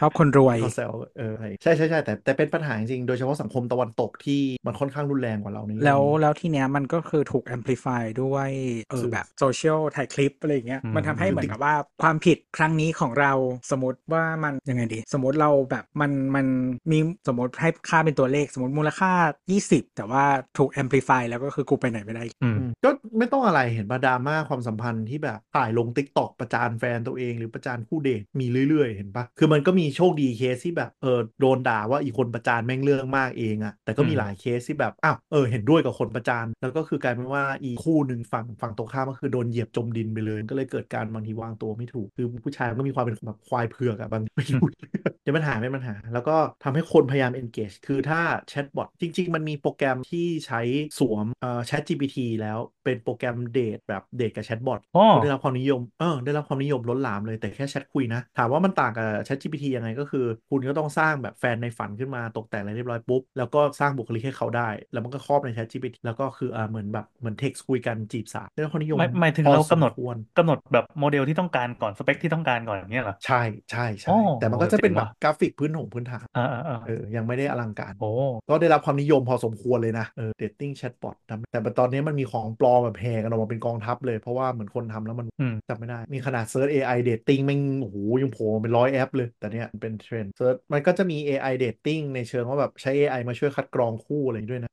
[0.00, 8.48] ชอบคนรวยเขาแซวเออใช่ใช่ใช่แต่แต่เป็นปัญหาจริงๆโดยเฉพาะสังคมตะวันตกที่มันค่อนข้างรุนแรงกว่าเราในเรื่องแล้วนี้แล้วทีเนี้ยมันก็คือถูก amplify ด้วย
[8.84, 13.32] เออสื่อแบบโซเชียลถ่ายคลิปอะไรอย่างเงี้ยอืมมันทำให้เหมือนกับว่าความผิดครั้งนี้ของเรา
[13.70, 16.46] สมมติว่ามันยังไงดี สมมติเราแบบมันมัน
[16.90, 19.12] มีสมมติให้ค่าเป็นตัวเลขสมมติมูลค่า
[19.54, 20.24] 20 แต่ว่า
[20.58, 50.60] ถูก amplify แล้วก็คือกูไปไหนไม่ได้อืมอืมก็ไม่ต้องอะไรเห็นปะดราม่าความสัมพันธ์ที่แบบถ่ายลง TikTok ประจานแฟนตัวเองหรือประจานคู่เดทมีเรื่อยๆ เห็นปะคือมันก็มีโชคดีเคสที่แบบเออโดนด่าว่าอีกคนประจานแม่งเรื่องมากเองอะแต่ก็มีอืมหลายเคสที่แบบอ้าวเออเห็นด้วยกับคนประจานแล้วก็คือกลายเป็นว่าอีกคู่หนึ่งฝั่งฝั่งตรงข้ามก็คือโดนเหยียบจมดินไปเลย ก็เลยเกิดการบางทีวางตัวไม่ถูกคือผู้ชายมันก็มีความเป็นแบบควายเผือกอะบางทีไม่รู้เรื่องจะปัญหาไม่ปัญหา แล้วก็ทำให้คนพยายาม engage คือถ้าแชทบอทจริง ๆ มันมีโปรแกรมที่ใช้
[50.98, 73.34] สวมเอ่อ Chat GPT แล้วเป็นโปรแกรมเดทแบบเดทกับแชทบอทอ๋อก็ได้รับความนิยมเออได้รับความนิยมล้นหลามเลยแต่แค่แชทคุยนะ ถามว่ามันต่างกับ Chat GPT ยังไงก็คือ คุณก็ต้องสร้างแบบแฟนในฝันขึ้นมาตกแต่งอะไรเรียบร้อยปุ๊บ แล้วก็สร้างบุคลิกให้เขาได้ แล้วมันก็ครอบใน Chat GPT แล้วก็คืออ่าเหมือนแบบเหมือนเท็กซ์คุยกันจีบสาวได้รับความนิยมไม่หมายถึงพอเรากำหนดสมควรกำหนดแบบโมเดลที่ต้องการก่อนสเปคที่ต้องการก่อนอย่างเงี้ยเหรอใช่
[73.70, 78.06] ใช่อ๋ใช่อแต่มันก็จะเป็นเจ๋งแบบว่ะกราฟิกพื้นถงพื้นฐานอ่าอ่าอ่าเออยังไม่ได้อลังการโอ้
[78.48, 81.16] ก็ได้รับความนิยมพอสมควรเลยนะเออ dating แชทบอท
[81.50, 94.72] แต่ตอนนี้มันมีของปลอมแบบแห่กันออกมาเป็นกองทัพเลยเพราะว่าเหมือนคนทำแล้วมันอืมจำไม่ได้มีขนาด search AI dating แม่งโอ้โหยังโผล่มาเป็นร้อยแอปเลย แต่เนี้ยมันเป็นเทรนด์ search มันก็จะมี AI dating ในเชิงว่าแบบใช้ AI มาช่วยคัดกรองคู่อะไรอย่างนี้ด้วยนะ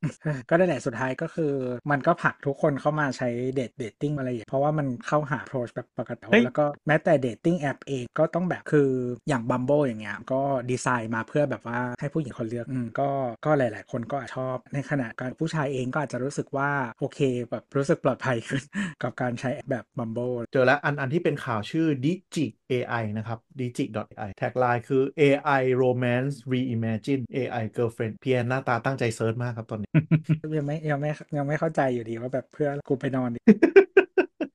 [0.49, 1.53] ก็ได้แหละสุดท้ายก็คือ
[1.91, 8.89] มันก็ผลักทุกคนเข้ามาใช้ date dating อะไรอย่างเงี้ยเพราะว่ามันเข้าหาโพสแบบปกติเฮ้ยแล้วก็แม้แต่ dating แอปเองก็ต้องแบบคือ
[9.29, 13.09] อย่าง Bumble อย่างเงี้ยก็ดีไซน์มาเพื่อแบบว่าให้ผู้หญิงคนเลือกอืมก็
[13.45, 16.69] ก็หลาย ๆ คนก็อาจชอบในขณะการผู้ชายเองก็อาจจะรู้สึกว่า
[16.99, 17.19] โอเค
[17.49, 18.63] แบบรู้สึกปลอดภัยขึ้น
[19.03, 29.03] กับการใช้แบบ Bumble เจอแล้วอันอันที่เป็นข่าวชื่อ Digi AI นะครับ Digi AI tagline คือ AI romance reimagine AI girlfriend เพียนหน้าตาตั้งใจ
[29.15, 29.89] search มากครับตอนนี้
[30.57, 33.39] ยังไม่ยังไม่ยังไม่เข้าใจอยู่ดีว่าแบบเพื่อกูไปนอนดิ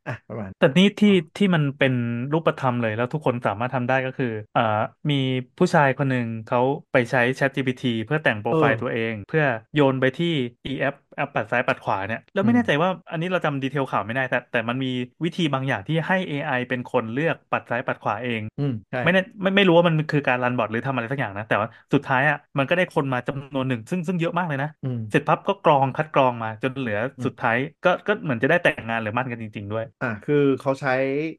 [0.08, 1.94] อะ ประมาณ แต่นี่ที่ที่มันเป็น
[2.32, 4.80] รูปธรรมเลยแล้วทุกคนสามารถทำได้ก็คืออ่า
[5.10, 5.20] มี
[5.58, 6.60] ผู้ชายคนหนึ่งเขา
[6.92, 10.32] ไปใช้ ChatGPT เพื่อแต่งโปรไฟล์เออตัวเอง เพื่อโยนไปที่
[10.70, 14.90] e app แอปปัดซ้ายปัดขวาเนี่ยแล้วไม่อืมแน่ใจว่าอันนี้เราจำดีเทลข่าวไม่ได้แต่แต่มันมี
[15.24, 30.94] วิธีบางอย่างที่ให้ AI เป็นคนเลือกปัดซ้ายปัดขวาเองอืมใช่ไม่แน่ไม่ไม่รู้ว่ามันคือการรันบอทหรือทำอะไรสักอย่างนะ แต่ว่าสุดท้ายอะมันก็ได้คนมาจำนวนหนึ่ง ซึ่งซึ่งเยอะมากเลยนะอืมเสร็จปั๊บก็กรองคัดกรองมาจนเหลืออมสุดท้ายก็ก็เหมือนจะได้แต่งงานหรือหมั้นกันจริง ๆ ด้วยอะคือเขาใช้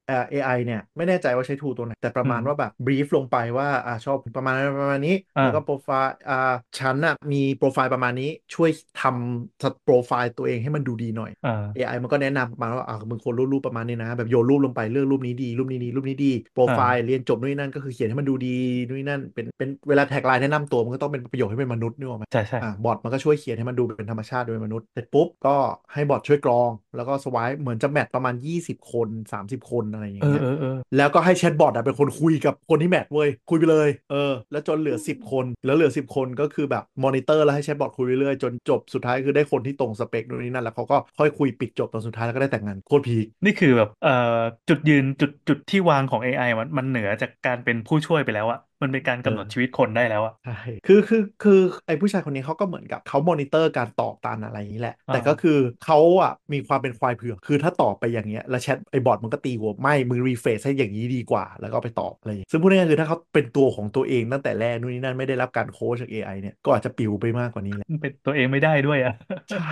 [0.08, 8.70] เอ่อ AI เนี่ย ไม่แน่ใจว่าใช้ tool ตัวไหน แต่ประมาณอืมว่าแบบ brief ลงไปว่าอ่าชอบประมาณประมาณนี้อ่าแล้วก็โปรไฟล์อ่าฉันน่ะมีโปรไฟล์ประมาณนี้ช่วย
[9.02, 18.58] ทำโปรไฟล์ตัวเองให้มันดูดีหน่อยอ่า AI มันก็แนะนำมาว่าอ่ามึงควรรูปรูปประมาณนี้นะ แบบโยนรูปลงไปเลือกรูปนี้ดีรูปนี้ดีรูปนี้ดีโปรไฟล์เรียนจบนู่นนนั่นก็คือเขียนให้มันดูดี
[18.88, 25.56] นู่นนนั่นเป็นเป็นเวลา tagline แนะนำตัวมันก็ต้องเป็นประโยคให้เป็นมนุษย์นึกออกไหมใช่ใช่อ่าบอทมันก็ช่วยเขียนให้มันดูเป็นธรรมชาติโดยมนุษย์เสร็จปุ๊บก็
[25.94, 43.04] ให้ bot ช่วยกรอง แล้วก็ swipe เหมือนจะ match ประมาณ 20คน30คนอะไรอย่างเออเงี้ยเออเออแล้วก็ให้ chatbot อะเป็นคนคุยกับคนที่ match เว้ยคุยไปเลยเออแล้วจนเหลือ10คน แล้วเหลือ10คนก็คือแบบมอนิเตอร์แล้วให้ chatbot คุยเรื่อยๆจนจบสุดท้ายคือได้คนที่ตรงสเปคนู่นนี่นั่นแล้วเขาก็ค่อยคุยปิดจบตอนสุดท้ายแล้วก็ได้แต่งงานโคตร
[43.08, 50.58] peakนี่คือแบบเอ่อจุดยืนจุดจุดที่วางของ AI มันมันเหนือจากการเป็นผู้ช่วยไปแล้วอะมันเป็นการกำหนดเออชีวิตคนได้แล้วอะใช่
[50.88, 69.14] คือคือคือไอ้ผู้ชายคนนี้เขาก็เหมือนกับเขามอนิเตอร์การตอบตานอะไรอย่างนี้แหละอ่าแต่ก็คือเขาอะมีความเป็นควายเผือกคือถ้าตอบไปอย่างเงี้ยแล้วแชทไอ้บอทมันก็ตีหัวไม่มึงรีเฟซให้อย่างนี้ดีกว่า แล้วก็ไปตอบอะไรอย่างงี้ซึ่งพูดง่ายๆคือถ้าเขาเป็นตัวของตัวเองตั้งแต่แรกนู่นนี่นั่นไม่ได้รับการโค้ชจาก AI เนี่ยก็อาจจะปิวไปมากกว่านี้แหละมันเป็นตัวเองไม่ได้ด้วยอะ
[69.50, 69.68] ใช่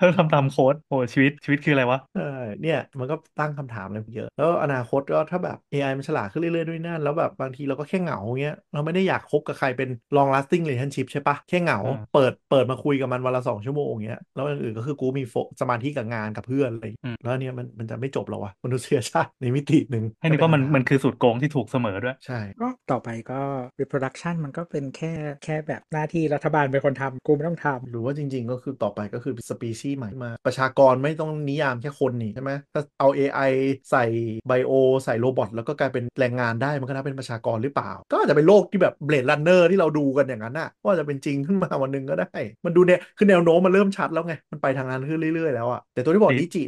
[0.00, 2.28] ต้องทำตามโค้ดโอ้ชีวิตชีวิตคืออะไรวะใช่
[2.62, 23.40] เนี่ยมันก็ตั้งคำถามอะไรเยอะแล้วอนาคตก็ถ้าแบบ AI มันฉลาดขึ้นเรื่อยๆด้วยนั่นแล้วแบบบางทีเราก็แค่เหงาเงี้ยเราไม่ได้อยากคบกับใครเป็น long lasting relationship ใช่ปะแค่เหงาอ่าเปิดเปิดมาคุยกับมันวันละสองชั่วโมงเงี้ยแล้วอย่างอื่นก็คือกูมีโฟกัสสมาธิกับงานกับเพื่อนอะไรอย่างเงี้ยแล้วเนี่ยมันมันจะไม่จบหรอวะมนุษยชาติในมิติหนึ่งให้นึกว่ามันก็เป็นมันคือสูตรโกงที่ถูกเสมอด้วย ใช่ ก็ต่อไปก็
[23.80, 25.12] reproduction มันก็เป็นแค่
[25.44, 33.52] แค่แบบหน้าที่รัฐบาลเป็นคนทำกูไม่ต้องทำหรือว่าจริง ๆ ก็คือต่อไปก็คือสปีชีส์ใหม่มา ประชากรไม่ต้องนิยามแค่คนนี่ใช่ไหมถ้าเอา AI
[33.90, 34.04] ใส่
[34.48, 34.72] bio
[35.04, 42.30] ใส่ robot แล้วก็กลายเป็นแรงงานได้มันก็นับเป็นประชากรหรือเปล่าก็อาจจะเป็นโลกที่แบบ Blade Runner ที่เราดูกันอย่างนั้นน่ะว่าจะเป็นจริงขึ้นมาวันหนึ่งก็ได้
[42.64, 46.62] มันดูเนี่ยคือแนวโน้มมันเริ่มชัดแล้วไง มันไปทางนั้นขึ้นเรื่อยๆแล้วอะแต่ตัวที่บอกดีดิจิ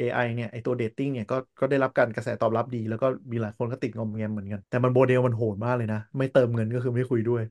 [0.00, 7.42] .ai เนี่ยไอตัว dating เนี่ยก็ก็ได้รับการกระแสตอบรับดี แล้วก็มีหลายคนก็ติดงอมแงมเหมือนกัน แต่มันโมเดลมันโหดมากเลยนะ ไม่เติมเงินก็คือไม่คุยด้วย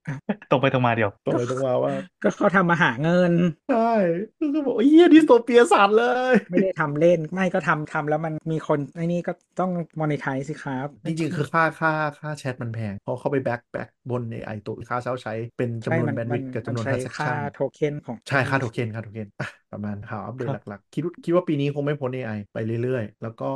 [0.51, 1.93] ตรงไปตรงมาเดียวตรงเลยตรงมาว่า
[2.23, 3.33] ก็เขาทำมาหาเงิน
[3.71, 3.91] ใช่
[4.39, 22.11] ก็คือบอกเหี้ย dystopia สัตว์เลย ไม่ได้ทำเล่นไม่ก็ทำทำแล้วมันมีคนไอ้นี่ก็ต้อง monetize สิครับ จริงๆคือค่าค่าค่าแชทมันแพงเพราะเข้าไป back back บน AI ตัวค่าเช่าใช้เป็นจำนวนใช่มัแบนด์วิดต์กับจำนวนใช้ transaction ค่าโทเค็นของใช่ค่าโทเค็นค่าโทเค็นอะ ประมาณข่าวอัปเดตครับหลักๆ คิดว่าคิดว่าปีนี้คงไม่พ้น
[22.15, 23.49] AI ไปเรื่อยๆ แล้วก็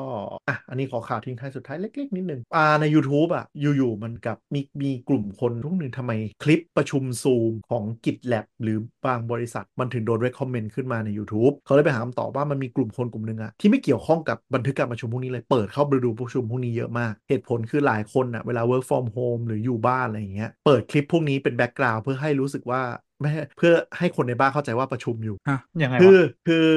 [0.47, 6.11] อะอันนี้ขอข่าวทิ้งท้ายสุดท้ายเล็กๆ นิดนึงอ่าใน YouTube อะอยู่ๆมันกับมีมีกลุ่มคนทุกหนึ่งทำไม
[6.43, 22.81] คลิปประชุมซูมของ GitLab หรือบางบริษัทมันถึงโดน recommend ขึ้นมาใน YouTube เขาเลยไปหาคำตอบว่ามันมีกลุ่มคนกลุ่มหนึ่งอะที่ไม่เกี่ยวข้องกับบันทึกการประชุมพวกนี้เลยเปิดเข้าไปดูประชุมพวกนี้เยอะมาก เหตุผลคือหลายคนอะเวลา work from home หรืออยู่บ้านอะไรอย่างเงี้ยเปิดคลิปพวกนี้เป็น background เพื่อให้รู้สึกว่า
[23.21, 25.35] ไม่ให้เพื่อให้คนในบ้านเข้าใจว่าประชุมอยู่
[25.83, 26.67] ยังไงคืวะอคือ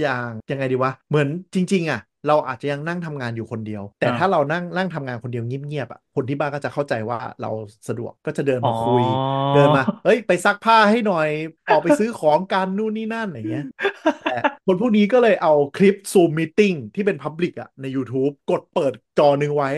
[0.00, 7.50] อย่างยังไงดีวะ เหมือนจริง ๆ อะ เราอาจจะยังนั่งทำงานอยู่คนเดียว แต่อ่าถ้าเรานั่งนั่งทำงานคนเดียวเงียบๆอะ คนที่บ้านก็จะเข้าใจว่าเรา
[7.88, 9.04] สะดวกก็จะเดินอ๋มาอคุย
[9.54, 11.28] เดินมา เฮ้ย ไปซักผ้าให้หน่อย
[11.70, 13.66] ออกไปซื้อของกันนู่นนี่นั่นอะไรเงี้ย
[14.22, 19.70] แต่คนพวกนี้ก็เลยเอาคลิป Zoom Meeting ที่เป็น Public อะใน YouTube กดเปิดจอหนึ่งไว้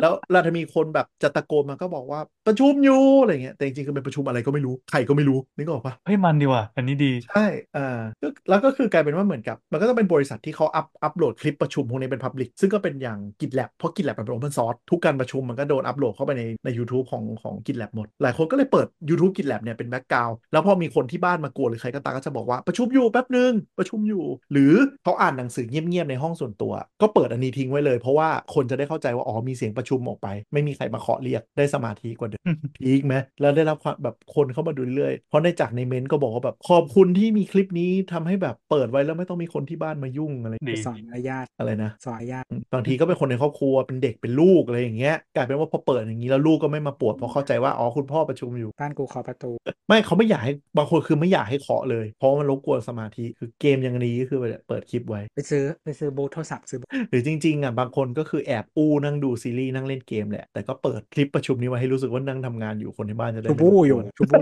[0.00, 18.06] แล้วเราจะมีคนแบบจะตะโกนมาก็บอกว่าประชุมอยู่อะไรเงี้ยแต่จริงๆคือเป็นประชุมอะไรก็ไม่รู้ใครก็ไม่รู้นึกออกปะเฮ้ยมันดีว่ะอันนี้ดีใช่อ่าก็แล้วก็คือกลายเป็นว่าเหมือนกับ มันก็ต้องเป็นบริษัทที่เขาอัพอัพโหลดคลิปประชุมพวกนี้เป็น Public ซึ่งก็เป็นอย่าง GitLab เพราะ GitLab มันเป็น Open Source ทุกการประชุมมันก็โดนอัพโหลดเข้าไปในใน YouTube ของของ GitLab หมด
[18.22, 49.50] หลายคนก็เลยเปิด YouTube GitLab เนี่ยเป็น background แล้วพอมีคนที่บ้านมากวนหรือใครก็ตามก็จะบอกว่าประชุมอยู่แป๊บนึงประชุมอยู่ หรือเขาอ่านหนังสือเงียบๆในห้องส่วนตัว ก็เปิดอันนี้ทิ้งไว้เลย เพราะว่าคนจะได้เข้าใจว่าอ๋อมีเสียงประชุมออกไป ไม่มีใครมาเคาะเรียกได้สมาธิกว่าเดิมพีคไหมแล้วได้รับความแบบคนเข้ามาดูเรื่อยๆเพราะในจากในเม้นต์ก็บอกว่าแบบขอบคุณที่มีคลิปนี้ทำให้แบบเปิดไว้แล้วไม่ต้องมีคนที่บ้านมายุ่งอะไรดีสอนมารยาทอะไรนะสอนมารยาทบางทีก็เป็นคนในครอบครัวเป็นเด็กเป็นลูกอะไรอย่างเงี้ยกลายเป็นว่าพอเปิดอย่างนี้แล้วลูกก็ไม่มาปวดเพราะเข้าใจว่าอ๋อคุณพ่อประชุมอยู่บ้านกูขอประตู
[49.88, 64.40] ไม่เขาไม่อยากให้บางคนคือไม่อยากให้เคาะเลย เพราะว่ามันรบกวนสมาธิคือเกมอย่างนี้ก็คือเปิดคลิปไว้ ไปซื้อไปซื้อบูธโทรศัพท์ซื้อบูธหรือจริงๆอะบางคนก็คือแอบอู้นั่งดูซีรีส์นั่งเล่นเกมแหละแต่ก็เปิดคลิปประชุมนี้ไว้ให้รู้สึกว่านั่งทำงานอยู่คนในบ้านจะได้ชูไม่บูรบกวนอยู่ชูบู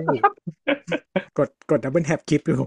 [1.38, 2.60] กดกดดับเบิลแท็บคลิปอยู่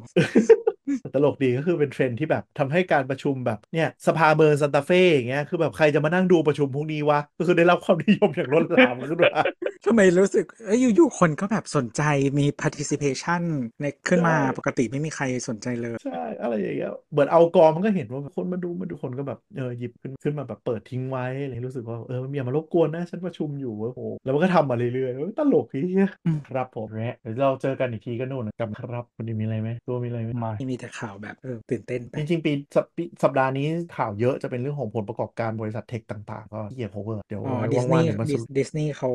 [1.15, 9.43] ตลกดีก็คือเป็นเทรนด์ที่แบบทำให้การประชุมแบบเนี่ยสภาเมืองซันตาเฟ่อย่างเงี้ยคือแบบใครจะมานั่งดูประชุมพวกนี้วะก็คือได้รับความนิยมอย่างล้นหลามขึ้นมา
[9.85, 12.01] ทำไมรู้สึกเอ้ยอยู่ๆคนก็แบบสนใจ
[12.39, 13.41] มี participation
[13.81, 33.68] ในขึ้นมาใช่ปกติไม่มีใครสนใจเลย ใช่ อะไรอย่างเงี้ยเหมือนเอากอมันก็เห็นว่าคนมาดูมาดูคนก็แบบเออหยิบขึ้นขึ้นมาแบบเปิดทิ้งไว้อะไรรู้สึกว่าเออมันอย่ามารบกวนนะฉันประชุมอยู่เว้ยโอ้แล้วมันก็ทำมาเรื่อยๆเออตลกทีเนี้ยอืมครับผมและเดี๋ยวเราเจอกันอีกทีก็นู่นนะครับครับคุณดิมมีอะไรไหมตัวมีอะไรไหมมาไม่มีแต่ข่าวแบบเออตื่นเต้นไปจริงๆปีสัปปีสัปดาห์นี้
[33.98, 39.12] ข่าวเยอะจะเป็นเรื่องของผลประกอบการบริษัทเทคต่างๆ ก็เกี่ยว cover เดี๋ยวอ๋อไว้ดิสนีว่างย์ๆเดี๋ยวมาสรุปดิสนีย์เขา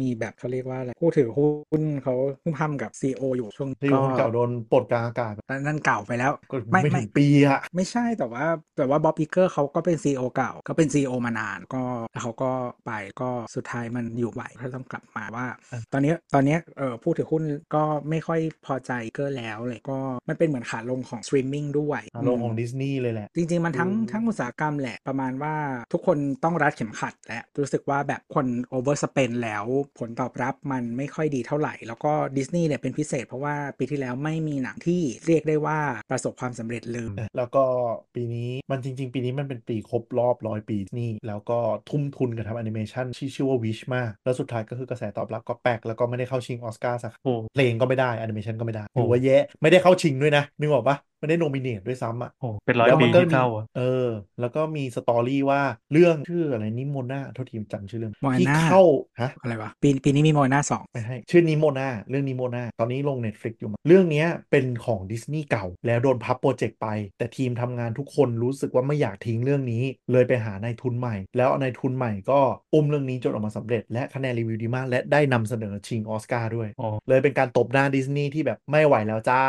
[0.00, 8.44] มีแบบเขาเรียกว่าอะไรผู้ถือหุ้นเขาเพิ่งทำกับ CEO อยู่ช่วงที่ก็คนเก่าโดนปลดกลางอากาศนั่นเก่าไปแล้วก็ไม่ไม่ไม่ถึงปีอะไม่ใช่แต่ว่า
[8.76, 12.50] แต่ว่า Bob Iger เขาก็เป็น CEO เก่าก็เป็น CEO มานานก็แล้วเขาก็
[12.86, 15.46] ไปก็สุดท้ายมันอยู่ไม่ไหวก็ต้องกลับมาว่า
[15.92, 17.42] ตอนนี้ตอนนี้เออผู้ถือหุ้น
[17.74, 19.98] ก็ไม่ค่อยพอใจ Iger แล้วเลยก็
[20.28, 25.54] มันเป็นเหมือนขาลงของสตรีมมิ่งด้วยอารมณ์ของดิสนีย์เลยแหละ จริง ๆ มันทั้งอืมทั้งอุตสาหกรรมแหละ ประมาณว่า
[25.92, 29.64] ทุกคนต้องรัดเข็มขัดและ รู้สึกว่าแบบคน overspend แล้ว
[29.98, 35.78] ผลตอบรับมันไม่ค่อยดีเท่าไหร่ แล้วก็ดิสนีย์เนี่ยเป็นพิเศษ เพราะว่าปีที่แล้วไม่มีหนังที่เรียกได้ว่า
[36.10, 37.64] ประสบความสำเร็จเลยแล้วก็
[38.14, 41.58] ปีนี้มันจริง ๆ ปีนี้มันเป็นปีครบรอบร้อยปีนี่แล้วก็
[41.90, 54.08] ทุ่มทุนกับทำแอนิเมชันที่ชื่อว่า Wish มาก แล้วสุดท้ายก็คือกระแสตอบรับก็แปลกแล้วก็ไม่ได้เข้าชิงออสการ์สักโอ้เพลงก็ไม่ได้แอนิเมชันก็ไม่ได้โอ้ถือว่าแย่ไม่ได้เข้าชิงด้วยนะนึกออกปะ ไม่ได้ nominate ด้วยซ้ำอะโหเป็นร้อยแล้วปีมันก็ที่มีเท่าอะเออ
[54.40, 55.62] แล้วก็มี story ว่า
[55.92, 58.82] เรื่องชื่ออะไร Nimona โทษทีจำชื่อเรื่อง Moana ที่เข้า
[59.20, 66.88] ฮะอะไรวะปีปีนี้มี Moana สองไม่ให้ชื่อ Nimona เรื่อง Nimona ตอนนี้ลง Netflix อยู่มั้งเรื่องเนี้ยเป็นของดิสนีย์เก่า แล้วโดนพับโปรเจกต์ไป
[67.18, 69.82] แต่ทีมทำงานทุกคนรู้สึกว่าไม่อยากทิ้งเรื่องนี้
[70.12, 72.40] เลยไปหานายทุนใหม่ แล้วนายทุนใหม่ก็
[72.74, 79.42] อุ้มเรื่องนี้จนออกมาสำเร็จ และคะแนนรีวิวดีมากและได้นำเสนอชิงออสการ์ด้วยอ๋อเลยเป็นการตบหน้าดิสนีย์ที่แบบไม่ไหวแล้วจ้า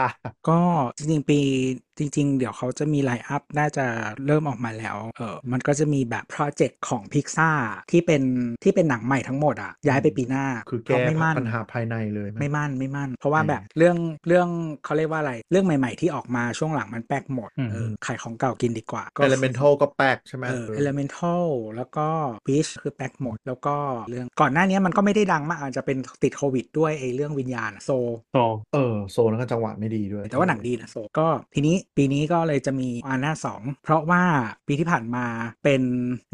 [0.49, 0.59] ก็
[0.97, 3.85] จริงๆปี the จริง ๆ เดี๋ยวเขาจะมีไลน์อัพน่าจะ
[4.25, 7.51] เริ่มออกมาแล้วเออมันก็จะมีแบบโปรเจกต์ของพิกซ่า
[7.91, 8.23] ที่เป็น
[8.63, 13.97] ที่เป็นหนังใหม่ทั้งหมดอะย้ายไปปีหน้าคือเพราะแก้ไม่มั่นปัญหาภายในเลยไหมไม่มั่นไม่มั่น เพราะว่าอืมแบบเรื่อง
[14.27, 14.47] เรื่อง
[14.85, 21.45] เขาเรียกว่าอะไรเรื่องใหม่ ๆ ที่ออกมาช่วงหลังมันแป๊กหมดอืมเออขายของเก่ากินดีกว่าก็เอลเมนทัลก็แป๊กใช่ไหมเออเออ elemental
[21.75, 22.07] แล้วก็
[22.47, 23.75] beach คือแป๊กหมดแล้วก็
[24.09, 27.91] เรื่องก่อนหน้านี้มันก็ไม่ได้ดังมากอาจจะเป็นติดโควิดด้วยไอ้เรื่องวิญญาณโซ
[28.33, 28.39] โต
[28.73, 34.23] เออโซนแล้วก็จังหวะไม่ดีด้วย แต่ว่าหนังดีนะโซก็ทีนี้ปีนี้ก็เลยจะมีอาน่าสองเพราะว่า
[34.67, 35.25] ปีที่ผ่านมา
[35.63, 35.81] เป็น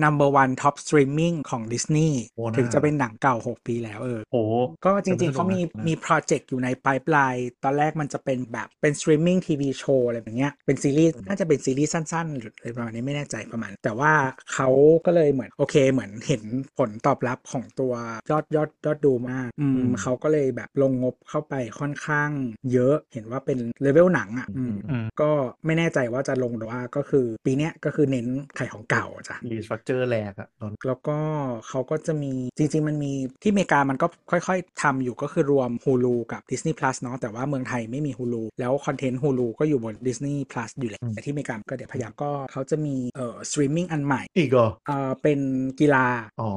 [0.03, 4.43] number one top streaming ของ Disney โอ้น่าถึงจะเป็นหนังเก่า 6 ปีแล้วเออโอ้
[4.85, 14.13] ก็จริงๆแต่เขามันสนุกมีนะมีโปรเจกต์อยู่ใน pipeline ตอนแรกมันจะเป็นแบบเป็น streaming TV show อะไรแบบเนี้ยเป็นซีรีส์น่าจะเป็นซีรีส์สั้นๆหรืออะไรประมาณนี้ไม่แน่ใจประมาณ แต่ว่า
[14.53, 14.69] เขา
[15.05, 16.43] ก็เลยเหมือนโอเคเหมือนเห็น
[16.77, 17.93] ผลตอบรับของตัว
[18.31, 22.29] ยอดยอดยอดดูมากอืมเขาก็เลยแบบลงงบเข้าไปค่อนข้าง
[22.71, 25.31] เยอะเห็นว่าเป็นเลเวลหนังอะอืมอืมก็
[25.65, 31.17] ไม่แน่ใจว่าจะลงหรือว่าก็คือปีเนี้ยก็คือเน้นขายของเก่าจ้ะ restructure แหลกอะตอนแล้วก็
[31.69, 33.13] เขาก็จะมีจริง ๆ มันมี
[33.43, 45.39] ที่อเมริกามันก็ค่อยๆทำอยู่ก็คือรวม Hulu กับ Disney Plus เนาะแต่ว่าเมืองไทยไม่มี Hulu แล้ว content Hulu ก็อยู่บน Disney Plus อยู่แล้วแต่ที่อเมริกาก็เดี๋ยวพยายามก็เขาจะมีเอ่อ streaming อันใหม่อีกเหรอเอ่อเป็น
[45.79, 46.07] กีฬา
[46.41, 46.49] อ๋อ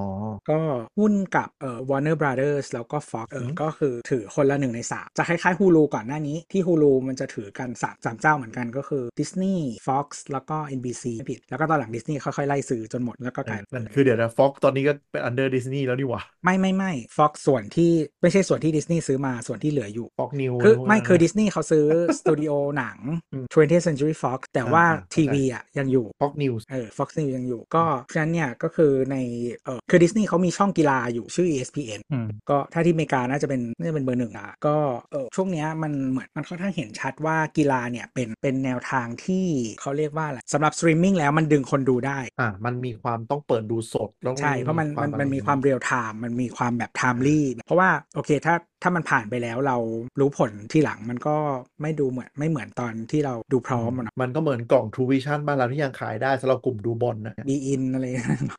[0.50, 0.58] ก็
[0.98, 11.90] หุ้นกับเอ่อ Warner Brothers แล้วก็ Fox เอออืมก็คือถือคนละหนึ่งในสามจะคล้ายๆ Hulu ก่อนหน้านี้ที่ Hulu มันจะถือกันสามสามเจ้าเหมือนกันก็คือ Disney Fox แล้วก็ NBC ไม่ผิด แล้วก็ตอนหลัง
[11.94, 17.92] Disney ค่อยๆ ไล่ซื้อจนหมดแล้วก็กลายนั่นคือเดี๋ยวนะ Fox ตอนนี้ก็เป็น under Disney แล้วนี่หว่า ไม่ไม่ไม่ Fox ส่วนที่
[18.22, 21.86] ไม่ใช่ส่วนที่ดิสนีย์ซื้อมาส่วนที่เหลืออยู่ Fox News คือไม่คือดิสนีย์เขาซื้อ
[22.18, 22.98] สตูดิโอหนัง
[23.32, 29.16] อืม 20th Century Fox แต่ว่าอ่าๆทีวีอะยังอยู่ Fox News เออ Fox News ยังอยู่ก็ฉะนั้นเนี่ยก็คือใน
[29.64, 34.76] เออคือดิสนีย์เขามีช่องกีฬาอยู่ชื่อ ESPN อืมก็ถ้าที่อเมริกาน่าจะเป็นน่าจะเป็นเบอร์หนึ่งอะก็
[35.12, 39.46] เออช่วงเนี้ยมันเหมือนมันค่อนข้างเห็นชัดว่ากีฬาเนี่ยเป็นเป็นแนวทางที่
[39.80, 49.76] เขาเรียกว่าอะไรสำหรับสตรีมมิ่งแล้วมันดึงคนดูได้อะมันมีความต้องเปิดดูสดแล้วใช่ เพราะมันมันมันมีอะไรความ real time มันมีความแบบ timely เพราะว่าโอเคถ้าถ้ามันผ่านไปแล้วเรา
[50.20, 51.36] รู้ผลที่หลังมันก็
[51.82, 58.04] ไม่ดูเหมือนไม่เหมือนตอนที่เราดูพร้อมอะเนาะมันก็เหมือนกล่อง True Visions บ้านเราที่ยังขายได้สำหรับกลุ่มดูบอลนะ beIN อะไร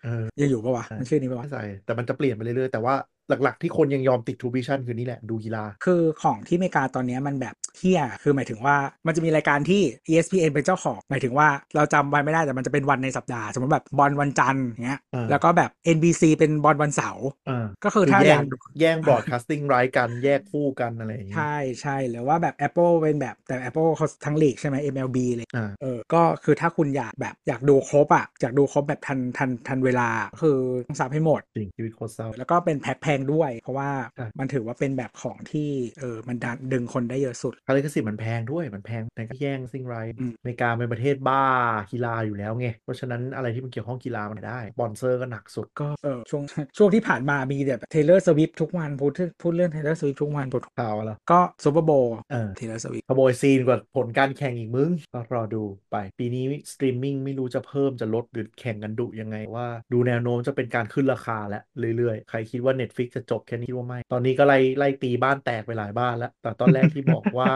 [0.03, 2.95] เออยังอยู่ปะวะใช่มันชื่อนี้ปะวะไม่ใส่แต่มันจะเปลี่ยนไปเรื่อยๆแต่ว่า
[3.29, 8.75] หลักๆ ที่คนยังยอมติด True Vision คือนี่แหละดูกีฬา คือของที่อเมริกาตอนเนี้ยมันแบบเที่ยคือหมายถึงว่า
[9.07, 30.09] มันจะมีรายการที่ ESPN เป็นเจ้าของ หมายถึงว่าเราจำวันไม่ได้แต่มันจะเป็นวันในสัปดาห์ สมมติแบบบอลวันจันทร์อย่างเงี้ยอ่าแล้วก็แบบ NBC เป็นบอลวันเสาร์อ่าก็คือถ้าแย่องยากดูแย่ง broadcasting ไรกันแยกคู่กันอะไรอย่างเงี้ยใช่ใช่หรือว่าแบบ Apple เป็นแบบแต่ Apple เขาทั้งลีกใช่ไหม MLB เลยอ่าเออก็คือถ้าคุณอยากแบบอยากดูครบอะอยากดูครบแบบทันทันทันเวลา
[30.41, 35.69] คือต้อง sub ให้หมดจริงชีวิตโคตรเศร้าแล้วก็เป็นแพ็คแพงด้วย เพราะว่าใช่มันถือว่าเป็นแบบของที่
[35.99, 41.43] เออมันดันดึงคนได้เยอะสุดค่าลิขสิทธิ์มันแพงด้วยมันแพงในการแย่งซิงไรอืมอเมริกาเป็นประเทศบ้า
[41.91, 46.43] กีฬาอยู่แล้วไง เพราะฉะนั้นอะไรที่มันเกี่ยวข้องกีฬามันได้สปอนเซอร์ก็หนักสุดก็เออช่วง
[46.77, 49.11] ช่วงที่ผ่านมามีแบบ Taylor Swift ทุกวันพูด
[49.41, 61.63] พูดเรื่อง Taylor Swift ทุกวันพูดข่าวอะไรก็ Super Bowl เออ Taylor Swift ขโมยซีนกว่าผลการแข่งอีกมึงก็รอดูไป ปีนี้สตรีมมิ่งไม่รู้จะเพิ่มจะลดหรือแข่งกันดุยังไงว่าดูแนวโน้มจะเป็นการขึ้นราคาแล้ว
[61.97, 67.49] เรื่อยๆ ใครคิดว่า Netflix จะจบแค่นี้คิดว่าไม่ ตอนนี้ก็ไล่ไล่ตีบ้านแตกไปหลายบ้านแล้ว แต่ตอนแรกที่บอกว่า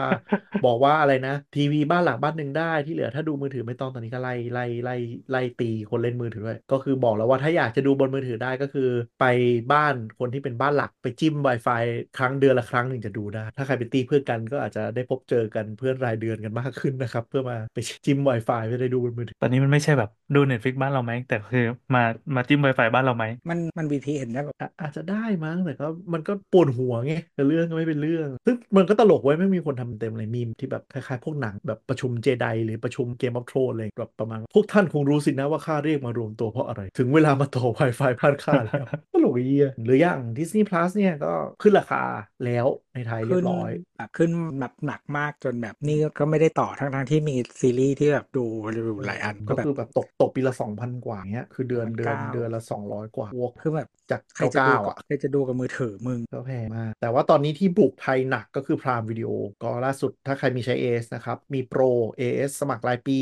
[0.64, 4.94] บอกว่าอะไรนะ ทีวีบ้านหลังบ้านหนึ่งได้ที่เหลือถ้าดูมือถือไม่ต้องตอนนี้ก็ไล่ไล่ไล่
[5.30, 8.82] ไล่ตีคนเล่นมือถือด้วย ก็คือบอกแล้วว่าถ้าอยากจะดูบนมือถือได้ก็คือ
[9.20, 9.24] ไป
[9.72, 11.82] บ้านคนที่เป็นบ้านหลักไปจิ้ม Wi-Fi
[12.14, 21.64] ครั้งเดือนละครั้งหนึ่งจะดูได้ ถ้าใครเป็นตีเพื่อนกันก็อาจจะได้พบเจอกันเพื่อนรายเดือนกันมากขึ้นนะครับ เพื่อมาไปจิ้ม Wi-Fi เพื่อได้ดูบนมือถือ ตอนนี้มันไม่ใช่แบบดู Netflix บ้านเราไหมแต่คือ
[21.94, 22.02] มา
[22.34, 41.32] มาจิ้ม Wi-Fi บ้านเราไหมมันมัน VPN ได้แบบอะอาจจะได้มั้งแต่ก็มันก็ปวดหัวไงแต่เรื่องก็ไม่เป็นเรื่อง ซึ่งมันก็ตลกไว้ยไม่มีคนทำเต็มเลยมีมที่แบบคล้ายๆ พวกหนังแบบประชุมเจไดหรือประชุมเกมออฟโทรเลยแบบประมาณ พวกท่านคงรู้สินะว่าข้าเรียกมารวมตัวเพราะอะไร ถึงเวลามาต่อ Wi-Fi ผ่านข้าแล้วตลกเยี่ยหรืออย่าง Disney Plus เนี่ยก็
[41.62, 42.02] ขึ้นราคา
[42.44, 48.44] แล้วในไทยเรียขึ้นบร้อยแบบขึ้นแบบหนักมากจนแบบนี่ก็ไม่ได้ต่อทั้งทั้งๆที่มีซีรีส์ที่แบบดู
[48.76, 59.32] ดูหลายอันก็ก็แบบคือแบบตกตกปีละ2,000กว่าเงี้ยคือเดือนเดือนเก้าเดือนละ200กว่าบวกคือแบบ จากใครจะดูเก้ากับอะใครจะดูกับมือถือมึงก็แพงมากแต่ว่าตอนนี้ที่บุกไทยหนักก็คือ Prime Video
[59.62, 61.82] ก็ล่าสุดถ้าใครมีใช้ AS นะครับ มีโปร
[62.20, 63.18] AS สมัครรายปี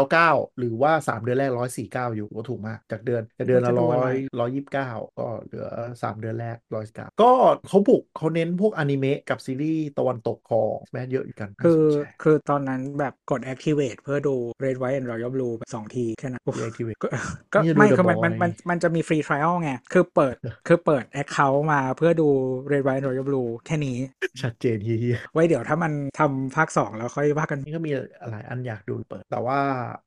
[0.00, 1.50] 899 หรือว่า 3 เดือนแรก
[1.84, 6.56] 149 อยู่ก็ถูกมาก จากเดือนจากเดือนละจะดูอะไรร้อยร้อยยี่สิบเก้าก็เหลือ 3 เดือนแรก
[6.90, 7.30] 119ก็
[7.68, 14.34] เขาบุกเขาเน้นพวกอนิเมะกับซีรีส์ตะวันตกของแมสเยอะอยู่กัน คือน่าสนใจคือตอนนั้นแบบกด activate เพื่อดู
[14.64, 17.08] Red White and Royal Blue แบบสองทีแค่นั้น Deactivate ก็
[17.54, 20.34] ก็นี่จะดูไม่ The คือมัน Boy มันมันมันจะมีฟรี trial ไงคือเปิด
[20.66, 22.28] คือเปิด account มาเพื่อดู
[22.72, 23.96] Red White and Royal Blue แค่นี้
[24.42, 27.90] ชัดเจนเฮียไว้เดี๋ยวถ้ามันทำภาค 2 แล้วค่อยว่ากันนี่ก็มี
[28.30, 29.60] หลายอันอยากดูเปิด แต่ว่า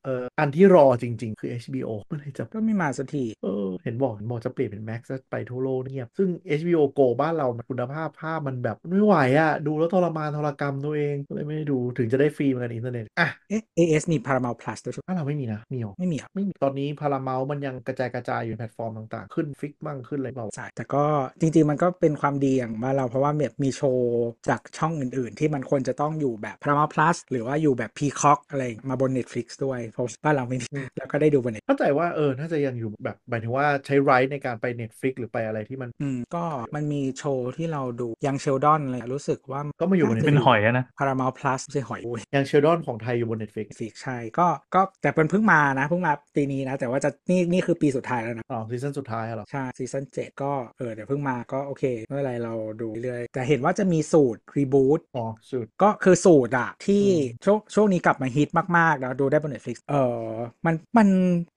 [0.04, 6.30] เอออันที่รอจริง ๆ คือ HBO เมื่อไหรจะก็ไม่มาสักทีเออเห็นบอกเห็นบอกจะเปลี่ยนเป็น Max จะไปทั่วโลกเงียบ ซึ่ง
[6.60, 21.04] HBO Go บ้านเรามันคุณภาพภาพมันแบบไม่ไหวอะ่ะ ดูแล้วทรมานทรกรรมตัวเองก็เลยไม่ได้ดูถึงจะได้ฟรีเหมือนกันอินเทอร์เน็ตอะเอ๊ะ AIS มี Paramount Plus ด้วยใช่ไหมบ้านเราไม่มีนะมีหรอไม่มีอะไม่มีตอนนี้ Paramount มันยังกระจายกระจายอยู่ในแพลตฟอร์มต่างๆ ขึ้นฟิกบ้างขึ้นอะไรเปล่าใช่แต่ก็
[21.42, 30.68] จริง ๆ มันก็เป็นความดีอย่างบ้านเราเพราะว่าแบบมีโชว์จากช่องอื่น ๆ ที่มันควรจะต้องอยู่แบบ Paramount Plus หรือว่าอยู่แบบ Peacock อะไรมาบน Netflix ด้วยเพราะบ้านเราไม่มี
[30.98, 36.44] แล้วก็ได้ดูบน Netflix เข้าใจว่าเออน่าจะยังอยู่แบบหมายถึงว่าใช้ไรต์ในการไป Netflix หรือไปอะไรที่มันอืมก็
[36.76, 59.96] มันมีโชว์ที่เราดูยังเชลดอนเลยรู้สึกว่าก็มาอยู่บนาจะเป็นหอยอะนะ Paramount Plus ไม่ใช่หอยอุ้ยอย่างเชลดอนของไทยอยู่บน Netflix ฟิกใช่ก็ก็แต่เป็นเพิ่งมานะเพิ่งมาปีนี้นะ แต่ว่าจะนี่นี่คือปีสุดท้ายแล้วนะอ๋อซีซั่นสุดท้ายเหรอใช่ซีซั่น7ก็เออเดี๋ยวเพิ่งมาก็โอเคไม่เป็นไรเราดูเรื่อยแต่เห็นว่าจะมีสูตรรีบูตอ๋อSuits ก็คือ Suits อะที่อืมช่วงช่วงนี้กลับมาฮิตมากๆแล้วดูได้บน Netflix เอ
[60.26, 60.32] อ
[60.66, 61.08] มันมัน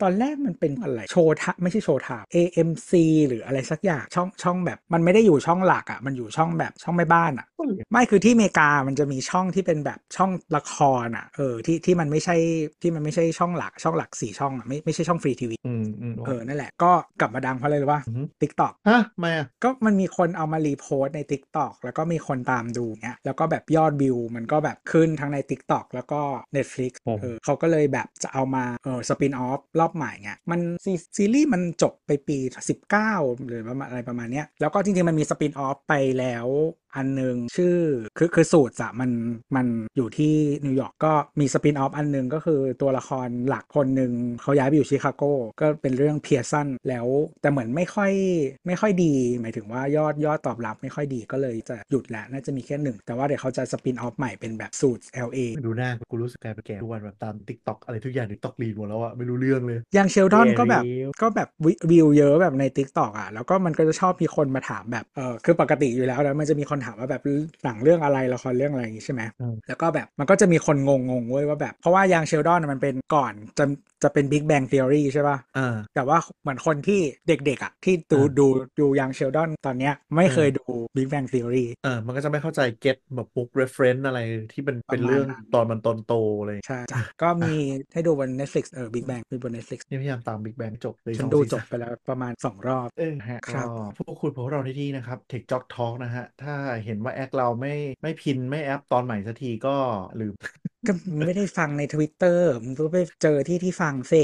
[0.03, 2.91] ตอนแรกมันเป็นอะไร Showtime ไม่ใช่ Showtime AMC
[3.29, 12.37] หรืออะไรสักอย่างช่องช่องแบบมันไม่ได้อยู่ช่องหลักอะมันอยู่ช่องแบบช่องแม่บ้านอะก็เลยไม่คือที่อเมริกามันจะมีช่องที่เป็นแบบช่องละครอะเออที่ที่มันไม่ใช่
[12.83, 16.91] ที่มันไม่ใช่ช่องหลักช่องหลักสี่ช่องอะไม่ไม่ใช่ช่องฟรีทีวีอืมอืมเออนั่นแหละก็
[17.21, 26.21] กลับมาดังเพราะอะไรรู้ป่ะอือฮึ TikTok ฮะไม่อะก็มันมีคนเอามารีโพสต์ใน Tik t o อกแล้วก็มีคนตามดูเนี้ยแล้วก็แบบยอดวิวมันก็แบบขึ้นทั้งใน Tik t o อกแล้วก็
[26.57, 32.39] Netflix โอ้เออเขาก็เลยแบบจะเอามาเออ spin-off รอบใหม่เงี้ยมันซีซีรีส์มันจบไปปี
[32.95, 36.47] 19 หรือประมาณอะไรประมาณเนี้ยแล้วก็จริงๆ มันมี spin-off ไปแล้ว
[36.97, 37.77] อันหนึ่งชื่อ
[38.19, 39.11] คือคือ Suits อะมัน
[39.57, 40.35] มันอยู่ที่
[40.65, 45.23] นิวยอร์กก็มี spin-off อันหนึ่งก็คือตัวละครหลักคนหนึ่งเขาย้ายไปอยู่ชิคาโก
[45.61, 47.07] ก็เป็นเรื่อง Pearson แล้ว
[47.41, 48.13] แต่เหมือนไม่ค่อย
[48.67, 63.13] ไม่ค่อยดี หมายถึงว่ายอดยอดตอบรับไม่ค่อยดีก็เลยจะหยุดแล้วน่าจะมีแค่หนึ่ง แต่ว่าเดี๋ยวเขาจะ spin-off ใหม่เป็นแบบ Suits LA ดูหน้ากูรู้สึกกลายเป็นแก่ทุกวันแบบตาม TikTok อะไรทุกอย่าง TikTok รีดหมดแล้วอะไม่รู้เรื่องเลย Young Sheldon ก็แบบเร็วก็แบบวิวิวเยอะแบบใน TikTok
[63.19, 67.23] อะแล้วก็มันก็จะชอบมีคนมาถามแบบเออคือปกติอยู่แล้วแล้วมันจะมีคนถามว่าแบบ
[67.65, 73.65] หนังเรื่องอะไรละครเรื่องอะไรอย่างงี้ใช่ไหมอืมแล้วก็แบบมันก็จะมีคนงงงๆเว้ยว่าแบบ เพราะว่า Young Sheldon มันเป็นก่อนจะ
[74.03, 78.47] จะเป็น Big Bang Theory ใช่ป่ะอ่าแต่ว่าเหมือนคนที่เด็กๆอะที่ดูอ่าดู
[78.81, 80.67] ดู Young Sheldon ตอนเนี้ยไม่เคยดู
[80.97, 84.21] Big Bang Theory เออมันก็จะไม่เข้าใจเก็ตแบบปุ๊ก reference อะไร
[84.53, 87.55] ที่เป็นเป็นประมาณเรื่องนั้นตอนมันตอนโตอะไรใช่จ้ะก็มี
[87.93, 95.95] ให้ดูบน Netflix เออ Big Bang มีบน Netflix นี่พยายามตาม Big Bang จบเลยฉัสนองดูซีจซั่บไปแล้วประมาณ 2 รอบเออฮะครับก็พวกคุณพวกเราที่นี่นะครับ Tech Jock Talk
[96.05, 99.77] นะฮะถ้าเห็นว่าแอคเราไม่ไม่พินไม่แอปตอนใหม่สักทีก็
[100.21, 100.35] ลืม
[100.87, 100.93] ก็
[101.27, 104.23] ไม่ได้ฟังใน Twitter มึงก็ไปเจอที่ที่ฟังสิ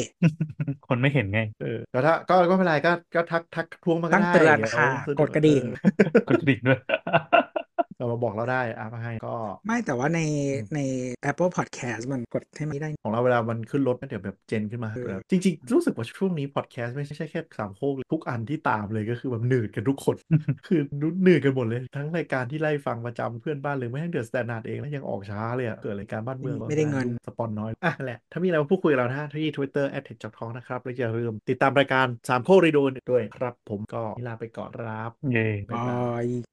[0.89, 5.63] คนไม่เห็นไง เออก็ถ้าก็ก็ไม่เป็นไรก็ก็ทักทักทวงมาก็ตั้งได้เตือนดี๋ยวค่ะสนุกดกระดิ่ง
[6.03, 6.81] เออกดกระดิ่งด้วย
[7.99, 9.35] เรามาบอกเราได้อะมาให้ก็
[9.67, 10.81] ไม่แต่ว่าในอืมใน
[11.31, 20.17] Apple Podcast มันกดให้ไม่ได้ ของเราเวลามันขึ้นรถก็เดี๋ยวแบบเจนขึ้นมาเออแบบจริง ๆ รู้สึกว่าช่วงนี้พอดแคสต์ไม่ใช่แค่สามโคกเลยทุกอันที่ตามเลยก็คือแบบหนืดกันทุกคน
[20.67, 20.81] คือ
[21.25, 36.52] หนืดกันหมดเลย ทั้งรายการที่ไล่ฟังประจำเพื่อนบ้านเลยไม่ทั้งเดือดสแตนดาร์ดเองแล้วยังออกช้าเลยอะเกิดรายการบ้านเมืองไม่ได้เงินสปอนน้อยอะแหละถ้ามีอะไรมาพูดคุยกับเรานะที่ Twitter แอดเทคจ็อกท้องนะครับแล้วอย่าลืมติดตามรายการสามโคกเรดิโอด้วยครับ ผมก็ลาไปก่อนครับเย่บ๊ายบายบาย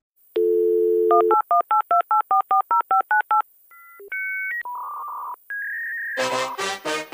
[6.18, 7.09] you